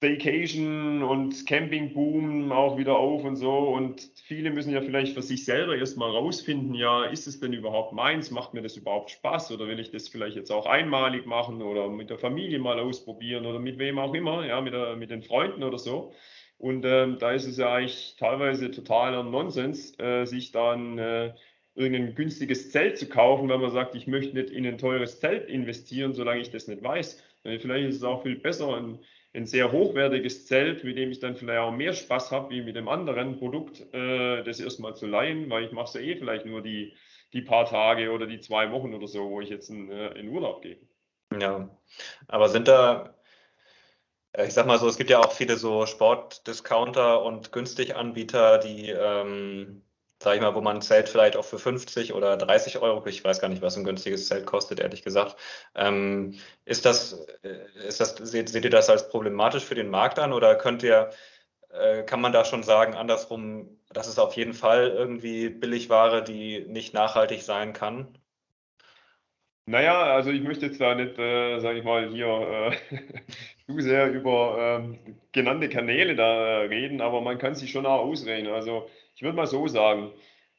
Vacation 0.00 1.02
und 1.02 1.46
Campingboom 1.46 2.52
auch 2.52 2.78
wieder 2.78 2.96
auf 2.96 3.24
und 3.24 3.36
so. 3.36 3.56
Und 3.56 4.00
viele 4.24 4.50
müssen 4.50 4.72
ja 4.72 4.80
vielleicht 4.80 5.14
für 5.14 5.22
sich 5.22 5.44
selber 5.44 5.76
erstmal 5.76 6.10
rausfinden, 6.10 6.74
ja, 6.74 7.04
ist 7.04 7.26
es 7.26 7.40
denn 7.40 7.52
überhaupt 7.52 7.92
meins? 7.92 8.30
Macht 8.30 8.54
mir 8.54 8.62
das 8.62 8.76
überhaupt 8.76 9.10
Spaß? 9.10 9.50
Oder 9.52 9.66
will 9.66 9.80
ich 9.80 9.90
das 9.90 10.08
vielleicht 10.08 10.36
jetzt 10.36 10.52
auch 10.52 10.66
einmalig 10.66 11.26
machen 11.26 11.62
oder 11.62 11.88
mit 11.88 12.10
der 12.10 12.18
Familie 12.18 12.60
mal 12.60 12.78
ausprobieren 12.78 13.46
oder 13.46 13.58
mit 13.58 13.78
wem 13.78 13.98
auch 13.98 14.14
immer, 14.14 14.46
ja, 14.46 14.60
mit, 14.60 14.72
der, 14.72 14.94
mit 14.96 15.10
den 15.10 15.22
Freunden 15.22 15.64
oder 15.64 15.78
so. 15.78 16.12
Und 16.58 16.84
ähm, 16.84 17.18
da 17.18 17.32
ist 17.32 17.46
es 17.46 17.56
ja 17.56 17.72
eigentlich 17.72 18.16
teilweise 18.18 18.70
totaler 18.70 19.22
Nonsens, 19.22 19.98
äh, 19.98 20.24
sich 20.26 20.50
dann 20.52 20.98
äh, 20.98 21.34
irgendein 21.78 22.14
günstiges 22.14 22.70
Zelt 22.70 22.98
zu 22.98 23.08
kaufen, 23.08 23.48
wenn 23.48 23.60
man 23.60 23.70
sagt, 23.70 23.94
ich 23.94 24.06
möchte 24.06 24.36
nicht 24.36 24.50
in 24.50 24.66
ein 24.66 24.78
teures 24.78 25.20
Zelt 25.20 25.48
investieren, 25.48 26.12
solange 26.12 26.40
ich 26.40 26.50
das 26.50 26.68
nicht 26.68 26.82
weiß. 26.82 27.22
Vielleicht 27.42 27.88
ist 27.88 27.96
es 27.96 28.02
auch 28.02 28.22
viel 28.22 28.36
besser, 28.36 28.76
ein 28.76 28.98
ein 29.34 29.46
sehr 29.46 29.72
hochwertiges 29.72 30.46
Zelt, 30.46 30.84
mit 30.84 30.96
dem 30.96 31.10
ich 31.10 31.20
dann 31.20 31.36
vielleicht 31.36 31.60
auch 31.60 31.70
mehr 31.70 31.92
Spaß 31.92 32.30
habe, 32.30 32.50
wie 32.50 32.62
mit 32.62 32.76
dem 32.76 32.88
anderen 32.88 33.38
Produkt, 33.38 33.80
äh, 33.92 34.42
das 34.42 34.60
erstmal 34.60 34.96
zu 34.96 35.06
leihen, 35.06 35.50
weil 35.50 35.64
ich 35.64 35.72
mache 35.72 35.86
es 35.86 35.94
ja 35.94 36.00
eh 36.00 36.16
vielleicht 36.16 36.46
nur 36.46 36.62
die, 36.62 36.96
die 37.32 37.42
paar 37.42 37.66
Tage 37.66 38.10
oder 38.10 38.26
die 38.26 38.40
zwei 38.40 38.70
Wochen 38.72 38.94
oder 38.94 39.06
so, 39.06 39.30
wo 39.30 39.40
ich 39.40 39.50
jetzt 39.50 39.68
in, 39.68 39.90
äh, 39.90 40.18
in 40.18 40.28
Urlaub 40.28 40.62
gehe. 40.62 40.78
Ja, 41.38 41.68
aber 42.26 42.48
sind 42.48 42.68
da, 42.68 43.14
äh, 44.32 44.46
ich 44.46 44.54
sag 44.54 44.66
mal 44.66 44.78
so, 44.78 44.88
es 44.88 44.96
gibt 44.96 45.10
ja 45.10 45.20
auch 45.20 45.32
viele 45.32 45.56
so 45.56 45.84
Sportdiscounter 45.84 47.22
und 47.22 47.52
günstig 47.52 47.96
Anbieter, 47.96 48.58
die 48.58 48.88
ähm, 48.88 49.82
sag 50.20 50.34
ich 50.34 50.40
mal, 50.40 50.54
wo 50.54 50.60
man 50.60 50.76
ein 50.76 50.82
Zelt 50.82 51.08
vielleicht 51.08 51.36
auch 51.36 51.44
für 51.44 51.58
50 51.58 52.12
oder 52.14 52.36
30 52.36 52.78
Euro, 52.78 53.06
ich 53.06 53.24
weiß 53.24 53.40
gar 53.40 53.48
nicht, 53.48 53.62
was 53.62 53.76
ein 53.76 53.84
günstiges 53.84 54.26
Zelt 54.28 54.46
kostet, 54.46 54.80
ehrlich 54.80 55.02
gesagt. 55.02 55.36
Ähm, 55.74 56.34
ist 56.64 56.84
das, 56.84 57.26
äh, 57.42 57.86
ist 57.86 58.00
das, 58.00 58.16
seht, 58.16 58.48
seht, 58.48 58.64
ihr 58.64 58.70
das 58.70 58.90
als 58.90 59.08
problematisch 59.08 59.64
für 59.64 59.74
den 59.76 59.90
Markt 59.90 60.18
an 60.18 60.32
oder 60.32 60.56
könnt 60.56 60.82
ihr, 60.82 61.10
äh, 61.70 62.02
kann 62.02 62.20
man 62.20 62.32
da 62.32 62.44
schon 62.44 62.62
sagen, 62.62 62.94
andersrum, 62.94 63.78
das 63.92 64.08
ist 64.08 64.18
auf 64.18 64.34
jeden 64.34 64.54
Fall 64.54 64.88
irgendwie 64.88 65.48
Billigware, 65.50 66.22
die 66.22 66.60
nicht 66.68 66.94
nachhaltig 66.94 67.42
sein 67.42 67.72
kann? 67.72 68.18
Naja, 69.66 70.02
also 70.14 70.30
ich 70.30 70.42
möchte 70.42 70.64
jetzt 70.66 70.80
da 70.80 70.94
nicht, 70.94 71.18
äh, 71.18 71.60
sage 71.60 71.78
ich 71.78 71.84
mal, 71.84 72.08
hier 72.08 72.72
äh, 72.90 72.96
zu 73.66 73.80
sehr 73.80 74.10
über 74.10 74.80
äh, 74.82 75.12
genannte 75.32 75.68
Kanäle 75.68 76.16
da 76.16 76.60
reden, 76.60 77.02
aber 77.02 77.20
man 77.20 77.36
kann 77.36 77.54
sich 77.54 77.70
schon 77.70 77.84
auch 77.84 78.00
ausreden. 78.00 78.48
Also 78.48 78.88
ich 79.18 79.22
würde 79.24 79.36
mal 79.36 79.48
so 79.48 79.66
sagen, 79.66 80.12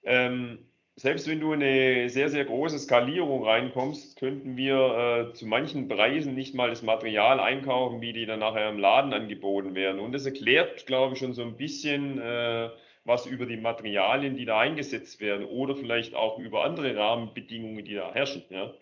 ähm, 0.03 0.59
selbst 0.97 1.29
wenn 1.29 1.39
du 1.39 1.53
in 1.53 1.63
eine 1.63 2.09
sehr, 2.09 2.27
sehr 2.27 2.43
große 2.43 2.77
Skalierung 2.77 3.45
reinkommst, 3.45 4.19
könnten 4.19 4.57
wir 4.57 5.29
äh, 5.29 5.33
zu 5.33 5.47
manchen 5.47 5.87
Preisen 5.87 6.35
nicht 6.35 6.55
mal 6.55 6.69
das 6.69 6.81
Material 6.81 7.39
einkaufen, 7.39 8.01
wie 8.01 8.11
die 8.11 8.25
dann 8.25 8.39
nachher 8.39 8.67
im 8.67 8.77
Laden 8.77 9.13
angeboten 9.13 9.75
werden. 9.75 10.01
Und 10.01 10.11
das 10.11 10.25
erklärt, 10.25 10.85
glaube 10.87 11.13
ich, 11.13 11.19
schon 11.19 11.31
so 11.31 11.41
ein 11.41 11.55
bisschen 11.55 12.19
äh, 12.19 12.69
was 13.05 13.25
über 13.25 13.45
die 13.45 13.55
Materialien, 13.55 14.35
die 14.35 14.43
da 14.43 14.59
eingesetzt 14.59 15.21
werden 15.21 15.45
oder 15.45 15.77
vielleicht 15.77 16.13
auch 16.13 16.37
über 16.37 16.65
andere 16.65 16.97
Rahmenbedingungen, 16.97 17.85
die 17.85 17.95
da 17.95 18.13
herrschen. 18.13 18.43
Ja? 18.49 18.73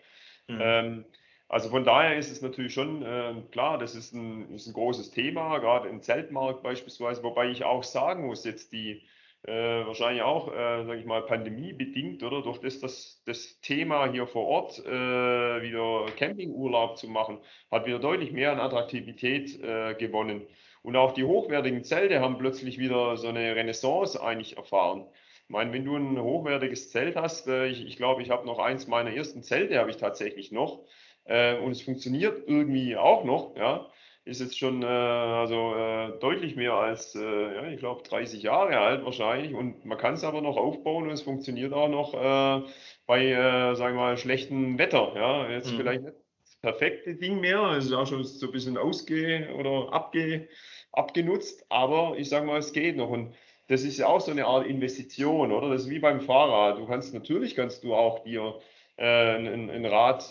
Mhm. 0.48 0.58
Ähm, 0.60 1.04
also 1.48 1.68
von 1.68 1.84
daher 1.84 2.16
ist 2.16 2.32
es 2.32 2.42
natürlich 2.42 2.74
schon 2.74 3.04
äh, 3.04 3.32
klar, 3.52 3.78
das 3.78 3.94
ist 3.94 4.12
ein, 4.12 4.52
ist 4.56 4.66
ein 4.66 4.72
großes 4.72 5.12
Thema, 5.12 5.58
gerade 5.58 5.88
im 5.88 6.02
Zeltmarkt 6.02 6.64
beispielsweise, 6.64 7.22
wobei 7.22 7.48
ich 7.48 7.62
auch 7.62 7.84
sagen 7.84 8.26
muss, 8.26 8.44
jetzt 8.44 8.72
die 8.72 9.02
äh, 9.44 9.86
wahrscheinlich 9.86 10.22
auch, 10.22 10.48
äh, 10.52 10.84
sage 10.84 10.98
ich 10.98 11.06
mal, 11.06 11.22
pandemiebedingt, 11.22 12.22
oder 12.22 12.42
durch 12.42 12.58
das, 12.58 12.80
dass 12.80 13.22
das 13.24 13.60
Thema 13.60 14.10
hier 14.10 14.26
vor 14.26 14.46
Ort 14.46 14.84
äh, 14.84 15.62
wieder 15.62 16.06
Campingurlaub 16.16 16.98
zu 16.98 17.08
machen, 17.08 17.38
hat 17.70 17.86
wieder 17.86 17.98
deutlich 17.98 18.32
mehr 18.32 18.52
an 18.52 18.60
Attraktivität 18.60 19.62
äh, 19.62 19.94
gewonnen. 19.94 20.46
Und 20.82 20.96
auch 20.96 21.12
die 21.12 21.24
hochwertigen 21.24 21.84
Zelte 21.84 22.20
haben 22.20 22.38
plötzlich 22.38 22.78
wieder 22.78 23.16
so 23.16 23.28
eine 23.28 23.54
Renaissance 23.54 24.20
eigentlich 24.20 24.56
erfahren. 24.56 25.06
Ich 25.44 25.50
meine, 25.50 25.72
wenn 25.72 25.84
du 25.84 25.96
ein 25.96 26.20
hochwertiges 26.20 26.90
Zelt 26.90 27.16
hast, 27.16 27.46
äh, 27.46 27.66
ich, 27.68 27.86
ich 27.86 27.96
glaube, 27.96 28.22
ich 28.22 28.30
habe 28.30 28.46
noch 28.46 28.58
eins 28.58 28.86
meiner 28.86 29.12
ersten 29.12 29.42
Zelte, 29.42 29.78
habe 29.78 29.90
ich 29.90 29.96
tatsächlich 29.96 30.52
noch. 30.52 30.84
Äh, 31.24 31.56
und 31.58 31.72
es 31.72 31.82
funktioniert 31.82 32.42
irgendwie 32.46 32.96
auch 32.96 33.24
noch, 33.24 33.56
ja 33.56 33.88
ist 34.28 34.40
jetzt 34.40 34.58
schon 34.58 34.82
äh, 34.82 34.86
also 34.86 35.74
äh, 35.74 36.18
deutlich 36.20 36.54
mehr 36.54 36.74
als, 36.74 37.14
äh, 37.14 37.54
ja, 37.54 37.66
ich 37.68 37.78
glaube, 37.78 38.02
30 38.02 38.42
Jahre 38.42 38.78
alt 38.78 39.04
wahrscheinlich. 39.04 39.54
Und 39.54 39.84
man 39.86 39.96
kann 39.96 40.14
es 40.14 40.24
aber 40.24 40.42
noch 40.42 40.56
aufbauen 40.56 41.04
und 41.04 41.10
es 41.10 41.22
funktioniert 41.22 41.72
auch 41.72 41.88
noch 41.88 42.14
äh, 42.14 42.68
bei, 43.06 43.26
äh, 43.26 43.74
sagen 43.74 43.96
wir 43.96 44.02
mal, 44.02 44.16
schlechtem 44.18 44.78
Wetter. 44.78 45.12
Ja, 45.16 45.48
jetzt 45.50 45.72
mhm. 45.72 45.76
vielleicht 45.78 46.02
nicht 46.02 46.14
das 46.44 46.56
perfekte 46.56 47.14
Ding 47.14 47.40
mehr, 47.40 47.72
es 47.78 47.86
ist 47.86 47.92
auch 47.92 48.06
schon 48.06 48.22
so 48.22 48.46
ein 48.46 48.52
bisschen 48.52 48.76
ausge- 48.76 49.48
oder 49.54 49.92
abge, 49.92 50.48
abgenutzt, 50.92 51.64
aber 51.70 52.14
ich 52.18 52.28
sage 52.28 52.46
mal, 52.46 52.58
es 52.58 52.72
geht 52.72 52.96
noch. 52.96 53.08
Und 53.08 53.34
das 53.68 53.82
ist 53.82 53.98
ja 53.98 54.08
auch 54.08 54.20
so 54.20 54.30
eine 54.30 54.46
Art 54.46 54.66
Investition, 54.66 55.52
oder? 55.52 55.70
Das 55.70 55.84
ist 55.84 55.90
wie 55.90 56.00
beim 56.00 56.20
Fahrrad. 56.20 56.78
Du 56.78 56.86
kannst 56.86 57.14
natürlich 57.14 57.56
kannst 57.56 57.82
du 57.82 57.94
auch 57.94 58.24
dir 58.24 58.60
äh, 58.96 59.36
ein, 59.36 59.70
ein 59.70 59.86
Rad, 59.86 60.22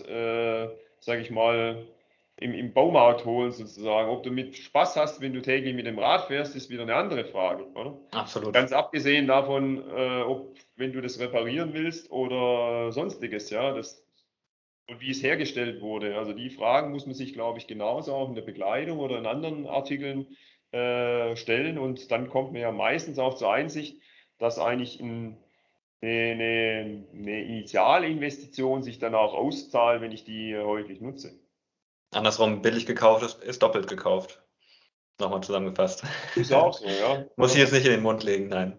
sage 1.00 1.22
ich 1.22 1.32
mal, 1.32 1.88
im, 2.40 2.54
im 2.54 2.74
Baumarkt 2.74 3.26
holen 3.26 3.52
sozusagen. 3.52 4.10
Ob 4.10 4.24
du 4.24 4.32
mit 4.32 4.56
Spaß 4.56 4.96
hast, 4.96 5.22
wenn 5.22 5.34
du 5.34 5.42
täglich 5.42 5.74
mit 5.74 5.88
dem 5.88 5.98
Rad 5.98 6.28
fährst, 6.28 6.56
ist 6.56 6.70
wieder 6.70 6.84
eine 6.84 6.96
andere 6.96 7.26
Frage, 7.26 7.66
oder? 7.74 8.00
Absolut. 8.12 8.54
Ganz 8.54 8.72
abgesehen 8.72 9.28
davon, 9.28 9.84
äh, 9.90 10.22
ob 10.22 10.56
wenn 10.76 10.94
du 10.94 11.02
das 11.02 11.20
reparieren 11.20 11.74
willst 11.74 12.12
oder 12.12 12.92
sonstiges, 12.92 13.50
ja, 13.50 13.74
das 13.74 14.04
und 14.90 15.02
wie 15.02 15.12
es 15.12 15.22
hergestellt 15.22 15.82
wurde. 15.82 16.18
Also 16.18 16.32
die 16.32 16.50
Fragen 16.50 16.92
muss 16.92 17.06
man 17.06 17.16
sich, 17.16 17.34
glaube 17.34 17.60
ich, 17.60 17.68
genauso 17.68 18.14
auch 18.14 18.30
in 18.30 18.36
der 18.36 18.42
Bekleidung 18.42 19.00
oder 19.00 19.18
in 19.18 19.26
anderen 19.26 19.68
Artikeln 19.68 20.28
äh, 20.72 21.36
stellen 21.36 21.78
und 21.78 22.12
dann 22.12 22.30
kommt 22.30 22.54
man 22.54 22.62
ja 22.62 22.72
meistens 22.72 23.20
auch 23.20 23.34
zur 23.34 23.52
Einsicht, 23.52 24.02
dass 24.38 24.60
eigentlich 24.60 25.02
ein, 25.02 25.38
eine, 26.02 27.04
eine 27.14 27.44
Initialinvestition 27.44 28.84
sich 28.84 29.00
dann 29.00 29.16
auch 29.16 29.34
auszahlt, 29.34 30.02
wenn 30.02 30.12
ich 30.12 30.24
die 30.24 30.56
häufig 30.56 31.02
nutze. 31.02 31.38
Andersrum, 32.12 32.62
billig 32.62 32.86
gekauft 32.86 33.24
ist, 33.24 33.44
ist 33.44 33.62
doppelt 33.62 33.88
gekauft. 33.88 34.42
Nochmal 35.20 35.42
zusammengefasst. 35.42 36.04
Ist 36.36 36.54
auch 36.54 36.78
so, 36.78 36.86
ja. 36.86 37.26
Muss 37.36 37.54
ich 37.54 37.60
jetzt 37.60 37.74
nicht 37.74 37.86
in 37.86 37.92
den 37.92 38.04
Mund 38.04 38.24
legen, 38.24 38.48
nein. 38.48 38.78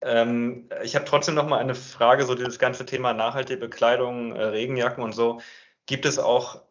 Ähm, 0.00 0.68
ich 0.82 0.94
habe 0.94 1.04
trotzdem 1.04 1.34
noch 1.34 1.46
mal 1.46 1.58
eine 1.58 1.74
Frage, 1.74 2.24
so 2.24 2.34
dieses 2.34 2.58
ganze 2.58 2.86
Thema 2.86 3.12
nachhaltige 3.12 3.60
Bekleidung, 3.60 4.34
äh, 4.34 4.44
Regenjacken 4.44 5.02
und 5.02 5.12
so. 5.12 5.40
Gibt 5.86 6.04
es 6.04 6.18
auch 6.18 6.62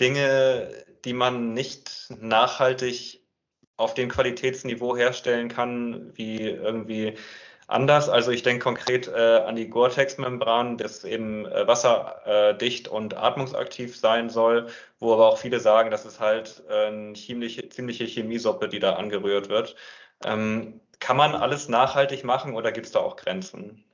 Dinge, 0.00 0.70
die 1.04 1.12
man 1.12 1.52
nicht 1.52 2.08
nachhaltig 2.18 3.24
auf 3.76 3.94
dem 3.94 4.08
Qualitätsniveau 4.08 4.96
herstellen 4.96 5.48
kann, 5.48 6.12
wie 6.14 6.40
irgendwie 6.40 7.16
anders. 7.66 8.08
Also 8.08 8.30
ich 8.30 8.42
denke 8.42 8.62
konkret 8.62 9.08
äh, 9.08 9.38
an 9.46 9.56
die 9.56 9.68
Gore-Tex-Membran, 9.68 10.76
das 10.76 11.04
eben 11.04 11.46
äh, 11.46 11.66
wasserdicht 11.66 12.88
und 12.88 13.16
atmungsaktiv 13.16 13.96
sein 13.96 14.30
soll, 14.30 14.68
wo 14.98 15.12
aber 15.12 15.28
auch 15.28 15.38
viele 15.38 15.60
sagen, 15.60 15.90
das 15.90 16.04
ist 16.04 16.20
halt 16.20 16.62
äh, 16.68 16.86
eine 16.86 17.14
ziemliche, 17.14 17.68
ziemliche 17.68 18.04
Chemiesuppe, 18.04 18.68
die 18.68 18.80
da 18.80 18.94
angerührt 18.94 19.48
wird. 19.48 19.76
Ähm, 20.24 20.80
kann 21.00 21.16
man 21.16 21.34
alles 21.34 21.68
nachhaltig 21.68 22.24
machen 22.24 22.54
oder 22.54 22.72
gibt 22.72 22.86
es 22.86 22.92
da 22.92 23.00
auch 23.00 23.16
Grenzen? 23.16 23.84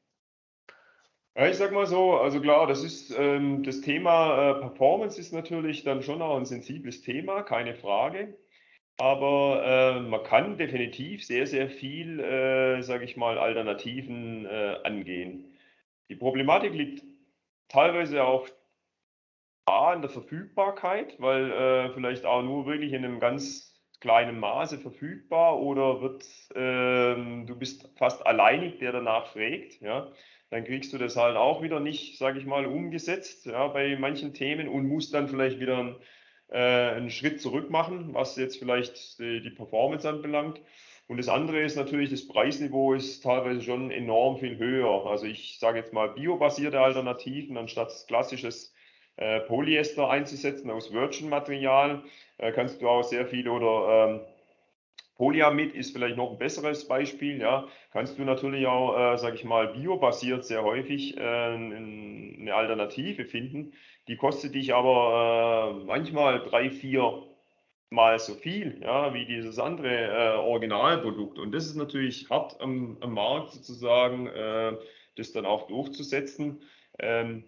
Ja, 1.37 1.47
ich 1.47 1.57
sag 1.57 1.73
mal 1.73 1.87
so, 1.87 2.19
also 2.19 2.41
klar, 2.41 2.67
das 2.67 2.83
ist 2.83 3.15
ähm, 3.17 3.63
das 3.63 3.81
Thema 3.81 4.51
äh, 4.51 4.55
Performance 4.61 5.19
ist 5.19 5.33
natürlich 5.33 5.85
dann 5.85 6.03
schon 6.03 6.21
auch 6.21 6.37
ein 6.37 6.45
sensibles 6.45 7.03
Thema, 7.03 7.43
keine 7.43 7.75
Frage. 7.75 8.37
Aber 9.01 9.63
äh, 9.65 10.01
man 10.01 10.23
kann 10.25 10.59
definitiv 10.59 11.25
sehr, 11.25 11.47
sehr 11.47 11.71
viel, 11.71 12.21
äh, 12.21 12.83
sage 12.83 13.07
ich 13.07 13.17
mal, 13.17 13.39
Alternativen 13.39 14.45
äh, 14.45 14.77
angehen. 14.85 15.57
Die 16.11 16.17
Problematik 16.17 16.75
liegt 16.75 17.03
teilweise 17.69 18.23
auch 18.23 18.47
A, 19.65 19.95
in 19.95 20.03
der 20.03 20.11
Verfügbarkeit, 20.11 21.19
weil 21.19 21.51
äh, 21.51 21.95
vielleicht 21.95 22.27
auch 22.27 22.43
nur 22.43 22.67
wirklich 22.67 22.93
in 22.93 23.03
einem 23.07 23.21
ganz 23.21 23.75
kleinem 24.01 24.39
Maße 24.39 24.79
verfügbar 24.79 25.59
oder 25.59 26.03
wird, 26.03 26.27
ähm, 26.55 27.47
du 27.47 27.57
bist 27.57 27.89
fast 27.97 28.27
alleinig, 28.27 28.81
der 28.81 28.93
danach 28.93 29.29
fragt, 29.29 29.81
ja, 29.81 30.13
dann 30.51 30.65
kriegst 30.65 30.93
du 30.93 30.99
das 30.99 31.17
halt 31.17 31.39
auch 31.39 31.63
wieder 31.63 31.81
nicht, 31.81 32.19
sage 32.19 32.39
ich 32.39 32.45
mal, 32.45 32.67
umgesetzt 32.67 33.47
ja, 33.47 33.67
bei 33.69 33.97
manchen 33.97 34.35
Themen 34.35 34.69
und 34.69 34.87
musst 34.87 35.15
dann 35.15 35.29
vielleicht 35.29 35.59
wieder 35.59 35.81
äh, 35.81 35.95
einen 36.57 37.11
Schritt 37.11 37.41
zurück 37.41 37.71
machen, 37.71 38.13
was 38.13 38.37
jetzt 38.37 38.59
vielleicht 38.59 39.19
die, 39.19 39.41
die 39.41 39.51
Performance 39.51 40.09
anbelangt. 40.09 40.61
Und 41.11 41.17
das 41.17 41.29
andere 41.29 41.61
ist 41.61 41.77
natürlich, 41.77 42.11
das 42.11 42.29
Preisniveau 42.29 42.95
ist 42.95 43.23
teilweise 43.23 43.63
schon 43.63 43.91
enorm 43.91 44.39
viel 44.39 44.59
höher. 44.59 45.07
Also 45.07 45.27
ich 45.27 45.59
sage 45.59 45.79
jetzt 45.79 45.93
mal 45.93 46.11
biobasierte 46.11 46.81
Alternativen 46.81 47.57
anstatt 47.57 47.93
klassisches 48.07 48.73
äh, 49.17 49.41
Polyester 49.41 50.09
einzusetzen 50.09 50.71
aus 50.71 50.93
Virgin-Material, 50.93 52.03
äh, 52.39 52.53
kannst 52.53 52.81
du 52.81 52.89
auch 52.89 53.03
sehr 53.03 53.27
viel 53.27 53.49
oder 53.49 54.09
ähm, 54.09 54.21
Polyamid 55.21 55.75
ist 55.75 55.93
vielleicht 55.93 56.17
noch 56.17 56.31
ein 56.31 56.39
besseres 56.39 56.89
Beispiel. 56.89 57.43
Ja, 57.43 57.69
kannst 57.93 58.19
du 58.19 58.25
natürlich 58.25 58.67
auch, 58.67 58.97
äh, 58.97 59.19
sage 59.19 59.37
ich 59.37 59.45
mal, 59.45 59.69
biobasiert 59.69 60.47
sehr 60.47 60.65
häufig 60.65 61.15
äh, 61.19 61.21
eine 61.21 62.55
Alternative 62.55 63.27
finden. 63.27 63.75
Die 64.09 64.17
kostet 64.17 64.55
dich 64.55 64.73
aber 64.73 65.77
äh, 65.79 65.85
manchmal 65.85 66.43
drei, 66.43 66.71
vier 66.71 67.23
mal 67.91 68.19
so 68.19 68.33
viel, 68.33 68.81
ja, 68.83 69.13
wie 69.13 69.27
dieses 69.27 69.59
andere 69.59 69.91
äh, 69.91 70.39
Originalprodukt. 70.39 71.39
Und 71.39 71.53
das 71.53 71.67
ist 71.67 71.77
natürlich 71.77 72.31
hart 72.31 72.59
am, 72.63 72.97
am 73.03 73.13
Markt 73.13 73.51
sozusagen, 73.51 74.27
äh, 74.27 74.73
das 75.17 75.33
dann 75.33 75.45
auch 75.45 75.67
durchzusetzen. 75.67 76.63
Ähm, 76.99 77.45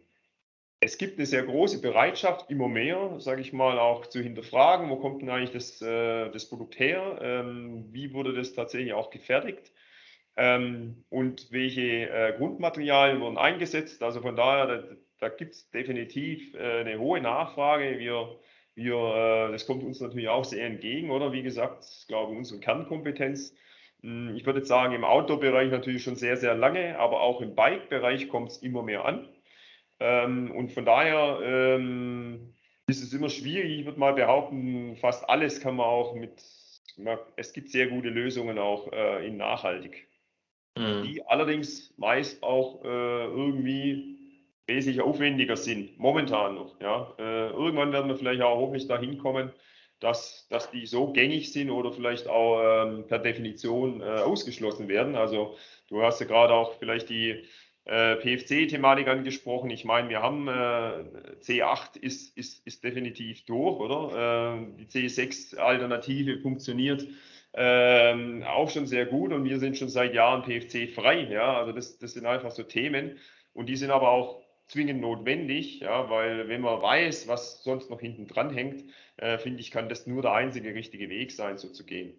es 0.83 0.99
gibt 0.99 1.17
eine 1.17 1.27
sehr 1.27 1.45
große 1.45 1.81
Bereitschaft, 1.81 2.51
immer 2.51 2.69
mehr, 2.69 3.15
sage 3.19 3.41
ich 3.41 3.53
mal, 3.53 3.79
auch 3.79 4.07
zu 4.07 4.21
hinterfragen, 4.21 4.91
wo 4.91 4.97
kommt 4.97 5.23
denn 5.23 5.31
eigentlich 5.31 5.53
das, 5.53 5.81
äh, 5.81 6.29
das 6.31 6.49
Produkt 6.49 6.79
her, 6.79 7.19
ähm, 7.23 7.87
wie 7.93 8.13
wurde 8.13 8.35
das 8.35 8.53
tatsächlich 8.53 8.93
auch 8.93 9.11
gefertigt 9.11 9.73
ähm, 10.37 11.05
und 11.09 11.53
welche 11.53 12.11
äh, 12.11 12.35
Grundmaterialien 12.37 13.21
wurden 13.21 13.39
eingesetzt. 13.39 14.03
Also 14.03 14.21
von 14.23 14.35
daher, 14.35 14.67
da, 14.67 14.83
da 15.21 15.29
gibt 15.29 15.55
es 15.55 15.71
definitiv 15.71 16.55
äh, 16.55 16.81
eine 16.81 16.99
hohe 16.99 17.21
Nachfrage. 17.21 18.01
Wir 18.01 18.39
wir, 18.75 18.95
äh, 18.95 19.53
das 19.53 19.67
kommt 19.67 19.85
uns 19.85 20.01
natürlich 20.01 20.29
auch 20.29 20.45
sehr 20.45 20.65
entgegen, 20.67 21.11
oder? 21.11 21.33
Wie 21.33 21.43
gesagt, 21.43 21.85
ich 21.85 22.07
glaube, 22.09 22.33
unsere 22.33 22.61
Kernkompetenz. 22.61 23.55
Hm, 24.03 24.35
ich 24.35 24.47
würde 24.47 24.61
jetzt 24.61 24.69
sagen, 24.69 24.95
im 24.95 25.05
Outdoor-Bereich 25.05 25.71
natürlich 25.71 26.03
schon 26.03 26.17
sehr, 26.17 26.37
sehr 26.37 26.55
lange, 26.55 26.99
aber 26.99 27.21
auch 27.21 27.41
im 27.41 27.55
Bike-Bereich 27.55 28.29
kommt 28.29 28.51
es 28.51 28.59
immer 28.59 28.83
mehr 28.83 29.05
an. 29.05 29.29
Ähm, 30.01 30.51
und 30.51 30.73
von 30.73 30.85
daher 30.85 31.39
ähm, 31.43 32.55
ist 32.87 33.03
es 33.03 33.13
immer 33.13 33.29
schwierig. 33.29 33.81
Ich 33.81 33.85
würde 33.85 34.01
mal 34.01 34.15
behaupten, 34.15 34.97
fast 34.97 35.29
alles 35.29 35.61
kann 35.61 35.77
man 35.77 35.87
auch 35.87 36.15
mit, 36.15 36.43
es 37.37 37.53
gibt 37.53 37.71
sehr 37.71 37.89
gute 37.89 38.09
Lösungen 38.09 38.59
auch 38.59 38.93
äh, 38.93 39.27
in 39.27 39.37
nachhaltig. 39.37 40.09
Mhm. 40.77 41.03
Die 41.03 41.27
allerdings 41.27 41.95
meist 41.99 42.43
auch 42.43 42.85
äh, 42.85 42.89
irgendwie 43.25 44.19
wesentlich 44.67 45.03
aufwendiger 45.03 45.57
sind, 45.57 45.99
momentan 45.99 46.55
noch. 46.55 46.81
Ja. 46.81 47.15
Äh, 47.19 47.51
irgendwann 47.51 47.93
werden 47.93 48.09
wir 48.09 48.17
vielleicht 48.17 48.43
auch 48.43 48.59
hoffentlich 48.59 48.89
dahin 48.89 49.19
kommen, 49.19 49.53
dass, 50.01 50.47
dass 50.49 50.71
die 50.71 50.87
so 50.87 51.13
gängig 51.13 51.53
sind 51.53 51.71
oder 51.71 51.93
vielleicht 51.93 52.27
auch 52.27 52.61
ähm, 52.63 53.07
per 53.07 53.19
Definition 53.19 54.01
äh, 54.01 54.05
ausgeschlossen 54.05 54.89
werden. 54.89 55.15
Also 55.15 55.57
du 55.89 56.03
hast 56.03 56.21
ja 56.21 56.27
gerade 56.27 56.55
auch 56.55 56.75
vielleicht 56.79 57.09
die 57.09 57.45
äh, 57.85 58.17
PFC-Thematik 58.17 59.09
angesprochen. 59.09 59.71
Ich 59.71 59.85
meine, 59.85 60.09
wir 60.09 60.23
haben 60.23 60.49
äh, 60.49 61.05
C8 61.41 61.99
ist, 62.01 62.37
ist, 62.37 62.67
ist 62.67 62.85
definitiv 62.85 63.45
durch, 63.45 63.81
oder? 63.81 64.57
Äh, 64.57 64.67
die 64.79 64.87
C6-Alternative 64.87 66.39
funktioniert 66.41 67.07
ähm, 67.55 68.45
auch 68.45 68.71
schon 68.71 68.87
sehr 68.87 69.07
gut 69.07 69.33
und 69.33 69.45
wir 69.45 69.59
sind 69.59 69.77
schon 69.77 69.89
seit 69.89 70.15
Jahren 70.15 70.43
PFC-frei. 70.43 71.29
Ja? 71.31 71.59
Also 71.59 71.73
das, 71.73 71.99
das 71.99 72.13
sind 72.13 72.27
einfach 72.27 72.51
so 72.51 72.63
Themen 72.63 73.19
und 73.53 73.67
die 73.67 73.77
sind 73.77 73.91
aber 73.91 74.11
auch 74.11 74.43
zwingend 74.69 75.01
notwendig, 75.03 75.81
ja, 75.81 76.09
weil 76.09 76.49
wenn 76.49 76.63
man 76.63 76.81
weiß, 76.81 77.29
was 77.29 77.63
sonst 77.63 77.91
noch 77.91 78.01
hinten 78.01 78.27
dran 78.27 78.51
hängt, 78.51 78.85
äh, 79.19 79.37
finde 79.37 79.61
ich, 79.61 79.71
kann 79.71 79.91
das 79.91 80.07
nur 80.07 80.23
der 80.23 80.33
einzige 80.33 80.75
richtige 80.75 81.11
Weg 81.11 81.33
sein, 81.33 81.59
so 81.59 81.69
zu 81.69 81.85
gehen. 81.85 82.15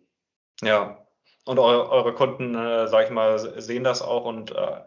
Ja, 0.61 1.07
und 1.45 1.57
eure, 1.57 1.89
eure 1.89 2.13
Kunden, 2.13 2.53
äh, 2.53 2.87
sage 2.87 3.05
ich 3.05 3.11
mal, 3.11 3.39
sehen 3.59 3.83
das 3.83 4.03
auch 4.03 4.25
und 4.25 4.51
äh, 4.51 4.81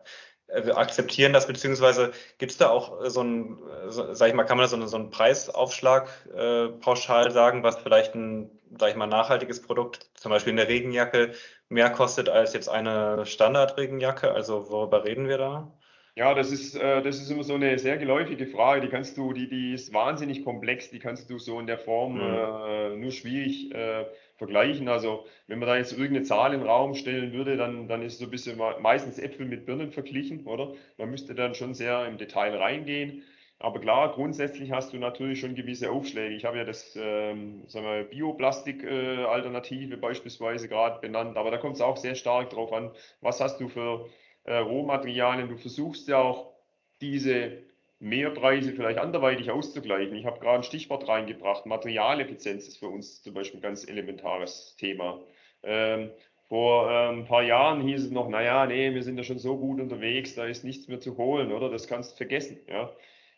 akzeptieren 0.49 1.33
das, 1.33 1.47
beziehungsweise 1.47 2.13
gibt 2.39 2.53
es 2.53 2.59
da 2.59 2.69
auch 2.69 3.05
so 3.09 3.23
ein, 3.23 3.59
so, 3.89 4.13
sag 4.15 4.29
ich 4.29 4.35
mal, 4.35 4.45
kann 4.45 4.57
man 4.57 4.65
da 4.65 4.69
so, 4.69 4.77
eine, 4.77 4.89
so 4.89 4.97
einen 4.97 5.11
Preisaufschlag 5.11 6.09
äh, 6.37 6.69
pauschal 6.69 7.31
sagen, 7.31 7.63
was 7.63 7.79
vielleicht 7.79 8.15
ein, 8.15 8.51
sag 8.79 8.91
ich 8.91 8.97
mal, 8.97 9.07
nachhaltiges 9.07 9.63
Produkt, 9.63 10.09
zum 10.15 10.31
Beispiel 10.31 10.53
eine 10.53 10.69
Regenjacke, 10.69 11.33
mehr 11.69 11.91
kostet 11.91 12.29
als 12.29 12.53
jetzt 12.53 12.69
eine 12.69 13.27
Standard-Regenjacke? 13.27 14.31
Also 14.31 14.71
worüber 14.71 15.05
reden 15.05 15.29
wir 15.29 15.39
da? 15.39 15.73
Ja, 16.15 16.33
das 16.33 16.51
ist, 16.51 16.75
äh, 16.77 17.03
das 17.03 17.21
ist 17.21 17.31
immer 17.31 17.45
so 17.45 17.55
eine 17.55 17.79
sehr 17.79 17.99
geläufige 17.99 18.47
Frage. 18.47 18.81
Die 18.81 18.89
kannst 18.89 19.19
du, 19.19 19.35
die, 19.35 19.49
die 19.49 19.75
ist 19.75 19.93
wahnsinnig 19.93 20.45
komplex, 20.45 20.91
die 20.91 20.99
kannst 20.99 21.29
du 21.29 21.39
so 21.39 21.61
in 21.61 21.67
der 21.67 21.79
Form 21.79 22.15
mhm. 22.15 22.21
äh, 22.21 22.97
nur 22.97 23.13
schwierig 23.13 23.75
äh, 23.75 24.07
vergleichen. 24.37 24.89
Also 24.89 25.27
wenn 25.47 25.59
man 25.59 25.69
da 25.69 25.77
jetzt 25.77 25.93
irgendeine 25.93 26.25
Zahl 26.25 26.55
in 26.55 26.61
den 26.61 26.69
Raum 26.69 26.95
stellen 26.95 27.33
würde, 27.33 27.57
dann, 27.57 27.89
dann 27.89 28.03
ist 28.03 28.19
so 28.19 28.25
ein 28.25 28.31
bisschen 28.31 28.59
meistens 28.81 29.19
Äpfel 29.19 29.47
mit 29.47 29.67
Birnen 29.67 29.93
verglichen, 29.93 30.47
oder? 30.47 30.75
Man 30.99 31.11
müsste 31.11 31.35
dann 31.35 31.55
schon 31.55 31.75
sehr 31.75 32.07
im 32.07 32.19
Detail 32.19 32.57
reingehen. 32.57 33.23
Aber 33.59 33.81
klar, 33.81 34.13
grundsätzlich 34.13 34.71
hast 34.71 34.93
du 34.93 34.99
natürlich 34.99 35.41
schon 35.41 35.55
gewisse 35.55 35.91
Aufschläge. 35.91 36.35
Ich 36.35 36.45
habe 36.45 36.59
ja 36.59 36.65
das 36.65 36.95
ähm, 37.01 37.67
Bioplastik-Alternative 38.11 39.95
äh, 39.95 39.97
beispielsweise 39.97 40.69
gerade 40.69 41.01
benannt, 41.01 41.39
aber 41.39 41.51
da 41.51 41.57
kommt 41.57 41.77
es 41.77 41.81
auch 41.81 41.97
sehr 41.97 42.17
stark 42.17 42.51
darauf 42.51 42.73
an, 42.73 42.91
was 43.23 43.41
hast 43.41 43.59
du 43.61 43.69
für 43.69 44.11
äh, 44.45 44.59
Rohmaterialien. 44.59 45.49
Du 45.49 45.57
versuchst 45.57 46.07
ja 46.09 46.19
auch 46.19 46.53
diese 47.01 47.66
Mehrpreise 47.99 48.73
vielleicht 48.73 48.99
anderweitig 48.99 49.51
auszugleichen. 49.51 50.17
Ich 50.17 50.27
habe 50.27 50.39
gerade 50.41 50.59
ein 50.59 50.63
Stichwort 50.63 51.09
reingebracht. 51.09 51.67
Materialeffizienz 51.67 52.69
ist 52.69 52.79
für 52.79 52.89
uns 52.89 53.23
zum 53.23 53.35
Beispiel 53.35 53.61
ein 53.61 53.63
ganz 53.63 53.89
elementares 53.89 54.77
Thema. 54.77 55.21
Ähm, 55.63 56.11
vor 56.49 56.89
ein 56.89 57.25
paar 57.25 57.43
Jahren 57.43 57.81
hieß 57.81 58.05
es 58.05 58.11
noch, 58.11 58.29
naja, 58.29 58.67
nee, 58.67 58.95
wir 58.95 59.03
sind 59.03 59.17
ja 59.17 59.25
schon 59.25 59.39
so 59.39 59.57
gut 59.57 59.81
unterwegs, 59.81 60.37
da 60.37 60.45
ist 60.45 60.63
nichts 60.63 60.87
mehr 60.87 61.01
zu 61.01 61.17
holen, 61.17 61.53
oder? 61.53 61.71
Das 61.71 61.89
kannst 61.89 62.13
du 62.13 62.17
vergessen. 62.17 62.59
Ja? 62.69 62.93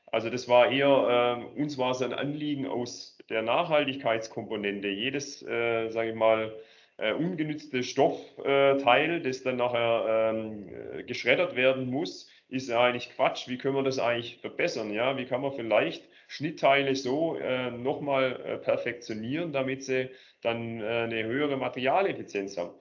Also 0.06 0.28
das 0.28 0.48
war 0.48 0.70
eher, 0.70 1.40
äh, 1.56 1.60
uns 1.60 1.78
war 1.78 1.92
es 1.92 2.02
ein 2.02 2.12
Anliegen 2.12 2.66
aus 2.66 3.16
der 3.30 3.42
Nachhaltigkeitskomponente. 3.42 4.88
Jedes, 4.88 5.42
äh, 5.42 5.88
sage 5.90 6.10
ich 6.10 6.16
mal, 6.16 6.52
äh, 6.98 7.12
ungenützte 7.12 7.82
Stoffteil, 7.82 9.10
äh, 9.10 9.20
das 9.20 9.42
dann 9.42 9.56
nachher 9.56 10.32
ähm, 10.34 10.68
äh, 10.68 11.02
geschreddert 11.04 11.56
werden 11.56 11.90
muss, 11.90 12.28
ist 12.48 12.68
ja 12.68 12.82
eigentlich 12.82 13.10
Quatsch. 13.14 13.48
Wie 13.48 13.58
können 13.58 13.76
wir 13.76 13.82
das 13.82 13.98
eigentlich 13.98 14.38
verbessern? 14.38 14.92
Ja, 14.92 15.16
wie 15.16 15.26
kann 15.26 15.40
man 15.40 15.52
vielleicht 15.52 16.08
Schnittteile 16.28 16.94
so 16.96 17.36
äh, 17.36 17.70
nochmal 17.70 18.40
äh, 18.44 18.56
perfektionieren, 18.58 19.52
damit 19.52 19.84
sie 19.84 20.10
dann 20.42 20.80
äh, 20.80 20.84
eine 20.84 21.24
höhere 21.24 21.56
Materialeffizienz 21.56 22.56
haben? 22.56 22.74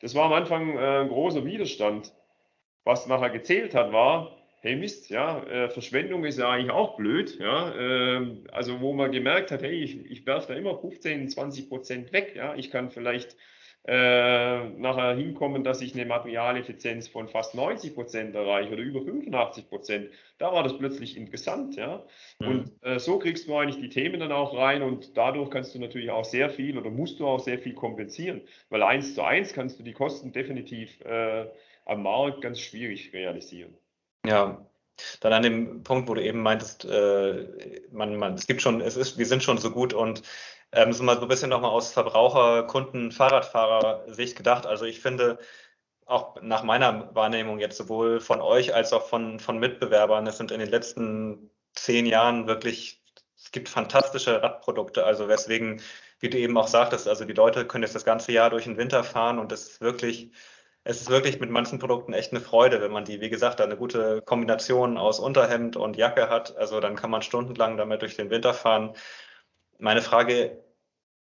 Das 0.00 0.14
war 0.14 0.24
am 0.26 0.32
Anfang 0.32 0.76
äh, 0.76 1.00
ein 1.02 1.08
großer 1.08 1.44
Widerstand. 1.44 2.12
Was 2.84 3.06
nachher 3.06 3.30
gezählt 3.30 3.74
hat, 3.74 3.92
war, 3.92 4.38
hey 4.60 4.76
Mist, 4.76 5.10
ja, 5.10 5.42
äh, 5.44 5.68
Verschwendung 5.68 6.24
ist 6.24 6.38
ja 6.38 6.50
eigentlich 6.50 6.70
auch 6.70 6.96
blöd, 6.96 7.38
ja, 7.38 7.74
äh, 7.74 8.36
also 8.52 8.80
wo 8.80 8.94
man 8.94 9.12
gemerkt 9.12 9.50
hat, 9.50 9.62
hey, 9.62 9.82
ich, 9.82 10.10
ich 10.10 10.26
werfe 10.26 10.52
da 10.52 10.58
immer 10.58 10.78
15, 10.78 11.28
20 11.28 11.68
Prozent 11.68 12.12
weg, 12.12 12.34
ja, 12.36 12.54
ich 12.54 12.70
kann 12.70 12.90
vielleicht 12.90 13.36
äh, 13.84 14.68
nachher 14.68 15.16
hinkommen, 15.16 15.64
dass 15.64 15.80
ich 15.80 15.94
eine 15.94 16.04
Materialeffizienz 16.04 17.08
von 17.08 17.28
fast 17.28 17.54
90 17.54 17.94
Prozent 17.94 18.34
erreiche 18.34 18.72
oder 18.72 18.82
über 18.82 19.00
85 19.00 19.68
Prozent. 19.68 20.10
Da 20.38 20.52
war 20.52 20.62
das 20.62 20.76
plötzlich 20.76 21.16
interessant, 21.16 21.76
ja. 21.76 22.04
Mhm. 22.40 22.46
Und 22.46 22.72
äh, 22.82 22.98
so 22.98 23.18
kriegst 23.18 23.48
du 23.48 23.56
eigentlich 23.56 23.80
die 23.80 23.88
Themen 23.88 24.20
dann 24.20 24.32
auch 24.32 24.56
rein 24.56 24.82
und 24.82 25.16
dadurch 25.16 25.50
kannst 25.50 25.74
du 25.74 25.78
natürlich 25.78 26.10
auch 26.10 26.24
sehr 26.24 26.50
viel 26.50 26.76
oder 26.76 26.90
musst 26.90 27.20
du 27.20 27.26
auch 27.26 27.40
sehr 27.40 27.58
viel 27.58 27.74
kompensieren, 27.74 28.42
weil 28.68 28.82
eins 28.82 29.14
zu 29.14 29.22
eins 29.22 29.54
kannst 29.54 29.78
du 29.78 29.82
die 29.82 29.94
Kosten 29.94 30.32
definitiv 30.32 31.00
äh, 31.00 31.46
am 31.86 32.02
Markt 32.02 32.42
ganz 32.42 32.60
schwierig 32.60 33.14
realisieren. 33.14 33.74
Ja, 34.26 34.66
dann 35.20 35.32
an 35.32 35.42
dem 35.42 35.82
Punkt, 35.82 36.08
wo 36.08 36.14
du 36.14 36.22
eben 36.22 36.42
meintest, 36.42 36.84
äh, 36.84 37.80
man, 37.92 38.16
man, 38.16 38.34
es 38.34 38.46
gibt 38.46 38.60
schon, 38.60 38.80
es 38.80 38.96
ist, 38.96 39.18
wir 39.18 39.26
sind 39.26 39.42
schon 39.42 39.58
so 39.58 39.70
gut 39.70 39.94
und 39.94 40.22
ähm, 40.72 40.92
so 40.92 41.02
mal 41.02 41.16
so 41.16 41.22
ein 41.22 41.28
bisschen 41.28 41.50
nochmal 41.50 41.70
aus 41.70 41.92
Verbraucher, 41.92 42.64
Kunden, 42.64 43.12
Fahrradfahrer-Sicht 43.12 44.36
gedacht. 44.36 44.66
Also 44.66 44.84
ich 44.84 45.00
finde, 45.00 45.38
auch 46.06 46.40
nach 46.42 46.62
meiner 46.64 47.14
Wahrnehmung 47.14 47.60
jetzt 47.60 47.76
sowohl 47.76 48.20
von 48.20 48.40
euch 48.40 48.74
als 48.74 48.92
auch 48.92 49.06
von, 49.06 49.38
von 49.40 49.58
Mitbewerbern, 49.58 50.26
es 50.26 50.38
sind 50.38 50.50
in 50.50 50.60
den 50.60 50.68
letzten 50.70 51.50
zehn 51.74 52.06
Jahren 52.06 52.46
wirklich, 52.46 53.02
es 53.36 53.52
gibt 53.52 53.68
fantastische 53.68 54.42
Radprodukte, 54.42 55.04
also 55.04 55.28
weswegen, 55.28 55.80
wie 56.18 56.28
du 56.28 56.38
eben 56.38 56.58
auch 56.58 56.68
sagtest, 56.68 57.08
also 57.08 57.24
die 57.24 57.32
Leute 57.32 57.64
können 57.66 57.84
jetzt 57.84 57.94
das 57.94 58.04
ganze 58.04 58.32
Jahr 58.32 58.50
durch 58.50 58.64
den 58.64 58.76
Winter 58.76 59.04
fahren 59.04 59.38
und 59.38 59.52
es 59.52 59.68
ist 59.68 59.80
wirklich, 59.80 60.32
es 60.84 61.00
ist 61.00 61.10
wirklich 61.10 61.40
mit 61.40 61.50
manchen 61.50 61.78
Produkten 61.78 62.12
echt 62.12 62.32
eine 62.32 62.40
Freude, 62.40 62.80
wenn 62.80 62.92
man 62.92 63.04
die, 63.04 63.20
wie 63.20 63.30
gesagt, 63.30 63.60
eine 63.60 63.76
gute 63.76 64.22
Kombination 64.22 64.98
aus 64.98 65.20
Unterhemd 65.20 65.76
und 65.76 65.96
Jacke 65.96 66.28
hat. 66.28 66.56
Also 66.56 66.80
dann 66.80 66.96
kann 66.96 67.10
man 67.10 67.22
stundenlang 67.22 67.76
damit 67.76 68.02
durch 68.02 68.16
den 68.16 68.30
Winter 68.30 68.54
fahren. 68.54 68.94
Meine 69.80 70.02
Frage 70.02 70.62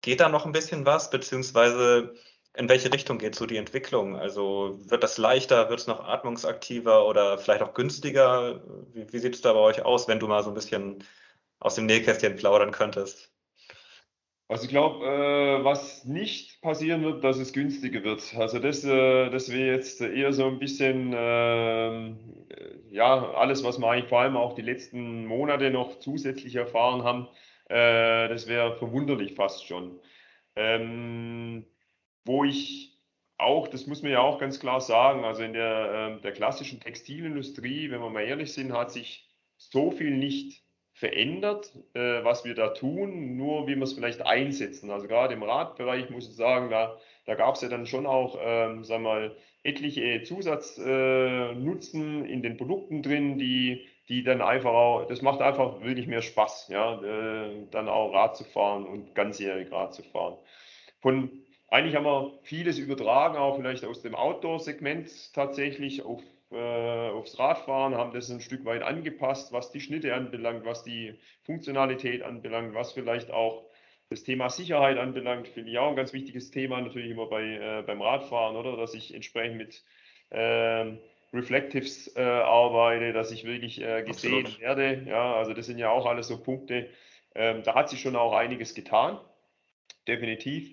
geht 0.00 0.20
da 0.20 0.28
noch 0.28 0.46
ein 0.46 0.52
bisschen 0.52 0.86
was, 0.86 1.10
beziehungsweise 1.10 2.14
in 2.56 2.68
welche 2.68 2.92
Richtung 2.92 3.18
geht 3.18 3.34
so 3.34 3.46
die 3.46 3.56
Entwicklung? 3.56 4.16
Also 4.16 4.78
wird 4.88 5.02
das 5.02 5.18
leichter, 5.18 5.68
wird 5.70 5.80
es 5.80 5.86
noch 5.86 6.04
atmungsaktiver 6.04 7.06
oder 7.06 7.38
vielleicht 7.38 7.62
auch 7.62 7.74
günstiger? 7.74 8.62
Wie, 8.92 9.12
wie 9.12 9.18
sieht 9.18 9.34
es 9.34 9.40
da 9.40 9.52
bei 9.52 9.58
euch 9.58 9.84
aus, 9.84 10.06
wenn 10.06 10.20
du 10.20 10.28
mal 10.28 10.42
so 10.42 10.50
ein 10.50 10.54
bisschen 10.54 11.02
aus 11.58 11.74
dem 11.74 11.86
Nähkästchen 11.86 12.36
plaudern 12.36 12.70
könntest? 12.70 13.32
Also 14.46 14.64
ich 14.64 14.70
glaube, 14.70 15.04
äh, 15.06 15.64
was 15.64 16.04
nicht 16.04 16.60
passieren 16.60 17.02
wird, 17.02 17.24
dass 17.24 17.38
es 17.38 17.54
günstiger 17.54 18.04
wird. 18.04 18.34
Also 18.36 18.58
das, 18.58 18.84
äh, 18.84 19.30
das 19.30 19.50
wäre 19.50 19.74
jetzt 19.74 20.02
eher 20.02 20.32
so 20.34 20.46
ein 20.46 20.58
bisschen, 20.58 21.14
äh, 21.14 22.14
ja, 22.90 23.32
alles, 23.32 23.64
was 23.64 23.78
wir 23.78 23.88
eigentlich 23.88 24.10
vor 24.10 24.20
allem 24.20 24.36
auch 24.36 24.54
die 24.54 24.62
letzten 24.62 25.26
Monate 25.26 25.70
noch 25.70 25.98
zusätzlich 25.98 26.54
erfahren 26.54 27.02
haben, 27.04 27.26
äh, 27.68 28.28
das 28.28 28.46
wäre 28.46 28.76
verwunderlich 28.76 29.34
fast 29.34 29.66
schon. 29.66 30.00
Ähm, 30.56 31.66
wo 32.24 32.44
ich 32.44 32.96
auch, 33.38 33.68
das 33.68 33.86
muss 33.86 34.02
man 34.02 34.12
ja 34.12 34.20
auch 34.20 34.38
ganz 34.38 34.60
klar 34.60 34.80
sagen, 34.80 35.24
also 35.24 35.42
in 35.42 35.52
der, 35.52 36.16
äh, 36.18 36.22
der 36.22 36.32
klassischen 36.32 36.80
Textilindustrie, 36.80 37.90
wenn 37.90 38.00
wir 38.00 38.10
mal 38.10 38.22
ehrlich 38.22 38.52
sind, 38.52 38.72
hat 38.72 38.92
sich 38.92 39.28
so 39.56 39.90
viel 39.90 40.12
nicht 40.12 40.62
verändert, 40.92 41.72
äh, 41.94 42.22
was 42.22 42.44
wir 42.44 42.54
da 42.54 42.68
tun, 42.68 43.36
nur 43.36 43.66
wie 43.66 43.74
wir 43.74 43.82
es 43.82 43.94
vielleicht 43.94 44.22
einsetzen. 44.22 44.90
Also 44.90 45.08
gerade 45.08 45.34
im 45.34 45.42
Radbereich 45.42 46.08
muss 46.10 46.28
ich 46.28 46.36
sagen, 46.36 46.70
da, 46.70 46.96
da 47.26 47.34
gab 47.34 47.56
es 47.56 47.62
ja 47.62 47.68
dann 47.68 47.86
schon 47.86 48.06
auch, 48.06 48.38
ähm, 48.40 48.84
sagen 48.84 49.02
wir 49.02 49.08
mal, 49.08 49.36
etliche 49.64 50.22
Zusatznutzen 50.22 52.24
äh, 52.24 52.28
in 52.28 52.42
den 52.42 52.56
Produkten 52.56 53.02
drin, 53.02 53.38
die, 53.38 53.88
die 54.08 54.22
dann 54.22 54.42
einfach 54.42 54.72
auch, 54.72 55.06
das 55.06 55.22
macht 55.22 55.40
einfach 55.40 55.80
wirklich 55.80 56.06
mehr 56.06 56.22
Spaß, 56.22 56.68
ja, 56.68 57.02
äh, 57.02 57.66
dann 57.70 57.88
auch 57.88 58.12
Rad 58.12 58.36
zu 58.36 58.44
fahren 58.44 58.86
und 58.86 59.14
ganzjährig 59.14 59.72
Rad 59.72 59.94
zu 59.94 60.02
fahren. 60.02 60.36
Von 61.00 61.30
eigentlich 61.68 61.96
haben 61.96 62.04
wir 62.04 62.38
vieles 62.42 62.78
übertragen, 62.78 63.36
auch 63.36 63.56
vielleicht 63.56 63.84
aus 63.84 64.02
dem 64.02 64.14
Outdoor-Segment 64.14 65.32
tatsächlich 65.34 66.02
auf, 66.02 66.22
äh, 66.52 67.08
aufs 67.10 67.38
Radfahren, 67.38 67.96
haben 67.96 68.12
das 68.12 68.30
ein 68.30 68.40
Stück 68.40 68.64
weit 68.64 68.82
angepasst, 68.82 69.52
was 69.52 69.72
die 69.72 69.80
Schnitte 69.80 70.14
anbelangt, 70.14 70.64
was 70.64 70.84
die 70.84 71.18
Funktionalität 71.42 72.22
anbelangt, 72.22 72.74
was 72.74 72.92
vielleicht 72.92 73.30
auch 73.30 73.64
das 74.10 74.22
Thema 74.22 74.50
Sicherheit 74.50 74.98
anbelangt, 74.98 75.48
finde 75.48 75.70
ich 75.70 75.78
auch 75.78 75.88
ein 75.88 75.96
ganz 75.96 76.12
wichtiges 76.12 76.50
Thema 76.50 76.80
natürlich 76.80 77.10
immer 77.10 77.26
bei, 77.26 77.42
äh, 77.42 77.82
beim 77.82 78.02
Radfahren, 78.02 78.54
oder? 78.54 78.76
Dass 78.76 78.94
ich 78.94 79.14
entsprechend 79.14 79.56
mit 79.56 79.82
äh, 80.30 80.92
Reflectives 81.34 82.14
äh, 82.16 82.22
arbeite, 82.22 83.12
dass 83.12 83.30
ich 83.32 83.44
wirklich 83.44 83.80
äh, 83.80 84.02
gesehen 84.02 84.46
Absolut. 84.46 84.60
werde. 84.60 85.04
Ja, 85.06 85.34
also 85.34 85.52
das 85.52 85.66
sind 85.66 85.78
ja 85.78 85.90
auch 85.90 86.06
alles 86.06 86.28
so 86.28 86.42
Punkte. 86.42 86.88
Ähm, 87.34 87.62
da 87.64 87.74
hat 87.74 87.90
sich 87.90 88.00
schon 88.00 88.16
auch 88.16 88.32
einiges 88.32 88.74
getan, 88.74 89.18
definitiv. 90.06 90.72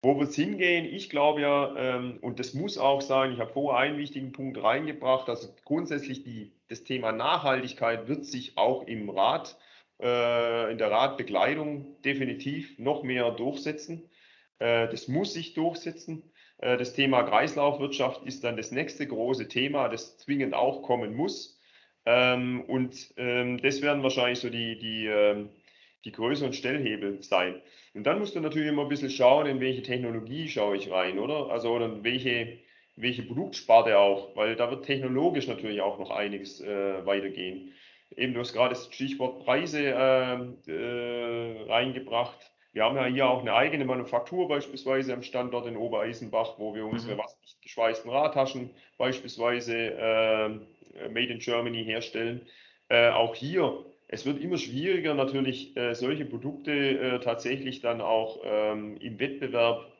Wo 0.00 0.18
wird 0.18 0.30
es 0.30 0.36
hingehen? 0.36 0.84
Ich 0.86 1.10
glaube 1.10 1.40
ja, 1.42 1.74
ähm, 1.76 2.18
und 2.22 2.38
das 2.38 2.54
muss 2.54 2.78
auch 2.78 3.00
sein, 3.00 3.32
ich 3.32 3.40
habe 3.40 3.52
vorher 3.52 3.80
einen 3.80 3.98
wichtigen 3.98 4.32
Punkt 4.32 4.62
reingebracht, 4.62 5.28
also 5.28 5.48
grundsätzlich 5.64 6.22
die, 6.22 6.52
das 6.68 6.84
Thema 6.84 7.12
Nachhaltigkeit 7.12 8.06
wird 8.06 8.24
sich 8.24 8.56
auch 8.56 8.86
im 8.86 9.10
Rad, 9.10 9.58
äh, 10.00 10.70
in 10.70 10.78
der 10.78 10.90
Radbekleidung 10.90 12.00
definitiv 12.02 12.78
noch 12.78 13.02
mehr 13.02 13.32
durchsetzen. 13.32 14.08
Äh, 14.58 14.88
das 14.88 15.08
muss 15.08 15.34
sich 15.34 15.54
durchsetzen. 15.54 16.22
Äh, 16.58 16.76
das 16.76 16.92
Thema 16.94 17.22
Kreislaufwirtschaft 17.22 18.24
ist 18.24 18.44
dann 18.44 18.56
das 18.56 18.72
nächste 18.72 19.06
große 19.06 19.48
Thema, 19.48 19.88
das 19.88 20.18
zwingend 20.18 20.54
auch 20.54 20.82
kommen 20.82 21.14
muss. 21.14 21.60
Ähm, 22.04 22.62
und 22.66 23.12
ähm, 23.16 23.60
das 23.62 23.82
werden 23.82 24.02
wahrscheinlich 24.02 24.40
so 24.40 24.50
die, 24.50 24.78
die, 24.78 25.06
ähm, 25.06 25.50
die 26.04 26.12
größeren 26.12 26.52
Stellhebel 26.52 27.22
sein. 27.22 27.60
Und 27.94 28.04
dann 28.04 28.18
musst 28.18 28.34
du 28.34 28.40
natürlich 28.40 28.68
immer 28.68 28.82
ein 28.82 28.88
bisschen 28.88 29.10
schauen, 29.10 29.46
in 29.46 29.60
welche 29.60 29.82
Technologie 29.82 30.48
schaue 30.48 30.76
ich 30.76 30.90
rein, 30.90 31.18
oder? 31.18 31.50
Also 31.50 31.70
oder 31.72 32.02
welche, 32.04 32.58
welche 32.96 33.22
Produktsparte 33.22 33.98
auch, 33.98 34.34
weil 34.36 34.56
da 34.56 34.70
wird 34.70 34.84
technologisch 34.84 35.48
natürlich 35.48 35.80
auch 35.80 35.98
noch 35.98 36.10
einiges 36.10 36.60
äh, 36.60 37.04
weitergehen. 37.04 37.72
Eben, 38.16 38.32
du 38.32 38.40
hast 38.40 38.54
gerade 38.54 38.70
das 38.70 38.86
Stichwort 38.86 39.44
Preise 39.44 39.94
reingebracht. 41.68 42.50
Wir 42.72 42.84
haben 42.84 42.96
ja 42.96 43.06
hier 43.06 43.28
auch 43.28 43.40
eine 43.40 43.54
eigene 43.54 43.84
Manufaktur 43.84 44.48
beispielsweise 44.48 45.12
am 45.14 45.22
Standort 45.22 45.66
in 45.66 45.76
Obereisenbach, 45.76 46.58
wo 46.58 46.74
wir 46.74 46.84
unsere 46.84 47.14
mhm. 47.14 47.18
wasserdicht 47.18 48.06
Radtaschen 48.06 48.70
beispielsweise 48.98 49.74
äh, 49.74 50.48
made 51.08 51.32
in 51.32 51.38
Germany 51.38 51.84
herstellen. 51.84 52.46
Äh, 52.88 53.10
auch 53.10 53.34
hier 53.34 53.84
es 54.08 54.24
wird 54.24 54.40
immer 54.40 54.56
schwieriger, 54.56 55.14
natürlich 55.14 55.76
äh, 55.76 55.94
solche 55.94 56.24
Produkte 56.24 56.72
äh, 56.72 57.20
tatsächlich 57.20 57.82
dann 57.82 58.00
auch 58.00 58.40
ähm, 58.42 58.96
im 58.96 59.20
Wettbewerb 59.20 59.92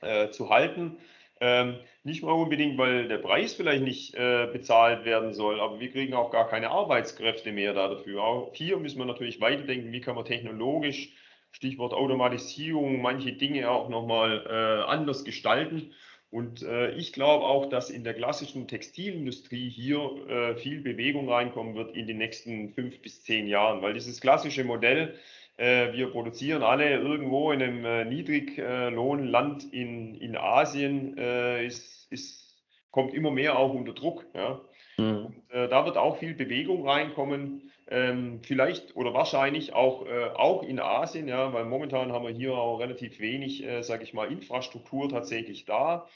äh, 0.00 0.30
zu 0.30 0.48
halten. 0.48 0.96
Ähm, 1.40 1.76
nicht 2.04 2.22
mal 2.22 2.32
unbedingt, 2.32 2.78
weil 2.78 3.06
der 3.06 3.18
Preis 3.18 3.52
vielleicht 3.54 3.84
nicht 3.84 4.14
äh, 4.14 4.48
bezahlt 4.50 5.04
werden 5.04 5.34
soll, 5.34 5.60
aber 5.60 5.78
wir 5.78 5.90
kriegen 5.90 6.14
auch 6.14 6.30
gar 6.30 6.48
keine 6.48 6.70
Arbeitskräfte 6.70 7.52
mehr 7.52 7.74
da 7.74 7.88
dafür. 7.88 8.24
Auch 8.24 8.54
hier 8.54 8.78
müssen 8.78 8.98
wir 8.98 9.04
natürlich 9.04 9.40
weiterdenken, 9.42 9.92
wie 9.92 10.00
kann 10.00 10.16
man 10.16 10.24
technologisch, 10.24 11.12
Stichwort 11.50 11.92
Automatisierung, 11.92 13.00
manche 13.00 13.32
Dinge 13.32 13.70
auch 13.70 13.88
nochmal 13.88 14.44
äh, 14.46 14.90
anders 14.90 15.24
gestalten. 15.24 15.92
Und 16.30 16.62
äh, 16.62 16.90
ich 16.92 17.12
glaube 17.14 17.46
auch, 17.46 17.70
dass 17.70 17.88
in 17.88 18.04
der 18.04 18.12
klassischen 18.12 18.68
Textilindustrie 18.68 19.70
hier 19.70 19.98
äh, 20.28 20.56
viel 20.56 20.80
Bewegung 20.82 21.30
reinkommen 21.30 21.74
wird 21.74 21.96
in 21.96 22.06
den 22.06 22.18
nächsten 22.18 22.74
fünf 22.74 23.00
bis 23.00 23.22
zehn 23.24 23.46
Jahren, 23.46 23.80
weil 23.80 23.94
dieses 23.94 24.20
klassische 24.20 24.62
Modell, 24.62 25.14
äh, 25.56 25.92
wir 25.94 26.10
produzieren 26.10 26.62
alle 26.62 26.90
irgendwo 26.90 27.50
in 27.50 27.62
einem 27.62 27.84
äh, 27.84 28.04
Niedriglohnland 28.04 29.72
in, 29.72 30.16
in 30.16 30.36
Asien, 30.36 31.16
äh, 31.16 31.64
ist, 31.64 32.12
ist, 32.12 32.62
kommt 32.90 33.14
immer 33.14 33.30
mehr 33.30 33.58
auch 33.58 33.72
unter 33.72 33.94
Druck. 33.94 34.26
Ja? 34.34 34.60
Mhm. 34.98 35.26
Und, 35.26 35.50
äh, 35.50 35.66
da 35.68 35.86
wird 35.86 35.96
auch 35.96 36.18
viel 36.18 36.34
Bewegung 36.34 36.86
reinkommen. 36.86 37.67
Ähm, 37.90 38.42
vielleicht 38.42 38.96
oder 38.96 39.14
wahrscheinlich 39.14 39.72
auch, 39.72 40.06
äh, 40.06 40.26
auch 40.34 40.62
in 40.62 40.78
Asien, 40.78 41.26
ja, 41.26 41.54
weil 41.54 41.64
momentan 41.64 42.12
haben 42.12 42.26
wir 42.26 42.34
hier 42.34 42.52
auch 42.54 42.80
relativ 42.80 43.18
wenig, 43.18 43.64
äh, 43.64 43.82
sage 43.82 44.04
ich 44.04 44.12
mal, 44.12 44.30
Infrastruktur 44.30 45.08
tatsächlich 45.08 45.64
da. 45.64 46.06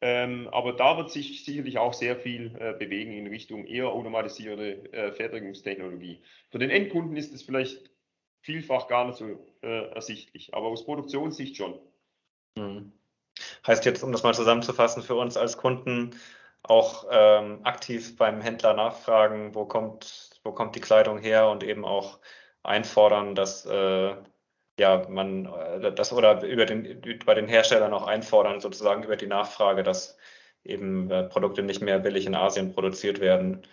Ähm, 0.00 0.48
aber 0.50 0.72
da 0.72 0.96
wird 0.96 1.10
sich 1.10 1.44
sicherlich 1.44 1.78
auch 1.78 1.92
sehr 1.92 2.16
viel 2.16 2.56
äh, 2.58 2.72
bewegen 2.72 3.12
in 3.12 3.26
Richtung 3.28 3.66
eher 3.66 3.90
automatisierte 3.90 4.92
äh, 4.92 5.12
Fertigungstechnologie. 5.12 6.22
Für 6.50 6.58
den 6.58 6.70
Endkunden 6.70 7.16
ist 7.16 7.32
es 7.32 7.42
vielleicht 7.42 7.90
vielfach 8.40 8.88
gar 8.88 9.06
nicht 9.06 9.18
so 9.18 9.46
äh, 9.62 9.90
ersichtlich, 9.92 10.54
aber 10.54 10.68
aus 10.68 10.84
Produktionssicht 10.84 11.56
schon. 11.56 11.78
Mhm. 12.56 12.92
Heißt 13.66 13.84
jetzt, 13.84 14.02
um 14.02 14.10
das 14.10 14.22
mal 14.22 14.34
zusammenzufassen, 14.34 15.02
für 15.02 15.14
uns 15.14 15.36
als 15.36 15.58
Kunden 15.58 16.10
auch 16.62 17.06
ähm, 17.10 17.60
aktiv 17.64 18.16
beim 18.16 18.40
Händler 18.40 18.74
nachfragen, 18.74 19.54
wo 19.54 19.64
kommt 19.64 20.29
wo 20.44 20.52
kommt 20.52 20.76
die 20.76 20.80
Kleidung 20.80 21.18
her 21.18 21.48
und 21.48 21.62
eben 21.62 21.84
auch 21.84 22.18
einfordern, 22.62 23.34
dass 23.34 23.66
äh, 23.66 24.14
ja 24.78 25.06
man 25.08 25.46
äh, 25.46 25.92
das 25.92 26.12
oder 26.12 26.42
über 26.44 26.66
den 26.66 27.00
bei 27.24 27.34
den 27.34 27.48
Herstellern 27.48 27.92
auch 27.92 28.06
einfordern, 28.06 28.60
sozusagen 28.60 29.02
über 29.04 29.16
die 29.16 29.26
Nachfrage, 29.26 29.82
dass 29.82 30.16
eben 30.64 31.10
äh, 31.10 31.24
Produkte 31.24 31.62
nicht 31.62 31.82
mehr 31.82 31.98
billig 31.98 32.26
in 32.26 32.34
Asien 32.34 32.74
produziert 32.74 33.20
werden. 33.20 33.66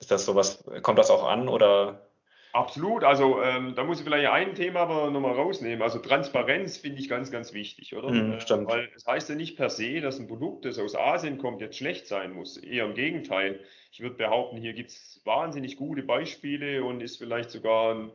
Ist 0.00 0.10
das 0.10 0.24
sowas, 0.24 0.64
kommt 0.82 0.98
das 0.98 1.10
auch 1.10 1.24
an 1.24 1.48
oder 1.48 2.07
Absolut, 2.52 3.04
also 3.04 3.42
ähm, 3.42 3.74
da 3.74 3.84
muss 3.84 3.98
ich 3.98 4.04
vielleicht 4.04 4.28
ein 4.28 4.54
Thema 4.54 4.80
aber 4.80 5.10
nochmal 5.10 5.34
rausnehmen. 5.34 5.82
Also 5.82 5.98
Transparenz 5.98 6.78
finde 6.78 6.98
ich 7.00 7.08
ganz, 7.08 7.30
ganz 7.30 7.52
wichtig, 7.52 7.94
oder? 7.94 8.10
Mm, 8.10 8.40
stimmt. 8.40 8.68
Weil 8.68 8.88
es 8.94 9.04
das 9.04 9.06
heißt 9.06 9.28
ja 9.28 9.34
nicht 9.34 9.56
per 9.56 9.68
se, 9.68 10.00
dass 10.00 10.18
ein 10.18 10.28
Produkt, 10.28 10.64
das 10.64 10.78
aus 10.78 10.96
Asien 10.96 11.36
kommt, 11.38 11.60
jetzt 11.60 11.76
schlecht 11.76 12.06
sein 12.06 12.32
muss. 12.32 12.56
Eher 12.56 12.86
im 12.86 12.94
Gegenteil. 12.94 13.60
Ich 13.92 14.00
würde 14.00 14.16
behaupten, 14.16 14.56
hier 14.56 14.72
gibt 14.72 14.90
es 14.90 15.20
wahnsinnig 15.24 15.76
gute 15.76 16.02
Beispiele 16.02 16.84
und 16.84 17.02
ist 17.02 17.18
vielleicht 17.18 17.50
sogar 17.50 17.94
ein, 17.94 18.12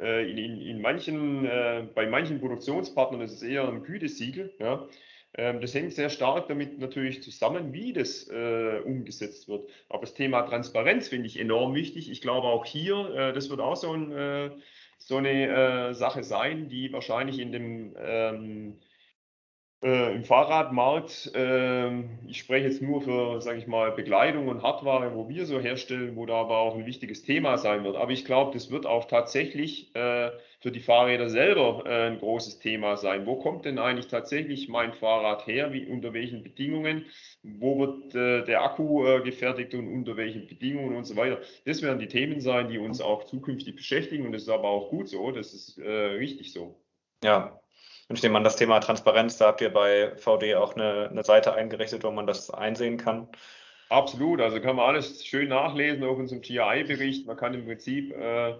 äh, 0.00 0.30
in, 0.30 0.38
in, 0.38 0.60
in, 0.60 0.80
manchen, 0.80 1.44
äh, 1.44 1.86
bei 1.94 2.06
manchen 2.06 2.40
Produktionspartnern 2.40 3.20
ist 3.20 3.32
es 3.32 3.42
eher 3.42 3.68
ein 3.68 3.82
Gütesiegel. 3.82 4.54
Ja? 4.58 4.88
Ähm, 5.36 5.60
das 5.60 5.74
hängt 5.74 5.92
sehr 5.92 6.10
stark 6.10 6.48
damit 6.48 6.78
natürlich 6.78 7.22
zusammen, 7.22 7.72
wie 7.72 7.92
das 7.92 8.28
äh, 8.28 8.80
umgesetzt 8.84 9.48
wird. 9.48 9.68
Aber 9.88 10.02
das 10.02 10.14
Thema 10.14 10.42
Transparenz 10.42 11.08
finde 11.08 11.26
ich 11.26 11.38
enorm 11.40 11.74
wichtig. 11.74 12.10
Ich 12.10 12.20
glaube 12.20 12.46
auch 12.46 12.64
hier, 12.64 13.14
äh, 13.14 13.32
das 13.32 13.50
wird 13.50 13.60
auch 13.60 13.76
so, 13.76 13.92
ein, 13.92 14.12
äh, 14.12 14.50
so 14.98 15.16
eine 15.16 15.90
äh, 15.90 15.94
Sache 15.94 16.22
sein, 16.22 16.68
die 16.68 16.92
wahrscheinlich 16.92 17.38
in 17.40 17.52
dem 17.52 17.96
ähm, 17.98 18.78
äh, 19.84 20.14
Im 20.14 20.24
Fahrradmarkt, 20.24 21.30
äh, 21.34 22.00
ich 22.26 22.38
spreche 22.38 22.68
jetzt 22.68 22.80
nur 22.80 23.02
für, 23.02 23.42
sage 23.42 23.58
ich 23.58 23.66
mal, 23.66 23.92
Bekleidung 23.92 24.48
und 24.48 24.62
Hardware, 24.62 25.14
wo 25.14 25.28
wir 25.28 25.44
so 25.44 25.60
herstellen, 25.60 26.16
wo 26.16 26.24
da 26.24 26.36
aber 26.36 26.56
auch 26.56 26.74
ein 26.74 26.86
wichtiges 26.86 27.22
Thema 27.22 27.58
sein 27.58 27.84
wird. 27.84 27.96
Aber 27.96 28.10
ich 28.10 28.24
glaube, 28.24 28.54
das 28.54 28.70
wird 28.70 28.86
auch 28.86 29.04
tatsächlich 29.04 29.94
äh, 29.94 30.30
für 30.60 30.72
die 30.72 30.80
Fahrräder 30.80 31.28
selber 31.28 31.82
äh, 31.84 32.06
ein 32.06 32.18
großes 32.18 32.60
Thema 32.60 32.96
sein. 32.96 33.26
Wo 33.26 33.36
kommt 33.36 33.66
denn 33.66 33.78
eigentlich 33.78 34.08
tatsächlich 34.08 34.70
mein 34.70 34.94
Fahrrad 34.94 35.46
her? 35.46 35.74
Wie, 35.74 35.84
unter 35.84 36.14
welchen 36.14 36.42
Bedingungen? 36.42 37.04
Wo 37.42 37.78
wird 37.78 38.14
äh, 38.14 38.42
der 38.42 38.62
Akku 38.62 39.06
äh, 39.06 39.20
gefertigt 39.20 39.74
und 39.74 39.86
unter 39.86 40.16
welchen 40.16 40.46
Bedingungen 40.46 40.96
und 40.96 41.04
so 41.04 41.14
weiter? 41.14 41.40
Das 41.66 41.82
werden 41.82 41.98
die 41.98 42.08
Themen 42.08 42.40
sein, 42.40 42.68
die 42.68 42.78
uns 42.78 43.02
auch 43.02 43.24
zukünftig 43.24 43.76
beschäftigen 43.76 44.24
und 44.24 44.32
das 44.32 44.44
ist 44.44 44.48
aber 44.48 44.68
auch 44.70 44.88
gut 44.88 45.10
so. 45.10 45.30
Das 45.30 45.52
ist 45.52 45.78
richtig 45.78 46.54
so. 46.54 46.80
Ja, 47.22 47.60
und 48.08 48.16
ich 48.16 48.22
nehme 48.22 48.36
an, 48.36 48.44
das 48.44 48.56
Thema 48.56 48.80
Transparenz, 48.80 49.38
da 49.38 49.46
habt 49.46 49.60
ihr 49.60 49.72
bei 49.72 50.12
VD 50.16 50.54
auch 50.56 50.74
eine, 50.74 51.08
eine 51.10 51.24
Seite 51.24 51.54
eingerichtet, 51.54 52.04
wo 52.04 52.10
man 52.10 52.26
das 52.26 52.50
einsehen 52.50 52.98
kann. 52.98 53.28
Absolut, 53.88 54.40
also 54.40 54.60
kann 54.60 54.76
man 54.76 54.86
alles 54.86 55.24
schön 55.24 55.48
nachlesen 55.48 56.04
auf 56.04 56.18
unserem 56.18 56.42
GI-Bericht. 56.42 57.26
Man 57.26 57.36
kann 57.36 57.54
im 57.54 57.64
Prinzip 57.64 58.12
äh, 58.12 58.54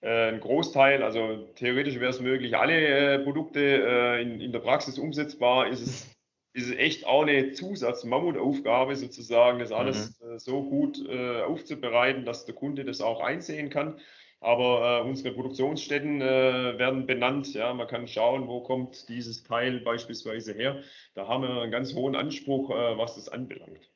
äh, 0.00 0.28
einen 0.28 0.40
Großteil, 0.40 1.02
also 1.02 1.48
theoretisch 1.56 2.00
wäre 2.00 2.10
es 2.10 2.20
möglich, 2.20 2.56
alle 2.56 2.74
äh, 2.74 3.18
Produkte 3.18 3.60
äh, 3.60 4.22
in, 4.22 4.40
in 4.40 4.52
der 4.52 4.60
Praxis 4.60 4.98
umsetzbar. 4.98 5.68
Ist 5.68 5.82
es, 5.82 6.16
ist 6.52 6.70
es 6.70 6.76
echt 6.76 7.06
auch 7.06 7.22
eine 7.22 7.52
Zusatz-Mammutaufgabe 7.52 8.96
sozusagen, 8.96 9.58
das 9.58 9.72
alles 9.72 10.18
mhm. 10.20 10.34
Äh, 10.34 10.38
so 10.38 10.62
gut 10.62 11.04
äh, 11.08 11.42
aufzubereiten, 11.42 12.24
dass 12.24 12.46
der 12.46 12.54
Kunde 12.54 12.84
das 12.84 13.00
auch 13.00 13.20
einsehen 13.20 13.70
kann. 13.70 14.00
Aber 14.40 15.02
äh, 15.04 15.08
unsere 15.08 15.34
Produktionsstätten 15.34 16.22
äh, 16.22 16.78
werden 16.78 17.06
benannt. 17.06 17.52
Ja, 17.52 17.74
man 17.74 17.86
kann 17.86 18.08
schauen, 18.08 18.48
wo 18.48 18.62
kommt 18.62 19.08
dieses 19.10 19.44
Teil 19.44 19.80
beispielsweise 19.80 20.54
her. 20.54 20.82
Da 21.14 21.28
haben 21.28 21.42
wir 21.42 21.60
einen 21.60 21.70
ganz 21.70 21.94
hohen 21.94 22.16
Anspruch, 22.16 22.70
äh, 22.70 22.96
was 22.96 23.16
das 23.16 23.28
anbelangt. 23.28 23.90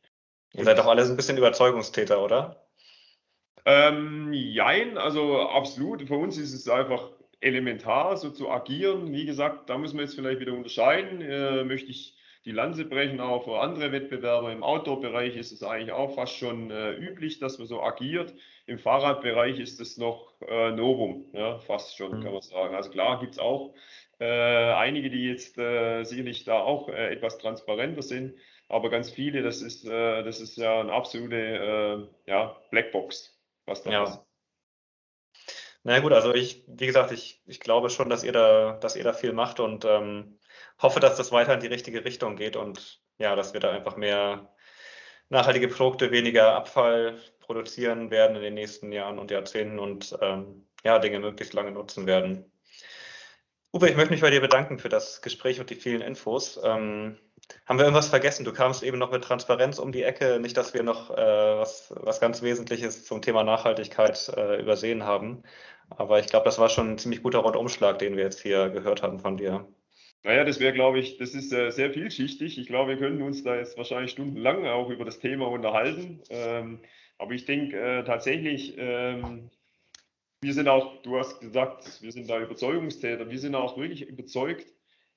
Ihr 0.53 0.65
seid 0.65 0.79
doch 0.79 0.87
alle 0.87 1.05
so 1.05 1.13
ein 1.13 1.17
bisschen 1.17 1.39
Überzeugungstäter, 1.39 2.23
oder? 2.23 2.65
Ähm, 3.65 4.33
jein, 4.33 4.99
also 4.99 5.41
absolut. 5.41 6.03
Für 6.03 6.17
uns 6.17 6.37
ist 6.37 6.53
es 6.53 6.69
einfach 6.69 7.11
elementar, 7.41 8.17
so 8.17 8.31
zu 8.31 8.51
agieren. 8.51 9.13
Wie 9.13 9.25
gesagt, 9.25 9.71
da 9.71 9.79
müssen 9.79 9.97
wir 9.97 10.05
jetzt 10.05 10.15
vielleicht 10.15 10.41
wieder 10.41 10.53
unterscheiden. 10.53 11.23
Äh, 11.23 11.65
möchte 11.65 11.91
ich 11.91 12.17
die 12.45 12.53
Lanze 12.53 12.85
brechen, 12.85 13.21
auch 13.21 13.45
für 13.45 13.61
andere 13.61 13.91
Wettbewerber. 13.93 14.53
Im 14.53 14.63
Outdoor-Bereich 14.63 15.37
ist 15.37 15.53
es 15.53 15.63
eigentlich 15.63 15.93
auch 15.93 16.15
fast 16.15 16.37
schon 16.37 16.71
äh, 16.71 16.93
üblich, 16.93 17.39
dass 17.39 17.59
man 17.59 17.67
so 17.67 17.83
agiert. 17.83 18.35
Im 18.67 18.79
Fahrradbereich 18.79 19.59
ist 19.59 19.81
es 19.81 19.99
noch 19.99 20.33
äh, 20.41 20.71
Novum, 20.71 21.27
ja, 21.33 21.59
fast 21.59 21.97
schon, 21.97 22.19
mhm. 22.19 22.23
kann 22.23 22.33
man 22.33 22.43
sagen. 22.43 22.75
Also 22.75 22.91
klar 22.91 23.21
gibt 23.21 23.33
es 23.33 23.39
auch 23.39 23.75
äh, 24.19 24.25
einige, 24.25 25.11
die 25.11 25.29
jetzt 25.29 25.59
äh, 25.59 26.05
sicherlich 26.05 26.45
da 26.45 26.61
auch 26.61 26.89
äh, 26.89 27.13
etwas 27.13 27.39
transparenter 27.39 28.03
sind, 28.03 28.39
aber 28.69 28.89
ganz 28.89 29.11
viele, 29.11 29.43
das 29.43 29.61
ist, 29.61 29.85
äh, 29.85 30.23
das 30.23 30.41
ist 30.41 30.57
ja 30.57 30.81
eine 30.81 30.93
absolute 30.93 32.09
ja, 32.27 32.57
Blackbox, 32.71 33.39
was 33.67 33.83
da 33.83 33.91
ja. 33.91 34.05
ist. 34.05 34.21
Na 35.83 36.01
gut, 36.01 36.13
also 36.13 36.33
ich, 36.33 36.65
wie 36.67 36.87
gesagt, 36.87 37.13
ich, 37.13 37.43
ich 37.45 37.61
glaube 37.61 37.91
schon, 37.91 38.09
dass 38.09 38.25
ihr 38.25 38.33
da, 38.33 38.79
dass 38.81 38.97
ihr 38.97 39.05
da 39.05 39.13
viel 39.13 39.35
macht 39.35 39.61
und 39.61 39.85
ähm, 39.85 40.39
hoffe, 40.81 40.99
dass 40.99 41.19
das 41.19 41.31
weiter 41.31 41.53
in 41.53 41.61
die 41.61 41.67
richtige 41.67 42.07
Richtung 42.07 42.37
geht 42.37 42.57
und 42.57 43.03
ja, 43.19 43.37
dass 43.37 43.53
wir 43.53 43.61
da 43.61 43.71
einfach 43.71 43.99
mehr 43.99 44.55
nachhaltige 45.29 45.69
Produkte, 45.69 46.11
weniger 46.11 46.55
Abfall 46.55 47.21
produzieren 47.47 48.11
werden 48.11 48.37
in 48.37 48.43
den 48.43 48.55
nächsten 48.55 48.93
Jahren 48.93 49.19
und 49.19 49.31
Jahrzehnten 49.31 49.79
und 49.79 50.17
ähm, 50.21 50.67
ja, 50.85 50.99
Dinge 50.99 51.21
möglichst 51.21 51.55
lange 51.55 51.71
nutzen 51.71 52.07
werden. 52.07 52.51
Uwe, 53.73 53.89
ich 53.89 53.97
möchte 53.97 54.13
mich 54.13 54.21
bei 54.21 54.31
dir 54.31 54.41
bedanken 54.41 54.79
für 54.79 54.89
das 54.89 55.21
Gespräch 55.21 55.59
und 55.59 55.69
die 55.69 55.75
vielen 55.75 56.01
Infos. 56.01 56.61
Ähm, 56.63 57.19
haben 57.67 57.79
wir 57.79 57.85
irgendwas 57.85 58.09
vergessen? 58.09 58.45
Du 58.45 58.53
kamst 58.53 58.83
eben 58.83 58.99
noch 58.99 59.11
mit 59.11 59.25
Transparenz 59.25 59.79
um 59.79 59.91
die 59.91 60.03
Ecke. 60.03 60.39
Nicht, 60.41 60.57
dass 60.57 60.75
wir 60.75 60.83
noch 60.83 61.11
äh, 61.11 61.17
was, 61.17 61.93
was 61.97 62.21
ganz 62.21 62.43
Wesentliches 62.43 63.05
zum 63.05 63.21
Thema 63.21 63.43
Nachhaltigkeit 63.43 64.33
äh, 64.37 64.61
übersehen 64.61 65.05
haben. 65.05 65.43
Aber 65.91 66.21
ich 66.21 66.27
glaube, 66.27 66.45
das 66.45 66.59
war 66.59 66.69
schon 66.69 66.93
ein 66.93 66.99
ziemlich 66.99 67.23
guter 67.23 67.41
Rundumschlag, 67.41 67.99
den 67.99 68.17
wir 68.17 68.25
jetzt 68.25 68.41
hier 68.41 68.71
gehört 68.71 69.03
haben 69.03 69.19
von 69.19 69.37
dir. 69.37 69.67
Naja, 70.23 70.45
das 70.45 70.59
wäre, 70.59 70.73
glaube 70.73 71.01
ich, 71.01 71.19
das 71.19 71.35
ist 71.35 71.53
äh, 71.53 71.71
sehr 71.71 71.91
vielschichtig. 71.91 72.59
Ich 72.59 72.67
glaube, 72.67 72.93
wir 72.93 72.99
können 72.99 73.21
uns 73.23 73.45
da 73.45 73.57
jetzt 73.57 73.77
wahrscheinlich 73.77 74.13
stundenlang 74.13 74.67
auch 74.67 74.89
über 74.89 75.05
das 75.05 75.19
Thema 75.19 75.49
unterhalten. 75.49 76.23
Ähm, 76.31 76.81
aber 77.19 77.33
ich 77.33 77.45
denke 77.45 77.79
äh, 77.79 78.05
tatsächlich, 78.05 78.75
ähm, 78.79 79.51
wir 80.41 80.53
sind 80.53 80.69
auch, 80.69 81.03
du 81.03 81.19
hast 81.19 81.41
gesagt, 81.41 82.03
wir 82.03 82.13
sind 82.13 82.29
da 82.29 82.39
Überzeugungstäter, 82.39 83.31
wir 83.31 83.39
sind 83.39 83.55
auch 83.55 83.79
wirklich 83.79 84.09
überzeugt, 84.09 84.67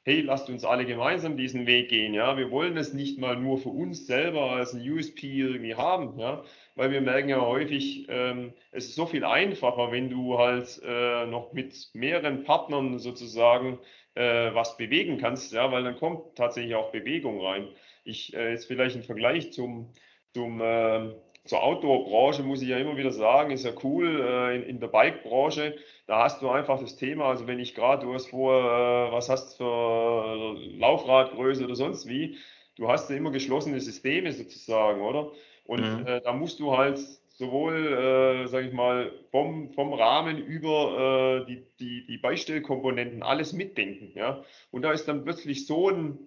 hey, 0.07 0.21
lasst 0.21 0.49
uns 0.49 0.63
alle 0.63 0.85
gemeinsam 0.85 1.35
diesen 1.35 1.67
Weg 1.67 1.89
gehen. 1.89 2.13
Ja, 2.13 2.37
wir 2.37 2.49
wollen 2.49 2.77
es 2.77 2.93
nicht 2.93 3.19
mal 3.19 3.35
nur 3.35 3.57
für 3.57 3.67
uns 3.67 4.07
selber 4.07 4.51
als 4.51 4.73
ein 4.73 4.89
USP 4.89 5.27
irgendwie 5.27 5.75
haben, 5.75 6.17
ja, 6.17 6.45
weil 6.75 6.91
wir 6.91 7.01
merken 7.01 7.27
ja 7.27 7.41
häufig, 7.41 8.05
ähm, 8.07 8.53
es 8.71 8.85
ist 8.85 8.95
so 8.95 9.05
viel 9.05 9.25
einfacher, 9.25 9.91
wenn 9.91 10.09
du 10.09 10.37
halt 10.37 10.81
äh, 10.85 11.25
noch 11.25 11.51
mit 11.51 11.89
mehreren 11.93 12.45
Partnern 12.45 12.99
sozusagen 12.99 13.79
äh, 14.15 14.53
was 14.53 14.77
bewegen 14.77 15.17
kannst, 15.17 15.51
ja, 15.51 15.69
weil 15.73 15.83
dann 15.83 15.97
kommt 15.97 16.37
tatsächlich 16.37 16.75
auch 16.75 16.93
Bewegung 16.93 17.41
rein. 17.41 17.67
Ich 18.05 18.33
äh, 18.33 18.51
jetzt 18.51 18.67
vielleicht 18.67 18.95
ein 18.95 19.03
Vergleich 19.03 19.51
zum, 19.51 19.91
zum 20.33 20.61
äh, 20.61 21.11
zur 21.47 21.63
Outdoor-Branche 21.63 22.43
muss 22.43 22.61
ich 22.61 22.69
ja 22.69 22.77
immer 22.77 22.97
wieder 22.97 23.11
sagen, 23.11 23.51
ist 23.51 23.65
ja 23.65 23.71
cool. 23.83 24.21
Äh, 24.21 24.55
in, 24.57 24.63
in 24.63 24.79
der 24.79 24.87
Bike-Branche, 24.87 25.75
da 26.05 26.23
hast 26.23 26.41
du 26.41 26.49
einfach 26.49 26.79
das 26.79 26.95
Thema, 26.95 27.25
also 27.25 27.47
wenn 27.47 27.59
ich 27.59 27.73
gerade, 27.73 28.05
du 28.05 28.13
hast 28.13 28.27
vor, 28.27 28.53
äh, 28.53 29.11
was 29.11 29.29
hast 29.29 29.59
du 29.59 29.63
für 29.63 30.55
Laufradgröße 30.77 31.63
oder 31.63 31.75
sonst 31.75 32.07
wie, 32.07 32.37
du 32.75 32.87
hast 32.89 33.09
ja 33.09 33.15
immer 33.15 33.31
geschlossene 33.31 33.79
Systeme 33.79 34.31
sozusagen, 34.31 35.01
oder? 35.01 35.31
Und 35.65 35.81
mhm. 35.81 36.07
äh, 36.07 36.21
da 36.21 36.33
musst 36.33 36.59
du 36.59 36.77
halt 36.77 36.99
sowohl, 37.37 37.75
äh, 37.75 38.47
sage 38.47 38.67
ich 38.67 38.73
mal, 38.73 39.11
vom, 39.31 39.69
vom 39.69 39.93
Rahmen 39.93 40.37
über 40.39 41.43
äh, 41.43 41.45
die, 41.45 41.63
die, 41.79 42.05
die 42.07 42.17
Beistellkomponenten 42.17 43.21
alles 43.21 43.53
mitdenken. 43.53 44.11
Ja? 44.15 44.43
Und 44.71 44.81
da 44.81 44.91
ist 44.91 45.07
dann 45.07 45.23
plötzlich 45.23 45.67
so 45.67 45.89
ein, 45.89 46.17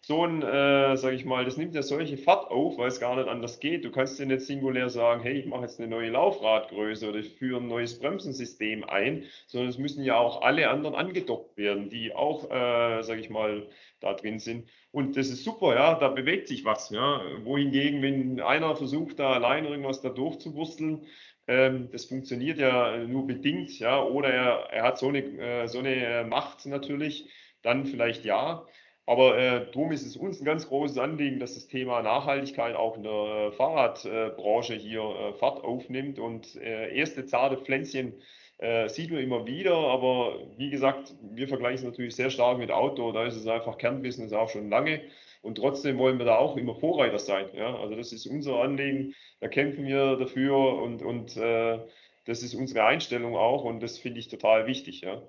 so 0.00 0.24
ein, 0.24 0.42
äh, 0.42 0.96
sage 0.96 1.16
ich 1.16 1.24
mal, 1.24 1.44
das 1.44 1.56
nimmt 1.56 1.74
ja 1.74 1.82
solche 1.82 2.16
Fahrt 2.16 2.50
auf, 2.50 2.78
weil 2.78 2.88
es 2.88 3.00
gar 3.00 3.16
nicht 3.16 3.28
anders 3.28 3.60
geht. 3.60 3.84
Du 3.84 3.90
kannst 3.90 4.18
ja 4.18 4.26
nicht 4.26 4.42
singulär 4.42 4.88
sagen, 4.88 5.22
hey, 5.22 5.38
ich 5.38 5.46
mache 5.46 5.62
jetzt 5.62 5.80
eine 5.80 5.88
neue 5.88 6.10
Laufradgröße 6.10 7.08
oder 7.08 7.18
ich 7.18 7.34
führe 7.34 7.60
ein 7.60 7.68
neues 7.68 7.98
Bremsensystem 7.98 8.84
ein, 8.84 9.24
sondern 9.46 9.68
es 9.68 9.78
müssen 9.78 10.04
ja 10.04 10.16
auch 10.16 10.42
alle 10.42 10.70
anderen 10.70 10.94
angedockt 10.94 11.56
werden, 11.56 11.90
die 11.90 12.14
auch, 12.14 12.44
äh, 12.50 13.02
sage 13.02 13.20
ich 13.20 13.28
mal, 13.28 13.68
da 14.00 14.14
drin 14.14 14.38
sind. 14.38 14.68
Und 14.92 15.16
das 15.16 15.28
ist 15.28 15.44
super, 15.44 15.74
ja, 15.74 15.94
da 15.98 16.08
bewegt 16.08 16.48
sich 16.48 16.64
was. 16.64 16.90
Ja. 16.90 17.20
Wohingegen, 17.42 18.00
wenn 18.00 18.40
einer 18.40 18.76
versucht, 18.76 19.18
da 19.18 19.32
allein 19.32 19.64
irgendwas 19.64 20.00
da 20.00 20.08
durchzuwursteln, 20.08 21.06
ähm, 21.48 21.90
das 21.90 22.04
funktioniert 22.04 22.58
ja 22.58 22.96
nur 22.98 23.26
bedingt, 23.26 23.78
ja, 23.78 24.02
oder 24.02 24.28
er, 24.28 24.68
er 24.70 24.82
hat 24.84 24.98
so 24.98 25.08
eine, 25.08 25.20
äh, 25.20 25.66
so 25.66 25.80
eine 25.80 26.24
Macht 26.28 26.66
natürlich, 26.66 27.28
dann 27.62 27.86
vielleicht 27.86 28.24
ja. 28.24 28.66
Aber 29.08 29.38
äh, 29.38 29.64
darum 29.72 29.90
ist 29.90 30.04
es 30.04 30.18
uns 30.18 30.38
ein 30.38 30.44
ganz 30.44 30.68
großes 30.68 30.98
Anliegen, 30.98 31.40
dass 31.40 31.54
das 31.54 31.66
Thema 31.66 32.02
Nachhaltigkeit 32.02 32.76
auch 32.76 32.94
in 32.94 33.04
der 33.04 33.52
Fahrradbranche 33.52 34.74
hier 34.74 35.00
äh, 35.00 35.32
Fahrt 35.32 35.64
aufnimmt 35.64 36.18
und 36.18 36.56
äh, 36.56 36.94
erste 36.94 37.24
zarte 37.24 37.56
Pflänzchen 37.56 38.12
äh, 38.58 38.86
sieht 38.90 39.10
man 39.10 39.22
immer 39.22 39.46
wieder, 39.46 39.74
aber 39.74 40.40
wie 40.58 40.68
gesagt, 40.68 41.14
wir 41.22 41.48
vergleichen 41.48 41.78
es 41.78 41.84
natürlich 41.84 42.16
sehr 42.16 42.28
stark 42.28 42.58
mit 42.58 42.70
Auto, 42.70 43.10
da 43.12 43.24
ist 43.24 43.36
es 43.36 43.46
einfach 43.46 43.78
Kernbusiness 43.78 44.34
auch 44.34 44.50
schon 44.50 44.68
lange 44.68 45.00
und 45.40 45.54
trotzdem 45.54 45.96
wollen 45.96 46.18
wir 46.18 46.26
da 46.26 46.36
auch 46.36 46.58
immer 46.58 46.74
Vorreiter 46.74 47.18
sein. 47.18 47.46
Ja? 47.54 47.76
Also 47.78 47.96
das 47.96 48.12
ist 48.12 48.26
unser 48.26 48.56
Anliegen, 48.60 49.14
da 49.40 49.48
kämpfen 49.48 49.86
wir 49.86 50.16
dafür 50.16 50.82
und, 50.82 51.00
und 51.00 51.34
äh, 51.38 51.78
das 52.26 52.42
ist 52.42 52.54
unsere 52.54 52.84
Einstellung 52.84 53.36
auch 53.36 53.64
und 53.64 53.82
das 53.82 53.96
finde 53.98 54.20
ich 54.20 54.28
total 54.28 54.66
wichtig. 54.66 55.00
Ja? 55.00 55.22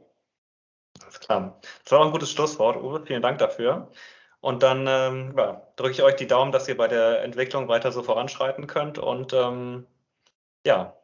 Alles 1.09 1.19
klar. 1.19 1.59
Das 1.83 1.91
war 1.91 1.99
auch 1.99 2.05
ein 2.05 2.11
gutes 2.11 2.31
Schlusswort, 2.31 2.77
Uwe. 2.77 3.03
Vielen 3.05 3.21
Dank 3.21 3.39
dafür. 3.39 3.91
Und 4.41 4.63
dann 4.63 4.87
ähm, 4.87 5.33
ja, 5.37 5.61
drücke 5.75 5.91
ich 5.91 6.01
euch 6.01 6.15
die 6.15 6.27
Daumen, 6.27 6.51
dass 6.51 6.67
ihr 6.67 6.77
bei 6.77 6.87
der 6.87 7.23
Entwicklung 7.23 7.67
weiter 7.67 7.91
so 7.91 8.03
voranschreiten 8.03 8.67
könnt 8.67 8.97
und 8.97 9.33
ähm, 9.33 9.85
ja, 10.65 10.95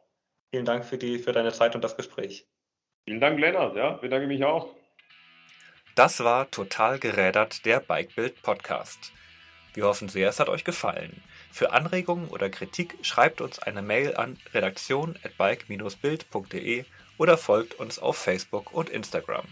Vielen 0.50 0.64
Dank 0.64 0.86
für, 0.86 0.96
die, 0.96 1.18
für 1.18 1.32
deine 1.32 1.52
Zeit 1.52 1.74
und 1.74 1.82
das 1.82 1.98
Gespräch. 1.98 2.46
Vielen 3.04 3.20
Dank, 3.20 3.38
Lennart. 3.38 3.76
Ja, 3.76 3.90
bedanke 3.92 4.26
mich 4.26 4.42
auch. 4.44 4.70
Das 5.94 6.24
war 6.24 6.50
Total 6.50 6.98
gerädert, 6.98 7.66
der 7.66 7.80
Bikebild 7.80 8.40
Podcast. 8.42 9.12
Wir 9.74 9.84
hoffen 9.84 10.08
sehr, 10.08 10.30
es 10.30 10.40
hat 10.40 10.48
euch 10.48 10.64
gefallen. 10.64 11.22
Für 11.52 11.72
Anregungen 11.72 12.28
oder 12.28 12.48
Kritik 12.48 12.96
schreibt 13.02 13.42
uns 13.42 13.58
eine 13.58 13.82
Mail 13.82 14.16
an 14.16 14.38
redaktion@bike-bild.de 14.54 16.84
oder 17.18 17.36
folgt 17.36 17.74
uns 17.74 17.98
auf 17.98 18.16
Facebook 18.16 18.72
und 18.72 18.88
Instagram. 18.88 19.44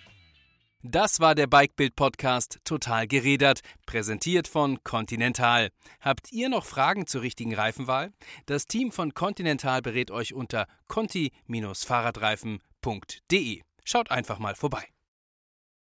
Das 0.87 1.19
war 1.19 1.35
der 1.35 1.47
Bikebild-Podcast 1.47 2.59
Total 2.63 3.07
gerädert, 3.07 3.61
präsentiert 3.87 4.47
von 4.47 4.85
Continental. 4.85 5.71
Habt 5.99 6.31
ihr 6.31 6.51
noch 6.51 6.67
Fragen 6.67 7.07
zur 7.07 7.23
richtigen 7.23 7.55
Reifenwahl? 7.55 8.13
Das 8.45 8.67
Team 8.67 8.93
von 8.93 9.15
Continental 9.15 9.81
berät 9.81 10.11
euch 10.11 10.35
unter 10.35 10.67
conti-fahrradreifen.de. 10.89 13.63
Schaut 13.83 14.11
einfach 14.11 14.39
mal 14.39 14.55
vorbei. 14.55 14.94